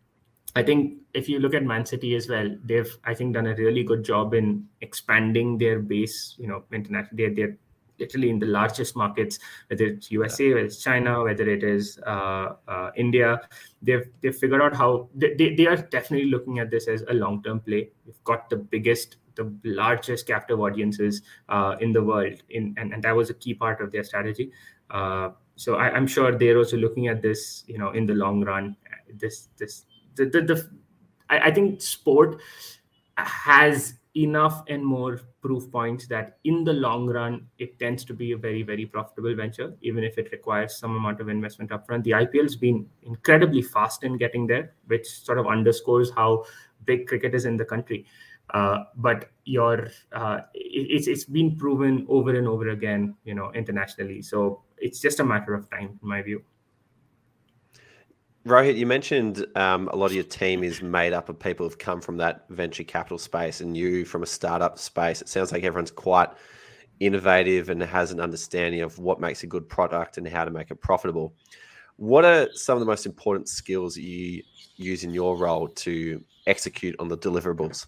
I 0.54 0.62
think 0.62 0.98
if 1.14 1.28
you 1.28 1.38
look 1.38 1.54
at 1.54 1.64
Man 1.64 1.86
City 1.86 2.14
as 2.14 2.28
well, 2.28 2.54
they've 2.64 2.92
I 3.04 3.14
think 3.14 3.34
done 3.34 3.46
a 3.46 3.54
really 3.54 3.84
good 3.84 4.04
job 4.04 4.34
in 4.34 4.66
expanding 4.80 5.58
their 5.58 5.78
base. 5.80 6.36
You 6.38 6.48
know, 6.48 6.64
internationally, 6.72 7.16
they're, 7.16 7.34
they're 7.34 7.56
literally 8.02 8.30
in 8.30 8.38
the 8.38 8.46
largest 8.46 8.96
markets, 8.96 9.38
whether 9.68 9.86
it's 9.86 10.10
USA, 10.10 10.48
whether 10.48 10.66
it's 10.66 10.82
China, 10.82 11.22
whether 11.22 11.48
it 11.48 11.62
is 11.62 11.98
uh, 12.06 12.54
uh, 12.68 12.90
India. 12.96 13.40
They've 13.80 14.06
they've 14.20 14.36
figured 14.36 14.60
out 14.60 14.76
how 14.76 15.08
they, 15.14 15.34
they, 15.34 15.54
they 15.54 15.66
are 15.66 15.76
definitely 15.76 16.30
looking 16.30 16.58
at 16.58 16.70
this 16.70 16.88
as 16.88 17.02
a 17.08 17.14
long 17.14 17.42
term 17.42 17.60
play. 17.60 17.90
We've 18.04 18.24
got 18.24 18.50
the 18.50 18.56
biggest 18.56 19.16
the 19.34 19.50
largest 19.64 20.26
captive 20.26 20.60
audiences 20.60 21.22
uh, 21.48 21.76
in 21.80 21.92
the 21.92 22.02
world 22.02 22.42
in 22.50 22.74
and, 22.76 22.92
and 22.92 23.02
that 23.02 23.16
was 23.16 23.30
a 23.30 23.34
key 23.34 23.54
part 23.54 23.80
of 23.80 23.90
their 23.90 24.04
strategy 24.04 24.52
uh, 24.90 25.30
so 25.56 25.76
I, 25.76 25.96
am 25.96 26.06
sure 26.06 26.36
they're 26.36 26.58
also 26.58 26.76
looking 26.76 27.08
at 27.08 27.22
this, 27.22 27.64
you 27.66 27.78
know, 27.78 27.90
in 27.90 28.06
the 28.06 28.14
long 28.14 28.44
run. 28.44 28.76
This, 29.14 29.48
this, 29.58 29.84
the, 30.14 30.26
the, 30.26 30.42
the 30.42 30.70
I, 31.28 31.38
I 31.38 31.50
think 31.50 31.80
sport 31.80 32.40
has 33.16 33.94
enough 34.14 34.62
and 34.68 34.84
more 34.84 35.20
proof 35.40 35.70
points 35.70 36.06
that 36.06 36.38
in 36.44 36.64
the 36.64 36.72
long 36.72 37.06
run 37.06 37.46
it 37.58 37.78
tends 37.78 38.04
to 38.04 38.12
be 38.12 38.32
a 38.32 38.36
very 38.36 38.62
very 38.62 38.84
profitable 38.84 39.34
venture 39.34 39.74
even 39.80 40.04
if 40.04 40.18
it 40.18 40.30
requires 40.32 40.76
some 40.76 40.96
amount 40.96 41.20
of 41.20 41.28
investment 41.28 41.70
upfront. 41.70 42.04
The 42.04 42.10
ipl's 42.10 42.56
been 42.56 42.86
incredibly 43.02 43.62
fast 43.62 44.04
in 44.04 44.18
getting 44.18 44.46
there 44.46 44.74
which 44.86 45.08
sort 45.08 45.38
of 45.38 45.46
underscores 45.46 46.10
how 46.14 46.44
big 46.84 47.06
cricket 47.06 47.34
is 47.34 47.46
in 47.46 47.56
the 47.56 47.64
country. 47.64 48.06
Uh, 48.50 48.84
but 48.96 49.30
your 49.44 49.88
uh, 50.12 50.40
it, 50.52 50.86
it's 50.90 51.06
it's 51.06 51.24
been 51.24 51.56
proven 51.56 52.04
over 52.08 52.36
and 52.36 52.46
over 52.46 52.68
again 52.68 53.14
you 53.24 53.34
know 53.34 53.50
internationally. 53.54 54.20
So 54.20 54.62
it's 54.76 55.00
just 55.00 55.20
a 55.20 55.24
matter 55.24 55.54
of 55.54 55.70
time, 55.70 55.98
in 56.02 56.08
my 56.08 56.20
view. 56.20 56.42
Rohit, 58.44 58.76
you 58.76 58.86
mentioned 58.86 59.46
um, 59.54 59.88
a 59.88 59.96
lot 59.96 60.06
of 60.06 60.14
your 60.14 60.24
team 60.24 60.64
is 60.64 60.82
made 60.82 61.12
up 61.12 61.28
of 61.28 61.38
people 61.38 61.64
who've 61.64 61.78
come 61.78 62.00
from 62.00 62.16
that 62.16 62.44
venture 62.48 62.82
capital 62.82 63.18
space, 63.18 63.60
and 63.60 63.76
you 63.76 64.04
from 64.04 64.24
a 64.24 64.26
startup 64.26 64.78
space. 64.78 65.22
It 65.22 65.28
sounds 65.28 65.52
like 65.52 65.62
everyone's 65.62 65.92
quite 65.92 66.28
innovative 66.98 67.68
and 67.68 67.80
has 67.80 68.10
an 68.10 68.20
understanding 68.20 68.80
of 68.80 68.98
what 68.98 69.20
makes 69.20 69.44
a 69.44 69.46
good 69.46 69.68
product 69.68 70.18
and 70.18 70.26
how 70.26 70.44
to 70.44 70.50
make 70.50 70.70
it 70.72 70.80
profitable. 70.80 71.34
What 71.96 72.24
are 72.24 72.48
some 72.52 72.76
of 72.76 72.80
the 72.80 72.86
most 72.86 73.06
important 73.06 73.48
skills 73.48 73.94
that 73.94 74.02
you 74.02 74.42
use 74.76 75.04
in 75.04 75.14
your 75.14 75.36
role 75.36 75.68
to 75.68 76.22
execute 76.48 76.96
on 76.98 77.06
the 77.06 77.18
deliverables? 77.18 77.86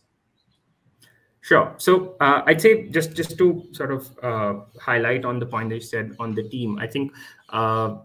Sure. 1.41 1.75
So 1.79 2.17
uh, 2.21 2.43
I'd 2.47 2.61
say 2.61 2.89
just 2.89 3.15
just 3.15 3.37
to 3.39 3.65
sort 3.73 3.93
of 3.93 4.11
uh, 4.23 4.55
highlight 4.81 5.25
on 5.25 5.41
the 5.41 5.47
point 5.47 5.69
that 5.71 5.75
you 5.75 5.81
said 5.81 6.15
on 6.19 6.35
the 6.35 6.49
team, 6.49 6.79
I 6.79 6.87
think 6.87 7.13
uh, 7.51 7.97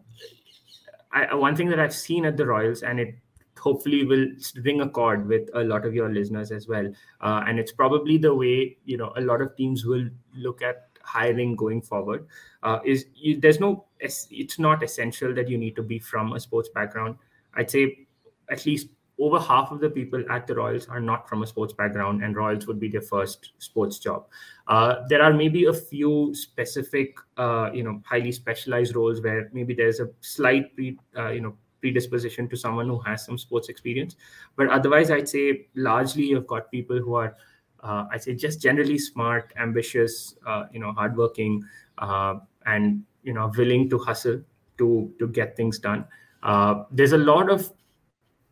I, 1.12 1.34
one 1.34 1.56
thing 1.56 1.70
that 1.70 1.80
I've 1.80 1.94
seen 1.94 2.26
at 2.26 2.38
the 2.38 2.46
Royals, 2.46 2.84
and 2.84 3.00
it 3.00 3.16
hopefully 3.58 4.06
will 4.06 4.28
ring 4.64 4.82
a 4.82 4.90
chord 4.90 5.28
with 5.28 5.50
a 5.54 5.64
lot 5.64 5.86
of 5.86 5.94
your 5.94 6.10
listeners 6.10 6.52
as 6.52 6.68
well, 6.68 6.88
uh, 7.22 7.44
and 7.48 7.60
it's 7.60 7.72
probably 7.72 8.18
the 8.18 8.34
way 8.34 8.78
you 8.86 8.98
know 8.98 9.12
a 9.18 9.22
lot 9.22 9.42
of 9.42 9.56
teams 9.56 9.86
will 9.86 10.08
look 10.36 10.62
at 10.62 10.88
hiring 11.02 11.56
going 11.56 11.82
forward. 11.82 12.28
Uh, 12.64 12.80
is 12.86 13.06
you, 13.16 13.40
there's 13.40 13.60
no 13.60 13.86
it's 14.00 14.60
not 14.60 14.84
essential 14.84 15.34
that 15.34 15.50
you 15.50 15.58
need 15.58 15.76
to 15.76 15.84
be 15.84 16.00
from 16.00 16.34
a 16.34 16.40
sports 16.40 16.70
background. 16.70 17.18
I'd 17.56 17.70
say 17.70 18.08
at 18.50 18.66
least 18.66 18.88
over 19.20 19.40
half 19.40 19.72
of 19.72 19.80
the 19.80 19.90
people 19.90 20.24
at 20.30 20.48
the 20.48 20.56
Royals 20.56 20.88
are 20.88 21.02
not 21.02 21.28
from 21.28 21.44
a 21.44 21.48
sports 21.48 21.74
background, 21.74 22.24
and 22.24 22.36
Royals 22.36 22.68
would 22.68 22.80
be 22.80 22.88
their 22.88 23.02
first 23.02 23.52
sports 23.58 24.00
job. 24.00 24.28
Uh, 24.68 25.04
there 25.10 25.22
are 25.22 25.34
maybe 25.34 25.66
a 25.66 25.74
few 25.74 26.34
specific, 26.34 27.18
uh, 27.38 27.70
you 27.74 27.84
know, 27.84 28.02
highly 28.06 28.32
specialized 28.32 28.96
roles 28.96 29.22
where 29.22 29.50
maybe 29.52 29.74
there's 29.74 30.00
a 30.00 30.10
slight, 30.22 30.74
pre, 30.74 30.98
uh, 31.18 31.30
you 31.30 31.42
know, 31.42 31.56
predisposition 31.82 32.48
to 32.50 32.56
someone 32.56 32.88
who 32.88 33.00
has 33.00 33.26
some 33.26 33.38
sports 33.38 33.68
experience. 33.68 34.16
But 34.56 34.70
otherwise, 34.70 35.12
I'd 35.12 35.28
say 35.28 35.68
largely 35.76 36.24
you've 36.24 36.48
got 36.48 36.72
people 36.72 37.00
who 37.00 37.16
are, 37.16 37.36
uh, 37.82 38.06
I'd 38.12 38.24
say, 38.24 38.36
just 38.36 38.62
generally 38.62 38.98
smart, 38.98 39.54
ambitious, 39.58 40.36
uh, 40.48 40.66
you 40.72 40.80
know, 40.80 40.94
hardworking, 40.94 41.64
uh, 41.98 42.36
and 42.66 43.04
you 43.24 43.34
know, 43.34 43.52
willing 43.58 43.90
to 43.90 43.98
hustle 43.98 44.42
to 44.78 45.14
to 45.20 45.28
get 45.28 45.58
things 45.58 45.78
done. 45.78 46.06
there's 46.92 47.12
a 47.12 47.18
lot 47.18 47.50
of 47.50 47.70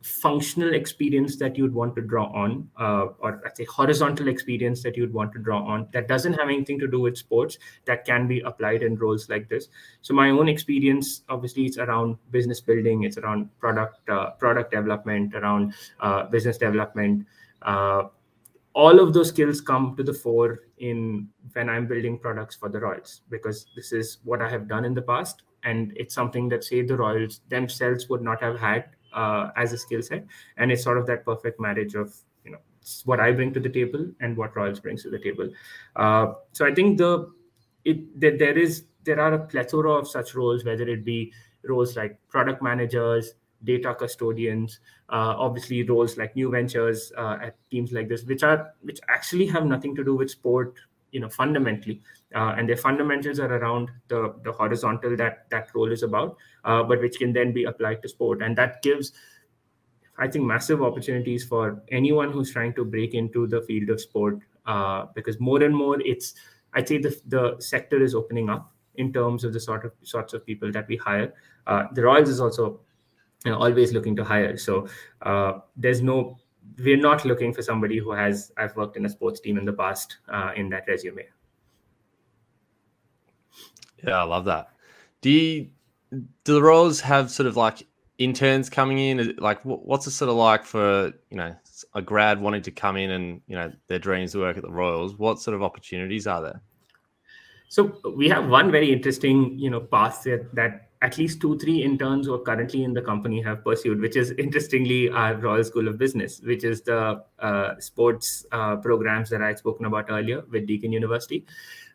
functional 0.07 0.73
experience 0.73 1.35
that 1.37 1.57
you'd 1.57 1.73
want 1.73 1.95
to 1.95 2.01
draw 2.01 2.25
on, 2.27 2.69
uh, 2.79 3.07
or 3.19 3.41
let's 3.43 3.57
say 3.57 3.65
horizontal 3.65 4.27
experience 4.27 4.81
that 4.83 4.95
you'd 4.95 5.13
want 5.13 5.33
to 5.33 5.39
draw 5.39 5.63
on 5.63 5.87
that 5.91 6.07
doesn't 6.07 6.33
have 6.33 6.47
anything 6.47 6.79
to 6.79 6.87
do 6.87 6.99
with 6.99 7.17
sports 7.17 7.57
that 7.85 8.05
can 8.05 8.27
be 8.27 8.39
applied 8.41 8.83
in 8.83 8.95
roles 8.95 9.29
like 9.29 9.49
this. 9.49 9.67
So 10.01 10.13
my 10.13 10.29
own 10.29 10.47
experience, 10.47 11.23
obviously, 11.29 11.65
it's 11.65 11.77
around 11.77 12.17
business 12.31 12.61
building, 12.61 13.03
it's 13.03 13.17
around 13.17 13.49
product 13.59 14.07
uh, 14.09 14.31
product 14.31 14.71
development, 14.71 15.35
around 15.35 15.73
uh, 15.99 16.23
business 16.23 16.57
development. 16.57 17.25
Uh, 17.61 18.03
all 18.73 18.99
of 18.99 19.13
those 19.13 19.29
skills 19.29 19.59
come 19.59 19.95
to 19.97 20.03
the 20.03 20.13
fore 20.13 20.59
in 20.77 21.27
when 21.53 21.69
I'm 21.69 21.87
building 21.87 22.19
products 22.19 22.55
for 22.55 22.69
the 22.69 22.79
Royals 22.79 23.21
because 23.29 23.65
this 23.75 23.91
is 23.91 24.19
what 24.23 24.41
I 24.41 24.49
have 24.49 24.67
done 24.67 24.85
in 24.85 24.93
the 24.93 25.01
past, 25.01 25.41
and 25.63 25.91
it's 25.95 26.13
something 26.13 26.47
that 26.49 26.63
say 26.63 26.81
the 26.83 26.95
Royals 26.95 27.41
themselves 27.49 28.07
would 28.09 28.21
not 28.21 28.41
have 28.41 28.59
had 28.59 28.89
uh, 29.13 29.49
as 29.55 29.73
a 29.73 29.77
skill 29.77 30.01
set. 30.01 30.25
And 30.57 30.71
it's 30.71 30.83
sort 30.83 30.97
of 30.97 31.05
that 31.07 31.25
perfect 31.25 31.59
marriage 31.59 31.95
of 31.95 32.15
you 32.45 32.51
know 32.51 32.59
what 33.03 33.19
i 33.19 33.31
bring 33.31 33.53
to 33.53 33.59
the 33.59 33.69
table 33.69 34.05
and 34.21 34.37
what 34.37 34.55
royals 34.55 34.79
brings 34.79 35.03
to 35.03 35.09
the 35.09 35.19
table. 35.19 35.49
Uh, 35.95 36.33
so 36.51 36.65
i 36.65 36.73
think 36.73 36.97
the 36.97 37.31
it 37.85 38.19
that 38.19 38.37
there 38.39 38.57
is 38.57 38.83
there 39.03 39.19
are 39.19 39.33
a 39.33 39.39
plethora 39.39 39.91
of 39.91 40.07
such 40.07 40.35
roles 40.35 40.65
whether 40.65 40.87
it 40.87 41.03
be 41.03 41.33
roles 41.63 41.95
like 41.95 42.19
product 42.29 42.61
managers 42.61 43.33
data 43.63 43.95
custodians 43.95 44.79
uh, 45.09 45.33
obviously 45.37 45.83
roles 45.83 46.17
like 46.17 46.35
new 46.35 46.49
ventures 46.51 47.11
uh, 47.17 47.37
at 47.41 47.55
teams 47.71 47.91
like 47.91 48.07
this 48.07 48.23
which 48.23 48.43
are 48.43 48.73
which 48.81 48.99
actually 49.07 49.47
have 49.47 49.65
nothing 49.65 49.95
to 49.95 50.03
do 50.03 50.15
with 50.15 50.29
sport 50.29 50.75
you 51.11 51.19
know 51.19 51.29
fundamentally 51.29 52.01
uh, 52.35 52.55
and 52.57 52.67
their 52.67 52.77
fundamentals 52.77 53.39
are 53.39 53.53
around 53.57 53.89
the 54.09 54.35
the 54.43 54.51
horizontal 54.51 55.15
that 55.15 55.49
that 55.49 55.73
role 55.73 55.91
is 55.91 56.03
about 56.03 56.37
uh, 56.65 56.83
but 56.83 56.99
which 56.99 57.17
can 57.17 57.33
then 57.33 57.53
be 57.53 57.63
applied 57.63 58.01
to 58.01 58.09
sport. 58.09 58.41
And 58.41 58.57
that 58.57 58.81
gives 58.81 59.13
i 60.19 60.27
think 60.27 60.43
massive 60.43 60.81
opportunities 60.81 61.43
for 61.43 61.83
anyone 61.91 62.31
who's 62.31 62.51
trying 62.51 62.73
to 62.73 62.83
break 62.83 63.13
into 63.13 63.45
the 63.45 63.61
field 63.61 63.87
of 63.91 64.01
sport 64.01 64.39
uh, 64.65 65.05
because 65.13 65.39
more 65.39 65.61
and 65.61 65.75
more 65.75 66.01
it's 66.01 66.33
i'd 66.73 66.87
say 66.87 66.97
the, 66.97 67.15
the 67.27 67.55
sector 67.59 68.01
is 68.01 68.15
opening 68.15 68.49
up 68.49 68.73
in 68.97 69.13
terms 69.13 69.43
of 69.43 69.53
the 69.53 69.59
sort 69.59 69.85
of 69.85 69.91
sorts 70.03 70.33
of 70.33 70.45
people 70.45 70.71
that 70.71 70.87
we 70.87 70.97
hire. 70.97 71.33
Uh, 71.65 71.83
the 71.93 72.03
royals 72.03 72.29
is 72.29 72.39
also 72.41 72.79
you 73.45 73.51
know, 73.51 73.57
always 73.57 73.93
looking 73.93 74.15
to 74.15 74.23
hire. 74.23 74.57
So 74.57 74.87
uh, 75.21 75.59
there's 75.75 76.01
no 76.01 76.37
we're 76.79 76.97
not 76.97 77.23
looking 77.23 77.53
for 77.53 77.61
somebody 77.61 77.97
who 77.97 78.11
has 78.11 78.51
I've 78.57 78.75
worked 78.75 78.97
in 78.97 79.05
a 79.05 79.09
sports 79.09 79.39
team 79.39 79.57
in 79.57 79.65
the 79.65 79.73
past 79.73 80.17
uh, 80.27 80.51
in 80.55 80.69
that 80.69 80.85
resume. 80.87 81.23
Yeah, 84.03 84.19
I 84.19 84.23
love 84.23 84.45
that. 84.45 84.69
Do 85.21 85.29
you, 85.29 85.69
do 86.11 86.53
the 86.53 86.61
Royals 86.61 87.01
have 87.01 87.31
sort 87.31 87.47
of 87.47 87.57
like 87.57 87.85
interns 88.17 88.69
coming 88.69 88.99
in? 88.99 89.35
Like, 89.37 89.59
what's 89.63 90.07
it 90.07 90.11
sort 90.11 90.29
of 90.29 90.35
like 90.35 90.65
for 90.65 91.13
you 91.29 91.37
know 91.37 91.55
a 91.93 92.01
grad 92.01 92.39
wanting 92.41 92.61
to 92.63 92.71
come 92.71 92.97
in 92.97 93.11
and 93.11 93.41
you 93.47 93.55
know 93.55 93.71
their 93.87 93.99
dreams 93.99 94.31
to 94.33 94.39
work 94.39 94.57
at 94.57 94.63
the 94.63 94.71
Royals? 94.71 95.17
What 95.17 95.39
sort 95.39 95.55
of 95.55 95.63
opportunities 95.63 96.27
are 96.27 96.41
there? 96.41 96.61
So 97.69 97.99
we 98.15 98.29
have 98.29 98.47
one 98.47 98.71
very 98.71 98.93
interesting, 98.93 99.59
you 99.59 99.69
know, 99.69 99.81
path 99.81 100.23
that, 100.23 100.55
that 100.55 100.89
at 101.01 101.17
least 101.17 101.41
two, 101.41 101.57
three 101.59 101.83
interns 101.83 102.25
who 102.25 102.33
are 102.33 102.39
currently 102.39 102.83
in 102.83 102.93
the 102.93 103.01
company 103.01 103.41
have 103.41 103.63
pursued, 103.63 103.99
which 103.99 104.15
is 104.15 104.31
interestingly 104.37 105.09
our 105.09 105.35
Royal 105.35 105.63
School 105.63 105.87
of 105.87 105.97
Business, 105.97 106.39
which 106.41 106.63
is 106.63 106.81
the 106.81 107.23
uh, 107.39 107.75
sports 107.79 108.45
uh, 108.51 108.77
programs 108.77 109.29
that 109.29 109.41
I 109.41 109.47
had 109.47 109.59
spoken 109.59 109.85
about 109.85 110.09
earlier 110.09 110.43
with 110.49 110.65
Deakin 110.65 110.91
University. 110.91 111.45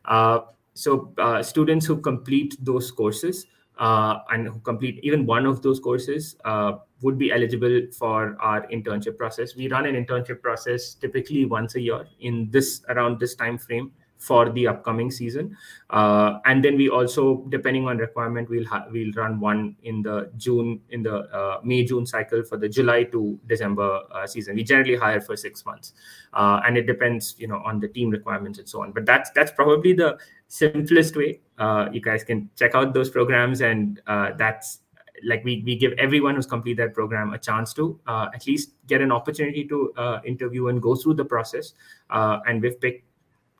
Uh, 0.05 0.40
so 0.74 1.12
uh, 1.18 1.42
students 1.42 1.86
who 1.86 1.96
complete 1.96 2.56
those 2.60 2.90
courses 2.90 3.46
uh, 3.78 4.18
and 4.30 4.48
who 4.48 4.58
complete 4.60 5.00
even 5.02 5.26
one 5.26 5.46
of 5.46 5.62
those 5.62 5.80
courses 5.80 6.36
uh, 6.44 6.72
would 7.02 7.18
be 7.18 7.32
eligible 7.32 7.82
for 7.96 8.36
our 8.40 8.66
internship 8.68 9.18
process. 9.18 9.56
We 9.56 9.68
run 9.68 9.86
an 9.86 9.94
internship 9.94 10.40
process 10.40 10.94
typically 10.94 11.44
once 11.44 11.74
a 11.74 11.80
year 11.80 12.06
in 12.20 12.50
this 12.50 12.82
around 12.88 13.18
this 13.18 13.34
time 13.34 13.58
frame 13.58 13.92
for 14.22 14.50
the 14.50 14.68
upcoming 14.68 15.10
season. 15.10 15.56
Uh, 15.90 16.38
and 16.44 16.64
then 16.64 16.76
we 16.76 16.88
also, 16.88 17.44
depending 17.48 17.88
on 17.88 17.98
requirement, 17.98 18.48
we'll 18.48 18.64
ha- 18.64 18.86
we'll 18.90 19.12
run 19.16 19.40
one 19.40 19.74
in 19.82 20.00
the 20.00 20.30
June 20.36 20.80
in 20.90 21.02
the 21.02 21.16
uh, 21.34 21.60
May 21.64 21.84
June 21.84 22.06
cycle 22.06 22.44
for 22.44 22.56
the 22.56 22.68
July 22.68 23.02
to 23.04 23.38
December 23.48 24.00
uh, 24.12 24.26
season. 24.26 24.54
We 24.54 24.62
generally 24.62 24.94
hire 24.94 25.20
for 25.20 25.36
six 25.36 25.66
months, 25.66 25.94
uh, 26.34 26.60
and 26.64 26.78
it 26.78 26.86
depends, 26.86 27.34
you 27.38 27.48
know, 27.48 27.60
on 27.64 27.80
the 27.80 27.88
team 27.88 28.10
requirements 28.10 28.60
and 28.60 28.68
so 28.68 28.82
on. 28.82 28.92
But 28.92 29.06
that's 29.06 29.30
that's 29.30 29.50
probably 29.50 29.92
the 29.92 30.18
simplest 30.46 31.16
way. 31.16 31.40
Uh, 31.58 31.88
you 31.92 32.00
guys 32.00 32.22
can 32.22 32.48
check 32.56 32.76
out 32.76 32.94
those 32.94 33.10
programs, 33.10 33.60
and 33.60 34.00
uh, 34.06 34.30
that's 34.38 34.78
like 35.24 35.44
we, 35.44 35.62
we 35.66 35.76
give 35.76 35.92
everyone 35.98 36.36
who's 36.36 36.46
complete 36.46 36.76
that 36.76 36.94
program 36.94 37.32
a 37.32 37.38
chance 37.38 37.72
to 37.74 38.00
at 38.06 38.46
least 38.46 38.72
get 38.86 39.00
an 39.00 39.12
opportunity 39.12 39.64
to 39.64 39.92
interview 40.24 40.68
and 40.68 40.80
go 40.80 40.94
through 40.94 41.14
the 41.14 41.24
process. 41.24 41.74
And 42.10 42.60
we've 42.62 42.80
picked 42.80 43.11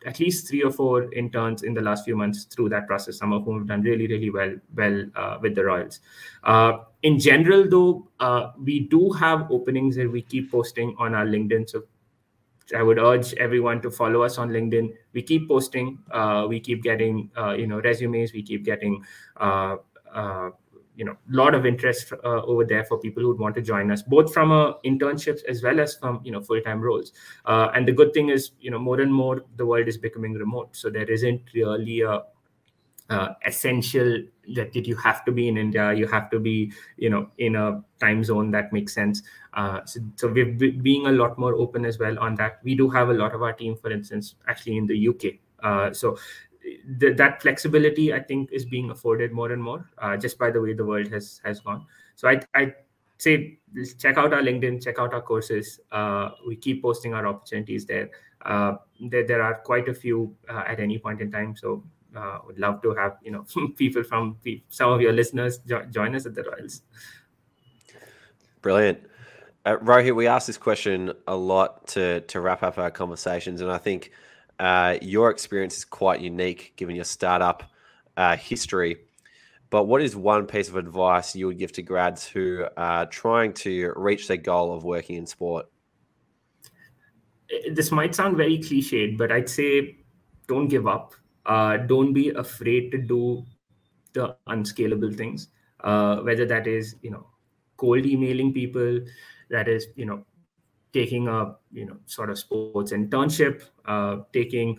at 0.07 0.21
least 0.21 0.49
three 0.49 0.63
or 0.63 0.71
four 0.71 1.13
interns 1.13 1.63
in 1.63 1.75
the 1.75 1.81
last 1.81 2.05
few 2.05 2.17
months 2.17 2.45
through 2.45 2.69
that 2.71 2.87
process. 2.87 3.19
Some 3.19 3.33
of 3.33 3.45
whom 3.45 3.59
have 3.59 3.69
done 3.69 3.83
really, 3.83 4.07
really 4.07 4.31
well, 4.31 4.55
well 4.75 5.05
uh, 5.15 5.39
with 5.41 5.55
the 5.55 5.65
Royals. 5.65 6.01
Uh, 6.45 6.79
in 7.03 7.19
general, 7.19 7.69
though, 7.69 8.09
uh, 8.21 8.53
we 8.59 8.81
do 8.81 9.11
have 9.13 9.51
openings 9.51 9.97
that 9.97 10.11
we 10.11 10.23
keep 10.23 10.51
posting 10.51 10.95
on 10.99 11.15
our 11.15 11.27
LinkedIn. 11.27 11.69
So 11.69 11.83
I 12.77 12.83
would 12.83 12.99
urge 12.99 13.35
everyone 13.35 13.83
to 13.83 13.91
follow 13.91 14.23
us 14.23 14.39
on 14.39 14.51
LinkedIn. 14.51 14.95
We 15.13 15.23
keep 15.23 15.49
posting. 15.49 15.99
Uh, 16.11 16.47
we 16.49 16.61
keep 16.61 16.83
getting, 16.83 17.31
uh, 17.37 17.53
you 17.53 17.67
know, 17.67 17.81
resumes. 17.81 18.33
We 18.33 18.43
keep 18.43 18.65
getting 18.65 19.05
uh, 19.37 19.77
you 20.97 21.05
know 21.05 21.13
a 21.13 21.37
lot 21.37 21.55
of 21.55 21.65
interest 21.65 22.13
uh, 22.13 22.43
over 22.43 22.65
there 22.65 22.85
for 22.85 22.99
people 22.99 23.23
who 23.23 23.35
want 23.37 23.55
to 23.55 23.63
join 23.63 23.91
us 23.91 24.03
both 24.03 24.33
from 24.33 24.53
uh, 24.53 24.73
internships 24.85 25.45
as 25.49 25.63
well 25.63 25.81
as 25.81 25.95
from 25.97 26.21
you 26.25 26.33
know 26.33 26.41
full-time 26.41 26.81
roles 26.81 27.13
uh, 27.47 27.69
and 27.75 27.89
the 27.89 27.93
good 27.93 28.13
thing 28.13 28.29
is 28.29 28.53
you 28.61 28.71
know 28.71 28.79
more 28.79 29.01
and 29.01 29.13
more 29.13 29.45
the 29.57 29.65
world 29.65 29.89
is 29.89 29.97
becoming 29.97 30.35
remote 30.35 30.69
so 30.77 30.91
there 30.91 31.11
isn't 31.11 31.41
really 31.55 32.03
a 32.03 32.23
uh, 33.11 33.35
essential 33.45 34.23
that, 34.55 34.73
that 34.73 34.87
you 34.87 34.97
have 34.97 35.25
to 35.25 35.33
be 35.33 35.49
in 35.49 35.59
India, 35.59 35.93
you 35.93 36.07
have 36.07 36.31
to 36.31 36.39
be, 36.39 36.73
you 36.97 37.11
know, 37.11 37.29
in 37.37 37.57
a 37.57 37.83
time 38.01 38.25
zone 38.25 38.51
that 38.51 38.73
makes 38.73 38.95
sense. 38.95 39.23
Uh, 39.53 39.85
so, 39.85 40.01
so 40.17 40.29
we're 40.29 40.47
being 40.47 41.07
a 41.07 41.13
lot 41.13 41.39
more 41.39 41.55
open 41.55 41.85
as 41.85 41.99
well 41.99 42.19
on 42.19 42.35
that. 42.37 42.61
We 42.63 42.75
do 42.75 42.89
have 42.89 43.11
a 43.11 43.13
lot 43.13 43.35
of 43.35 43.43
our 43.43 43.53
team, 43.53 43.77
for 43.77 43.91
instance, 43.91 44.37
actually 44.49 44.79
in 44.79 44.87
the 44.87 45.09
UK. 45.09 45.35
Uh, 45.63 45.93
so 45.93 46.17
th- 47.01 47.17
that 47.17 47.43
flexibility, 47.43 48.13
I 48.13 48.21
think, 48.21 48.53
is 48.53 48.65
being 48.65 48.91
afforded 48.91 49.33
more 49.33 49.53
and 49.53 49.63
more 49.63 49.89
uh, 49.99 50.17
just 50.17 50.39
by 50.39 50.51
the 50.51 50.61
way 50.61 50.73
the 50.73 50.85
world 50.85 51.09
has 51.09 51.41
has 51.45 51.61
gone. 51.61 51.87
So 52.17 52.29
I 52.29 52.41
I 52.55 52.75
say 53.19 53.59
check 53.99 54.19
out 54.19 54.33
our 54.33 54.43
LinkedIn, 54.43 54.83
check 54.83 54.99
out 54.99 55.15
our 55.15 55.23
courses. 55.23 55.81
Uh, 55.91 56.31
we 56.47 56.57
keep 56.57 56.83
posting 56.83 57.15
our 57.15 57.27
opportunities 57.27 57.87
there. 57.87 58.11
Uh, 58.45 58.75
there, 59.01 59.25
there 59.25 59.43
are 59.43 59.55
quite 59.55 59.89
a 59.89 59.95
few 59.95 60.35
uh, 60.49 60.65
at 60.67 60.81
any 60.81 60.99
point 60.99 61.21
in 61.21 61.31
time. 61.31 61.55
So 61.57 61.85
uh, 62.17 62.39
would 62.47 62.59
love 62.59 62.83
to 62.83 62.95
have 62.95 63.19
you 63.23 63.31
know 63.31 63.45
people 63.77 64.03
from 64.03 64.37
some 64.69 64.93
of 64.93 65.01
your 65.01 65.13
listeners 65.13 65.59
jo- 65.59 65.85
join 65.91 66.15
us 66.15 66.27
at 66.27 66.35
the 66.35 66.43
Royals. 66.43 66.83
Brilliant. 68.61 69.01
Uh, 69.65 69.77
Rohit, 69.77 70.17
we 70.17 70.27
ask 70.27 70.49
this 70.49 70.59
question 70.59 71.13
a 71.29 71.37
lot 71.37 71.87
to 71.89 72.21
to 72.23 72.41
wrap 72.41 72.63
up 72.63 72.79
our 72.79 72.91
conversations, 72.91 73.61
and 73.61 73.71
I 73.71 73.79
think 73.79 74.11
uh, 74.63 74.97
your 75.03 75.29
experience 75.29 75.77
is 75.77 75.85
quite 75.85 76.21
unique 76.21 76.73
given 76.77 76.95
your 76.95 77.05
startup 77.05 77.65
uh, 78.17 78.37
history. 78.37 78.97
But 79.71 79.89
what 79.89 80.01
is 80.01 80.15
one 80.15 80.47
piece 80.47 80.69
of 80.69 80.77
advice 80.77 81.35
you 81.35 81.49
would 81.49 81.59
give 81.59 81.73
to 81.73 81.83
grads 81.83 82.25
who 82.25 82.67
are 82.77 83.07
trying 83.07 83.55
to 83.55 83.93
reach 83.97 84.29
their 84.29 84.37
goal 84.37 84.73
of 84.73 84.85
working 84.85 85.17
in 85.17 85.27
sport? 85.27 85.67
This 87.73 87.91
might 87.91 88.15
sound 88.15 88.37
very 88.37 88.59
cliched, 88.59 89.19
but 89.19 89.33
I'd 89.33 89.49
say 89.49 89.97
don't 90.47 90.69
give 90.69 90.87
up. 90.87 91.15
Uh, 91.45 91.79
don't 91.79 92.13
be 92.13 92.29
afraid 92.31 92.93
to 92.93 92.99
do 92.99 93.45
the 94.13 94.37
unscalable 94.47 95.11
things, 95.11 95.49
uh, 95.81 96.19
whether 96.19 96.47
that 96.47 96.69
is, 96.69 96.95
you 97.03 97.11
know, 97.11 97.27
cold 97.79 98.07
emailing 98.07 98.53
people, 98.53 99.01
that 99.51 99.67
is, 99.67 99.89
you 99.97 100.07
know, 100.07 100.25
taking 100.93 101.29
a 101.29 101.55
you 101.73 101.87
know 101.87 101.97
sort 102.07 102.31
of 102.31 102.39
sports 102.39 102.93
internship, 102.93 103.63
uh, 103.87 104.19
taking 104.33 104.79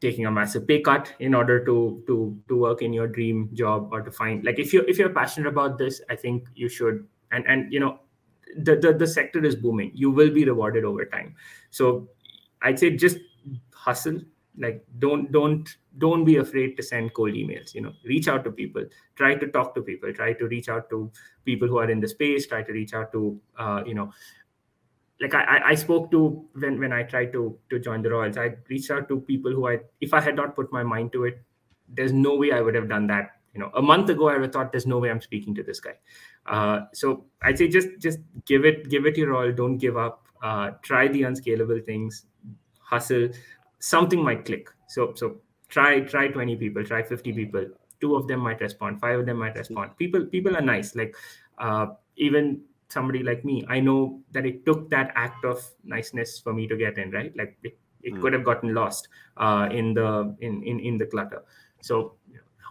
taking 0.00 0.26
a 0.26 0.30
massive 0.30 0.66
pay 0.66 0.80
cut 0.80 1.12
in 1.18 1.34
order 1.34 1.64
to 1.64 2.02
to 2.06 2.38
to 2.48 2.56
work 2.56 2.82
in 2.82 2.92
your 2.92 3.08
dream 3.08 3.50
job 3.52 3.88
or 3.92 4.02
to 4.02 4.10
find 4.10 4.44
like 4.44 4.58
if 4.58 4.72
you 4.72 4.82
if 4.86 4.98
you're 4.98 5.10
passionate 5.10 5.48
about 5.48 5.78
this, 5.78 6.00
I 6.08 6.16
think 6.16 6.48
you 6.54 6.68
should 6.68 7.06
and 7.32 7.46
and 7.46 7.72
you 7.72 7.80
know 7.80 8.00
the 8.56 8.76
the, 8.76 8.92
the 8.92 9.06
sector 9.06 9.44
is 9.44 9.56
booming. 9.56 9.92
You 9.94 10.10
will 10.10 10.30
be 10.30 10.44
rewarded 10.44 10.84
over 10.84 11.04
time. 11.04 11.34
So 11.70 12.08
I'd 12.62 12.78
say 12.78 12.96
just 12.96 13.18
hustle. 13.72 14.20
Like 14.60 14.84
don't 14.98 15.30
don't 15.30 15.68
don't 15.98 16.24
be 16.24 16.36
afraid 16.36 16.76
to 16.76 16.82
send 16.82 17.14
cold 17.14 17.32
emails 17.32 17.74
you 17.74 17.80
know. 17.80 17.92
Reach 18.04 18.26
out 18.26 18.42
to 18.44 18.50
people. 18.50 18.84
Try 19.14 19.36
to 19.36 19.46
talk 19.46 19.74
to 19.76 19.82
people. 19.82 20.12
Try 20.12 20.32
to 20.32 20.48
reach 20.48 20.68
out 20.68 20.90
to 20.90 21.10
people 21.44 21.68
who 21.68 21.78
are 21.78 21.88
in 21.90 22.00
the 22.00 22.08
space. 22.08 22.46
Try 22.46 22.62
to 22.62 22.72
reach 22.72 22.92
out 22.92 23.12
to 23.12 23.40
uh, 23.56 23.82
you 23.86 23.94
know 23.94 24.12
like 25.20 25.34
I, 25.34 25.70
I 25.70 25.74
spoke 25.74 26.10
to 26.12 26.44
when 26.54 26.78
when 26.78 26.92
I 26.92 27.02
tried 27.02 27.32
to 27.32 27.58
to 27.70 27.78
join 27.78 28.02
the 28.02 28.10
Royals, 28.10 28.36
I 28.36 28.54
reached 28.68 28.90
out 28.90 29.08
to 29.08 29.20
people 29.20 29.52
who 29.52 29.68
I 29.68 29.80
if 30.00 30.14
I 30.14 30.20
had 30.20 30.36
not 30.36 30.54
put 30.54 30.72
my 30.72 30.82
mind 30.82 31.12
to 31.12 31.24
it, 31.24 31.42
there's 31.88 32.12
no 32.12 32.36
way 32.36 32.52
I 32.52 32.60
would 32.60 32.74
have 32.74 32.88
done 32.88 33.06
that. 33.08 33.32
You 33.54 33.60
know, 33.60 33.70
a 33.74 33.82
month 33.82 34.10
ago 34.10 34.28
I 34.28 34.34
would 34.34 34.42
have 34.42 34.52
thought 34.52 34.72
there's 34.72 34.86
no 34.86 34.98
way 34.98 35.10
I'm 35.10 35.20
speaking 35.20 35.54
to 35.56 35.62
this 35.62 35.80
guy. 35.80 35.94
Uh, 36.46 36.82
so 36.92 37.24
I'd 37.42 37.58
say 37.58 37.68
just 37.68 37.88
just 37.98 38.18
give 38.44 38.64
it 38.64 38.88
give 38.88 39.06
it 39.06 39.16
your 39.16 39.34
all. 39.34 39.50
Don't 39.52 39.78
give 39.78 39.96
up. 39.96 40.26
Uh, 40.42 40.70
try 40.82 41.08
the 41.08 41.24
unscalable 41.24 41.80
things. 41.84 42.26
Hustle. 42.78 43.28
Something 43.80 44.22
might 44.22 44.44
click. 44.44 44.68
So 44.88 45.12
so 45.16 45.40
try 45.68 46.00
try 46.00 46.28
20 46.28 46.56
people. 46.56 46.84
Try 46.84 47.02
50 47.02 47.32
people. 47.32 47.66
Two 48.00 48.14
of 48.14 48.28
them 48.28 48.40
might 48.40 48.60
respond. 48.60 49.00
Five 49.00 49.20
of 49.20 49.26
them 49.26 49.38
might 49.38 49.56
respond. 49.56 49.96
People 49.98 50.26
people 50.26 50.56
are 50.56 50.62
nice. 50.62 50.94
Like 50.94 51.16
uh, 51.58 51.86
even 52.16 52.60
somebody 52.88 53.22
like 53.22 53.44
me 53.44 53.64
i 53.68 53.78
know 53.78 54.20
that 54.32 54.46
it 54.46 54.64
took 54.64 54.88
that 54.90 55.12
act 55.14 55.44
of 55.44 55.62
niceness 55.84 56.38
for 56.38 56.52
me 56.52 56.66
to 56.66 56.76
get 56.76 56.98
in 56.98 57.10
right 57.10 57.36
like 57.36 57.56
it, 57.62 57.78
it 58.02 58.14
mm. 58.14 58.20
could 58.20 58.32
have 58.32 58.44
gotten 58.44 58.74
lost 58.74 59.08
uh, 59.36 59.68
in 59.70 59.94
the 59.94 60.34
in, 60.40 60.62
in 60.62 60.80
in 60.80 60.98
the 60.98 61.06
clutter 61.06 61.42
so 61.80 62.14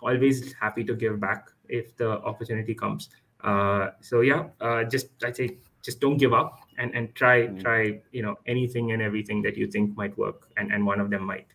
always 0.02 0.54
happy 0.54 0.84
to 0.84 0.96
give 0.96 1.20
back 1.20 1.50
if 1.70 1.96
the 1.98 2.20
opportunity 2.22 2.74
comes 2.74 3.10
uh, 3.44 3.90
so 4.02 4.22
yeah 4.22 4.46
uh, 4.62 4.84
just 4.84 5.08
i 5.24 5.32
say 5.32 5.58
just 5.84 6.00
don't 6.00 6.18
give 6.18 6.34
up 6.34 6.60
and 6.78 6.94
and 6.96 7.14
try 7.16 7.48
mm. 7.48 7.62
try 7.62 8.00
you 8.12 8.22
know 8.22 8.36
anything 8.48 8.92
and 8.92 9.02
everything 9.02 9.42
that 9.42 9.56
you 9.56 9.68
think 9.68 9.96
might 9.96 10.18
work 10.18 10.50
and 10.58 10.72
and 10.72 10.86
one 10.86 11.00
of 11.00 11.10
them 11.10 11.24
might 11.24 11.48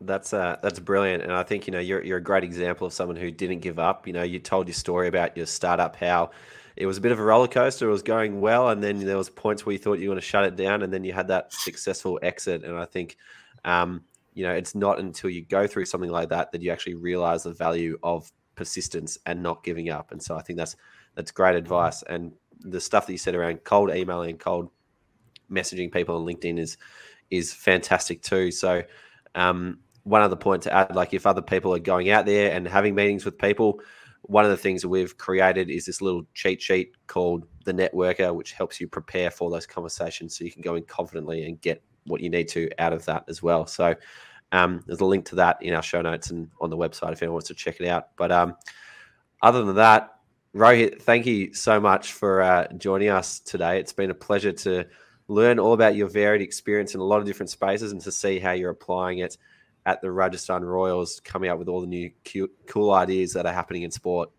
that's 0.00 0.34
uh, 0.34 0.56
that's 0.62 0.78
brilliant, 0.78 1.22
and 1.22 1.32
I 1.32 1.42
think 1.42 1.66
you 1.66 1.70
know 1.70 1.78
you're 1.78 2.04
you're 2.04 2.18
a 2.18 2.22
great 2.22 2.44
example 2.44 2.86
of 2.86 2.92
someone 2.92 3.16
who 3.16 3.30
didn't 3.30 3.60
give 3.60 3.78
up. 3.78 4.06
You 4.06 4.12
know, 4.12 4.22
you 4.22 4.38
told 4.38 4.68
your 4.68 4.74
story 4.74 5.08
about 5.08 5.36
your 5.38 5.46
startup, 5.46 5.96
how 5.96 6.32
it 6.76 6.86
was 6.86 6.98
a 6.98 7.00
bit 7.00 7.12
of 7.12 7.18
a 7.18 7.22
roller 7.22 7.48
coaster. 7.48 7.88
It 7.88 7.92
was 7.92 8.02
going 8.02 8.40
well, 8.40 8.68
and 8.68 8.82
then 8.82 8.98
there 8.98 9.16
was 9.16 9.30
points 9.30 9.64
where 9.64 9.72
you 9.72 9.78
thought 9.78 9.98
you 9.98 10.08
were 10.08 10.14
going 10.14 10.20
to 10.20 10.26
shut 10.26 10.44
it 10.44 10.56
down, 10.56 10.82
and 10.82 10.92
then 10.92 11.04
you 11.04 11.12
had 11.12 11.28
that 11.28 11.52
successful 11.52 12.18
exit. 12.22 12.64
And 12.64 12.76
I 12.76 12.84
think, 12.84 13.16
um, 13.64 14.02
you 14.34 14.44
know, 14.44 14.52
it's 14.52 14.74
not 14.74 14.98
until 14.98 15.30
you 15.30 15.42
go 15.42 15.66
through 15.66 15.86
something 15.86 16.10
like 16.10 16.28
that 16.28 16.52
that 16.52 16.60
you 16.60 16.70
actually 16.70 16.94
realize 16.94 17.44
the 17.44 17.52
value 17.52 17.98
of 18.02 18.30
persistence 18.54 19.16
and 19.24 19.42
not 19.42 19.64
giving 19.64 19.88
up. 19.88 20.12
And 20.12 20.22
so 20.22 20.36
I 20.36 20.42
think 20.42 20.58
that's 20.58 20.76
that's 21.14 21.30
great 21.30 21.56
advice. 21.56 22.02
And 22.02 22.32
the 22.60 22.80
stuff 22.80 23.06
that 23.06 23.12
you 23.12 23.18
said 23.18 23.34
around 23.34 23.64
cold 23.64 23.90
emailing 23.90 24.30
and 24.30 24.38
cold 24.38 24.70
messaging 25.50 25.90
people 25.90 26.16
on 26.16 26.26
LinkedIn 26.26 26.58
is 26.58 26.76
is 27.30 27.52
fantastic 27.52 28.22
too. 28.22 28.50
So. 28.50 28.82
Um, 29.34 29.80
one 30.04 30.22
other 30.22 30.36
point 30.36 30.62
to 30.62 30.72
add, 30.72 30.94
like 30.94 31.12
if 31.12 31.26
other 31.26 31.42
people 31.42 31.74
are 31.74 31.80
going 31.80 32.10
out 32.10 32.26
there 32.26 32.52
and 32.52 32.66
having 32.68 32.94
meetings 32.94 33.24
with 33.24 33.36
people, 33.36 33.80
one 34.28 34.44
of 34.44 34.50
the 34.50 34.56
things 34.56 34.82
that 34.82 34.88
we've 34.88 35.16
created 35.16 35.70
is 35.70 35.86
this 35.86 36.02
little 36.02 36.26
cheat 36.34 36.60
sheet 36.60 36.92
called 37.06 37.46
the 37.64 37.72
networker 37.72 38.34
which 38.34 38.52
helps 38.52 38.80
you 38.80 38.88
prepare 38.88 39.30
for 39.30 39.50
those 39.50 39.66
conversations 39.66 40.36
so 40.36 40.44
you 40.44 40.52
can 40.52 40.62
go 40.62 40.74
in 40.74 40.82
confidently 40.84 41.44
and 41.44 41.60
get 41.60 41.82
what 42.06 42.20
you 42.20 42.28
need 42.28 42.48
to 42.48 42.68
out 42.78 42.92
of 42.92 43.04
that 43.04 43.24
as 43.28 43.42
well. 43.42 43.66
So 43.66 43.94
um, 44.52 44.82
there's 44.86 45.00
a 45.00 45.04
link 45.04 45.26
to 45.26 45.36
that 45.36 45.58
in 45.62 45.74
our 45.74 45.82
show 45.82 46.02
notes 46.02 46.30
and 46.30 46.48
on 46.60 46.70
the 46.70 46.76
website 46.76 47.12
if 47.12 47.22
anyone 47.22 47.34
wants 47.34 47.48
to 47.48 47.54
check 47.54 47.80
it 47.80 47.88
out. 47.88 48.08
But 48.16 48.32
um, 48.32 48.56
other 49.42 49.64
than 49.64 49.76
that 49.76 50.12
rohit 50.54 51.02
thank 51.02 51.26
you 51.26 51.52
so 51.52 51.78
much 51.78 52.12
for 52.12 52.42
uh, 52.42 52.66
joining 52.78 53.08
us 53.08 53.40
today. 53.40 53.78
It's 53.78 53.92
been 53.92 54.10
a 54.10 54.14
pleasure 54.14 54.52
to 54.52 54.86
learn 55.28 55.58
all 55.58 55.72
about 55.72 55.96
your 55.96 56.08
varied 56.08 56.42
experience 56.42 56.94
in 56.94 57.00
a 57.00 57.04
lot 57.04 57.20
of 57.20 57.26
different 57.26 57.50
spaces 57.50 57.92
and 57.92 58.00
to 58.00 58.12
see 58.12 58.38
how 58.38 58.52
you're 58.52 58.70
applying 58.70 59.18
it 59.18 59.36
at 59.86 60.02
the 60.02 60.10
Rajasthan 60.10 60.64
Royals, 60.64 61.20
coming 61.20 61.48
up 61.48 61.58
with 61.58 61.68
all 61.68 61.80
the 61.80 61.86
new 61.86 62.10
cute, 62.24 62.52
cool 62.66 62.92
ideas 62.92 63.32
that 63.32 63.46
are 63.46 63.52
happening 63.52 63.82
in 63.82 63.90
sport. 63.90 64.30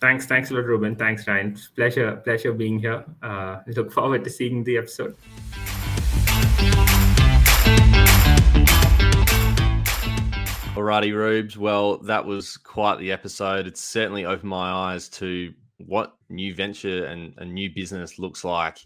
Thanks, 0.00 0.26
thanks 0.26 0.50
a 0.50 0.54
lot, 0.54 0.64
Reuben. 0.64 0.96
Thanks, 0.96 1.26
Ryan. 1.26 1.58
Pleasure, 1.76 2.16
pleasure 2.24 2.52
being 2.52 2.78
here. 2.78 3.04
Uh, 3.22 3.60
look 3.76 3.92
forward 3.92 4.24
to 4.24 4.30
seeing 4.30 4.64
the 4.64 4.78
episode. 4.78 5.16
Alrighty, 10.74 11.14
Rubes. 11.14 11.58
Well, 11.58 11.98
that 11.98 12.24
was 12.24 12.56
quite 12.56 12.98
the 12.98 13.12
episode. 13.12 13.66
It's 13.66 13.82
certainly 13.82 14.24
opened 14.24 14.50
my 14.50 14.70
eyes 14.70 15.08
to 15.10 15.52
what 15.78 16.16
new 16.28 16.54
venture 16.54 17.06
and 17.06 17.34
a 17.38 17.44
new 17.44 17.70
business 17.74 18.18
looks 18.18 18.44
like 18.44 18.78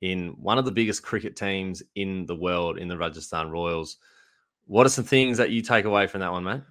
in 0.00 0.30
one 0.40 0.58
of 0.58 0.64
the 0.64 0.72
biggest 0.72 1.02
cricket 1.02 1.36
teams 1.36 1.82
in 1.94 2.26
the 2.26 2.36
world, 2.36 2.78
in 2.78 2.88
the 2.88 2.98
Rajasthan 2.98 3.50
Royals. 3.50 3.96
What 4.72 4.86
are 4.86 4.88
some 4.88 5.04
things 5.04 5.36
that 5.36 5.50
you 5.50 5.60
take 5.60 5.84
away 5.84 6.06
from 6.06 6.20
that 6.20 6.32
one, 6.32 6.44
man? 6.44 6.64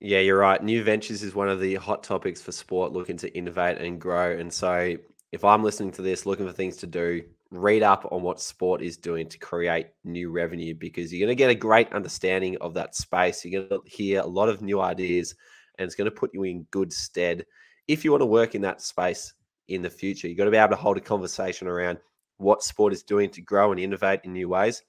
Yeah, 0.00 0.18
you're 0.18 0.38
right. 0.38 0.62
New 0.62 0.84
ventures 0.84 1.22
is 1.22 1.34
one 1.34 1.48
of 1.48 1.60
the 1.60 1.76
hot 1.76 2.02
topics 2.02 2.42
for 2.42 2.52
sport, 2.52 2.92
looking 2.92 3.16
to 3.16 3.34
innovate 3.34 3.78
and 3.78 3.98
grow. 3.98 4.32
And 4.32 4.52
so, 4.52 4.96
if 5.32 5.42
I'm 5.42 5.64
listening 5.64 5.92
to 5.92 6.02
this, 6.02 6.26
looking 6.26 6.46
for 6.46 6.52
things 6.52 6.76
to 6.76 6.86
do, 6.86 7.22
read 7.50 7.82
up 7.82 8.06
on 8.12 8.20
what 8.20 8.38
sport 8.38 8.82
is 8.82 8.98
doing 8.98 9.30
to 9.30 9.38
create 9.38 9.86
new 10.04 10.30
revenue 10.30 10.74
because 10.74 11.10
you're 11.10 11.26
going 11.26 11.34
to 11.34 11.42
get 11.42 11.48
a 11.48 11.54
great 11.54 11.90
understanding 11.94 12.58
of 12.60 12.74
that 12.74 12.94
space. 12.94 13.42
You're 13.42 13.62
going 13.62 13.80
to 13.80 13.90
hear 13.90 14.20
a 14.20 14.26
lot 14.26 14.50
of 14.50 14.60
new 14.60 14.82
ideas, 14.82 15.34
and 15.78 15.86
it's 15.86 15.94
going 15.94 16.10
to 16.10 16.14
put 16.14 16.34
you 16.34 16.42
in 16.42 16.66
good 16.70 16.92
stead 16.92 17.46
if 17.88 18.04
you 18.04 18.10
want 18.10 18.20
to 18.20 18.26
work 18.26 18.54
in 18.54 18.60
that 18.60 18.82
space 18.82 19.32
in 19.68 19.80
the 19.80 19.88
future. 19.88 20.28
You've 20.28 20.36
got 20.36 20.44
to 20.44 20.50
be 20.50 20.58
able 20.58 20.76
to 20.76 20.76
hold 20.76 20.98
a 20.98 21.00
conversation 21.00 21.66
around 21.66 21.96
what 22.36 22.62
sport 22.62 22.92
is 22.92 23.02
doing 23.02 23.30
to 23.30 23.40
grow 23.40 23.70
and 23.70 23.80
innovate 23.80 24.20
in 24.24 24.34
new 24.34 24.50
ways. 24.50 24.82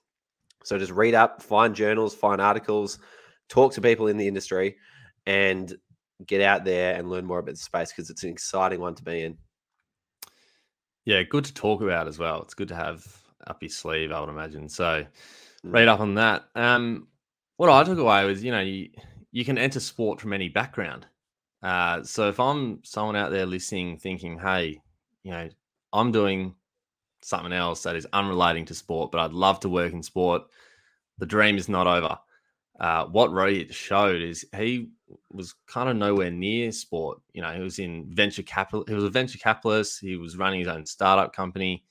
So 0.64 0.78
just 0.78 0.92
read 0.92 1.14
up, 1.14 1.42
find 1.42 1.74
journals, 1.76 2.14
find 2.14 2.42
articles, 2.42 3.00
talk 3.50 3.74
to 3.74 3.82
people 3.82 4.08
in 4.08 4.18
the 4.18 4.28
industry, 4.28 4.78
and 5.26 5.76
get 6.26 6.42
out 6.42 6.66
there 6.66 6.96
and 6.96 7.10
learn 7.10 7.26
more 7.26 7.40
about 7.40 7.54
the 7.54 7.60
space 7.60 7.92
because 7.92 8.10
it's 8.10 8.24
an 8.24 8.30
exciting 8.30 8.80
one 8.80 8.96
to 8.96 9.04
be 9.04 9.24
in. 9.24 9.38
Yeah, 11.06 11.24
good 11.24 11.46
to 11.46 11.54
talk 11.54 11.82
about 11.82 12.08
as 12.08 12.20
well. 12.20 12.42
It's 12.42 12.54
good 12.54 12.68
to 12.70 12.76
have 12.76 13.06
up 13.46 13.62
your 13.62 13.70
sleeve, 13.70 14.12
I 14.12 14.20
would 14.20 14.30
imagine. 14.30 14.68
So 14.68 15.04
mm. 15.04 15.06
read 15.64 15.88
up 15.88 16.00
on 16.00 16.16
that. 16.16 16.46
Um, 16.56 17.08
what 17.58 17.70
I 17.70 17.84
took 17.84 17.98
away 17.98 18.26
was, 18.26 18.44
you 18.44 18.52
know, 18.52 18.60
you, 18.60 18.90
you 19.32 19.46
can 19.46 19.58
enter 19.58 19.80
sport 19.80 20.20
from 20.20 20.34
any 20.34 20.50
background. 20.50 21.06
Uh, 21.64 22.04
so 22.04 22.30
if 22.30 22.40
I'm 22.40 22.84
someone 22.84 23.16
out 23.16 23.32
there 23.32 23.46
listening, 23.46 23.98
thinking, 23.98 24.38
hey, 24.38 24.82
you 25.24 25.32
know, 25.32 25.50
I'm 25.94 26.12
doing 26.12 26.56
something 27.28 27.54
else 27.54 27.84
that 27.84 27.96
is 27.96 28.08
unrelating 28.14 28.66
to 28.66 28.74
sport, 28.74 29.12
but 29.12 29.20
I'd 29.20 29.34
love 29.34 29.60
to 29.62 29.70
work 29.70 29.92
in 29.92 30.02
sport. 30.02 30.44
The 31.18 31.26
dream 31.26 31.58
is 31.58 31.68
not 31.68 31.88
over. 31.88 32.18
Uh, 32.80 33.06
what 33.06 33.32
Rohit 33.32 33.74
showed 33.74 34.22
is 34.22 34.46
he 34.56 34.90
was 35.32 35.56
kind 35.68 35.90
of 35.90 35.98
nowhere 35.98 36.32
near 36.32 36.72
sport. 36.72 37.20
You 37.34 37.42
know, 37.42 37.52
he 37.52 37.62
was 37.62 37.80
in 37.80 38.06
venture 38.10 38.44
capital. 38.44 38.86
He 38.88 38.94
was 38.94 39.04
a 39.04 39.10
venture 39.10 39.40
capitalist. 39.40 40.00
He 40.00 40.16
was 40.16 40.38
running 40.38 40.60
his 40.60 40.70
own 40.70 40.86
startup 40.86 41.34
company, 41.34 41.84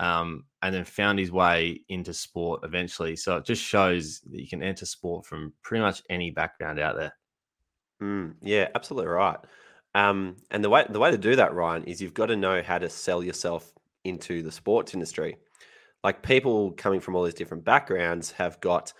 um, 0.00 0.44
and 0.62 0.74
then 0.74 0.84
found 0.84 1.18
his 1.18 1.30
way 1.30 1.82
into 1.88 2.14
sport 2.14 2.60
eventually. 2.64 3.16
So 3.16 3.36
it 3.36 3.44
just 3.44 3.62
shows 3.62 4.20
that 4.20 4.40
you 4.40 4.48
can 4.48 4.62
enter 4.62 4.86
sport 4.86 5.26
from 5.26 5.52
pretty 5.62 5.82
much 5.82 6.02
any 6.08 6.30
background 6.30 6.80
out 6.80 6.96
there. 6.96 7.12
Mm, 8.02 8.34
yeah, 8.42 8.68
absolutely 8.74 9.10
right. 9.10 9.38
Um, 9.94 10.36
and 10.50 10.64
the 10.64 10.70
way 10.70 10.86
the 10.88 11.00
way 11.00 11.10
to 11.10 11.18
do 11.18 11.36
that, 11.36 11.54
Ryan, 11.54 11.84
is 11.84 12.00
you've 12.00 12.14
got 12.14 12.26
to 12.26 12.36
know 12.36 12.62
how 12.62 12.78
to 12.78 12.88
sell 12.88 13.22
yourself 13.22 13.72
into 14.04 14.42
the 14.42 14.52
sports 14.52 14.94
industry. 14.94 15.36
Like 16.02 16.22
people 16.22 16.72
coming 16.72 17.00
from 17.00 17.14
all 17.14 17.24
these 17.24 17.34
different 17.34 17.64
backgrounds 17.64 18.32
have 18.32 18.60
got 18.60 18.92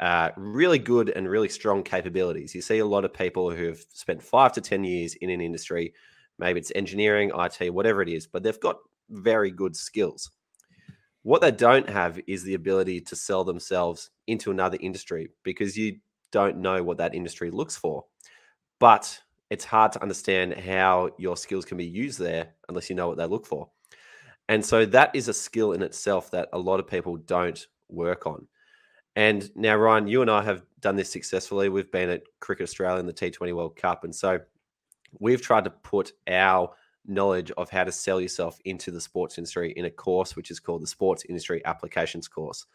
uh, 0.00 0.30
really 0.36 0.78
good 0.78 1.10
and 1.10 1.28
really 1.28 1.48
strong 1.48 1.82
capabilities. 1.82 2.54
You 2.54 2.62
see 2.62 2.78
a 2.78 2.86
lot 2.86 3.04
of 3.04 3.12
people 3.12 3.50
who 3.50 3.66
have 3.66 3.80
spent 3.92 4.22
five 4.22 4.52
to 4.54 4.60
10 4.60 4.82
years 4.82 5.14
in 5.14 5.30
an 5.30 5.40
industry, 5.40 5.92
maybe 6.38 6.58
it's 6.58 6.72
engineering, 6.74 7.30
IT, 7.34 7.72
whatever 7.72 8.02
it 8.02 8.08
is, 8.08 8.26
but 8.26 8.42
they've 8.42 8.58
got 8.60 8.76
very 9.10 9.50
good 9.50 9.76
skills. 9.76 10.30
What 11.22 11.42
they 11.42 11.50
don't 11.50 11.88
have 11.88 12.18
is 12.26 12.42
the 12.42 12.54
ability 12.54 13.02
to 13.02 13.16
sell 13.16 13.44
themselves 13.44 14.10
into 14.26 14.50
another 14.50 14.78
industry 14.80 15.28
because 15.42 15.76
you 15.76 15.98
don't 16.32 16.58
know 16.58 16.82
what 16.82 16.96
that 16.98 17.14
industry 17.14 17.50
looks 17.50 17.76
for. 17.76 18.04
But 18.78 19.20
it's 19.50 19.64
hard 19.64 19.92
to 19.92 20.02
understand 20.02 20.54
how 20.54 21.10
your 21.18 21.36
skills 21.36 21.66
can 21.66 21.76
be 21.76 21.84
used 21.84 22.18
there 22.18 22.54
unless 22.68 22.88
you 22.88 22.96
know 22.96 23.08
what 23.08 23.18
they 23.18 23.26
look 23.26 23.46
for. 23.46 23.68
And 24.50 24.66
so 24.66 24.84
that 24.84 25.14
is 25.14 25.28
a 25.28 25.32
skill 25.32 25.74
in 25.74 25.80
itself 25.80 26.32
that 26.32 26.48
a 26.52 26.58
lot 26.58 26.80
of 26.80 26.88
people 26.88 27.16
don't 27.16 27.64
work 27.88 28.26
on. 28.26 28.48
And 29.14 29.48
now, 29.54 29.76
Ryan, 29.76 30.08
you 30.08 30.22
and 30.22 30.30
I 30.30 30.42
have 30.42 30.64
done 30.80 30.96
this 30.96 31.08
successfully. 31.08 31.68
We've 31.68 31.92
been 31.92 32.10
at 32.10 32.24
Cricket 32.40 32.64
Australia 32.64 32.98
in 32.98 33.06
the 33.06 33.12
T20 33.12 33.54
World 33.54 33.76
Cup. 33.76 34.02
And 34.02 34.12
so 34.12 34.40
we've 35.20 35.40
tried 35.40 35.62
to 35.64 35.70
put 35.70 36.14
our 36.28 36.72
knowledge 37.06 37.52
of 37.52 37.70
how 37.70 37.84
to 37.84 37.92
sell 37.92 38.20
yourself 38.20 38.58
into 38.64 38.90
the 38.90 39.00
sports 39.00 39.38
industry 39.38 39.72
in 39.76 39.84
a 39.84 39.90
course 39.90 40.34
which 40.34 40.50
is 40.50 40.58
called 40.58 40.82
the 40.82 40.88
Sports 40.88 41.24
Industry 41.28 41.64
Applications 41.64 42.26
course. 42.26 42.66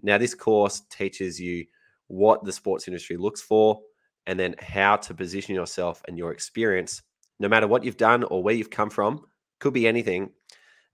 Now, 0.00 0.16
this 0.16 0.32
course 0.32 0.84
teaches 0.88 1.38
you 1.38 1.66
what 2.06 2.46
the 2.46 2.52
sports 2.52 2.88
industry 2.88 3.18
looks 3.18 3.42
for 3.42 3.78
and 4.26 4.40
then 4.40 4.54
how 4.58 4.96
to 4.96 5.12
position 5.12 5.54
yourself 5.54 6.02
and 6.08 6.16
your 6.16 6.32
experience, 6.32 7.02
no 7.38 7.48
matter 7.48 7.66
what 7.66 7.84
you've 7.84 7.98
done 7.98 8.24
or 8.24 8.42
where 8.42 8.54
you've 8.54 8.70
come 8.70 8.88
from, 8.88 9.26
could 9.58 9.74
be 9.74 9.86
anything, 9.86 10.30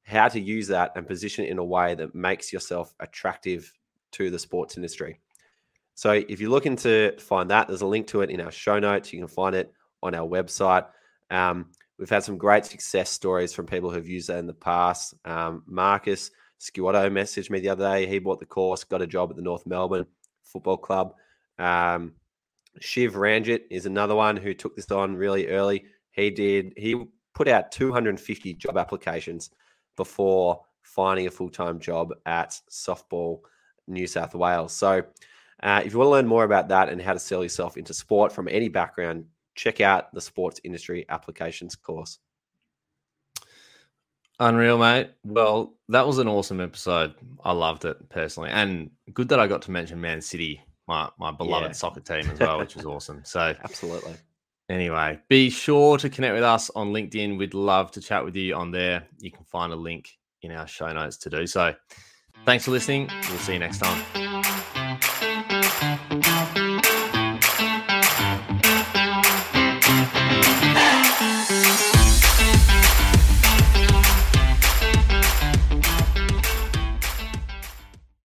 how 0.07 0.29
to 0.29 0.41
use 0.41 0.69
that 0.69 0.93
and 0.95 1.07
position 1.07 1.45
it 1.45 1.51
in 1.51 1.59
a 1.59 1.65
way 1.65 1.95
that 1.95 2.15
makes 2.15 2.53
yourself 2.53 2.95
attractive 3.01 3.73
to 4.13 4.31
the 4.31 4.39
sports 4.39 4.77
industry. 4.77 5.19
So 5.95 6.13
if 6.13 6.41
you're 6.41 6.51
looking 6.51 6.77
to 6.77 7.19
find 7.19 7.51
that, 7.51 7.67
there's 7.67 7.83
a 7.83 7.87
link 7.87 8.07
to 8.09 8.21
it 8.21 8.31
in 8.31 8.41
our 8.41 8.53
show 8.53 8.79
notes. 8.79 9.13
You 9.13 9.19
can 9.19 9.29
find 9.29 9.57
it 9.57 9.73
on 10.03 10.15
our 10.15 10.27
website. 10.27 10.87
Um, 11.31 11.71
we've 11.99 12.09
had 12.09 12.23
some 12.23 12.39
great 12.39 12.65
success 12.65 13.11
stories 13.11 13.53
from 13.53 13.67
people 13.67 13.91
who've 13.91 14.07
used 14.07 14.29
that 14.29 14.39
in 14.39 14.47
the 14.47 14.55
past. 14.55 15.15
Um, 15.25 15.65
Marcus 15.67 16.31
Scuotto 16.61 17.11
messaged 17.11 17.51
me 17.51 17.59
the 17.59 17.71
other 17.71 17.89
day. 17.89 18.07
He 18.07 18.21
bought 18.21 18.39
the 18.39 18.47
course, 18.47 18.85
got 18.85 19.03
a 19.03 19.07
job 19.07 19.31
at 19.31 19.37
the 19.37 19.43
North 19.43 19.67
Melbourne 19.67 20.07
Football 20.45 20.77
Club. 20.77 21.15
Um, 21.59 22.13
Shiv 22.79 23.17
Ranjit 23.17 23.67
is 23.71 23.87
another 23.87 24.15
one 24.15 24.37
who 24.37 24.55
took 24.55 24.77
this 24.77 24.91
on 24.91 25.17
really 25.17 25.49
early. 25.49 25.87
He 26.13 26.31
did. 26.31 26.75
He 26.77 27.07
put 27.35 27.49
out 27.49 27.73
250 27.73 28.55
job 28.55 28.79
applications 28.79 29.51
before 29.97 30.63
finding 30.83 31.27
a 31.27 31.31
full 31.31 31.51
time 31.51 31.81
job 31.81 32.15
at 32.25 32.59
Softball 32.71 33.41
New 33.87 34.07
South 34.07 34.35
Wales. 34.35 34.73
So, 34.73 35.03
uh, 35.63 35.83
if 35.85 35.93
you 35.93 35.99
want 35.99 36.09
to 36.09 36.13
learn 36.13 36.27
more 36.27 36.45
about 36.45 36.69
that 36.69 36.89
and 36.89 37.01
how 37.01 37.13
to 37.13 37.19
sell 37.19 37.43
yourself 37.43 37.77
into 37.77 37.95
sport 37.95 38.33
from 38.33 38.49
any 38.49 38.69
background, 38.69 39.25
check 39.55 39.81
out 39.81 40.13
the 40.13 40.21
Sports 40.21 40.61
Industry 40.65 41.07
Applications 41.09 41.75
course. 41.75 42.19
Unreal, 44.39 44.77
mate. 44.77 45.13
Well, 45.25 45.75
that 45.89 46.07
was 46.07 46.19
an 46.19 46.29
awesome 46.29 46.61
episode. 46.61 47.15
I 47.43 47.53
loved 47.53 47.87
it 47.87 48.11
personally, 48.11 48.51
and 48.51 48.91
good 49.15 49.31
that 49.31 49.41
I 49.41 49.47
got 49.47 49.63
to 49.63 49.71
mention 49.71 50.01
Man 50.01 50.21
City, 50.21 50.61
my 50.87 51.09
my 51.19 51.31
beloved 51.31 51.69
yeah. 51.69 51.73
soccer 51.73 52.01
team 52.01 52.31
as 52.31 52.39
well, 52.41 52.59
which 52.59 52.77
was 52.77 52.85
awesome. 52.85 53.23
So, 53.25 53.55
absolutely. 53.65 54.15
Anyway, 54.69 55.21
be 55.29 55.49
sure 55.49 55.97
to 55.99 56.11
connect 56.11 56.35
with 56.35 56.43
us 56.43 56.71
on 56.75 56.93
LinkedIn. 56.93 57.39
We'd 57.39 57.55
love 57.55 57.93
to 57.93 58.01
chat 58.01 58.25
with 58.25 58.35
you 58.35 58.55
on 58.55 58.73
there. 58.73 59.07
You 59.19 59.31
can 59.31 59.45
find 59.45 59.73
a 59.73 59.77
link 59.77 60.11
in 60.43 60.51
our 60.51 60.67
show 60.67 60.93
notes 60.93 61.17
to 61.19 61.31
do 61.31 61.47
so. 61.47 61.75
Thanks 62.45 62.65
for 62.65 62.73
listening. 62.73 63.09
We'll 63.29 63.39
see 63.39 63.55
you 63.55 63.59
next 63.59 63.79
time. 63.79 64.16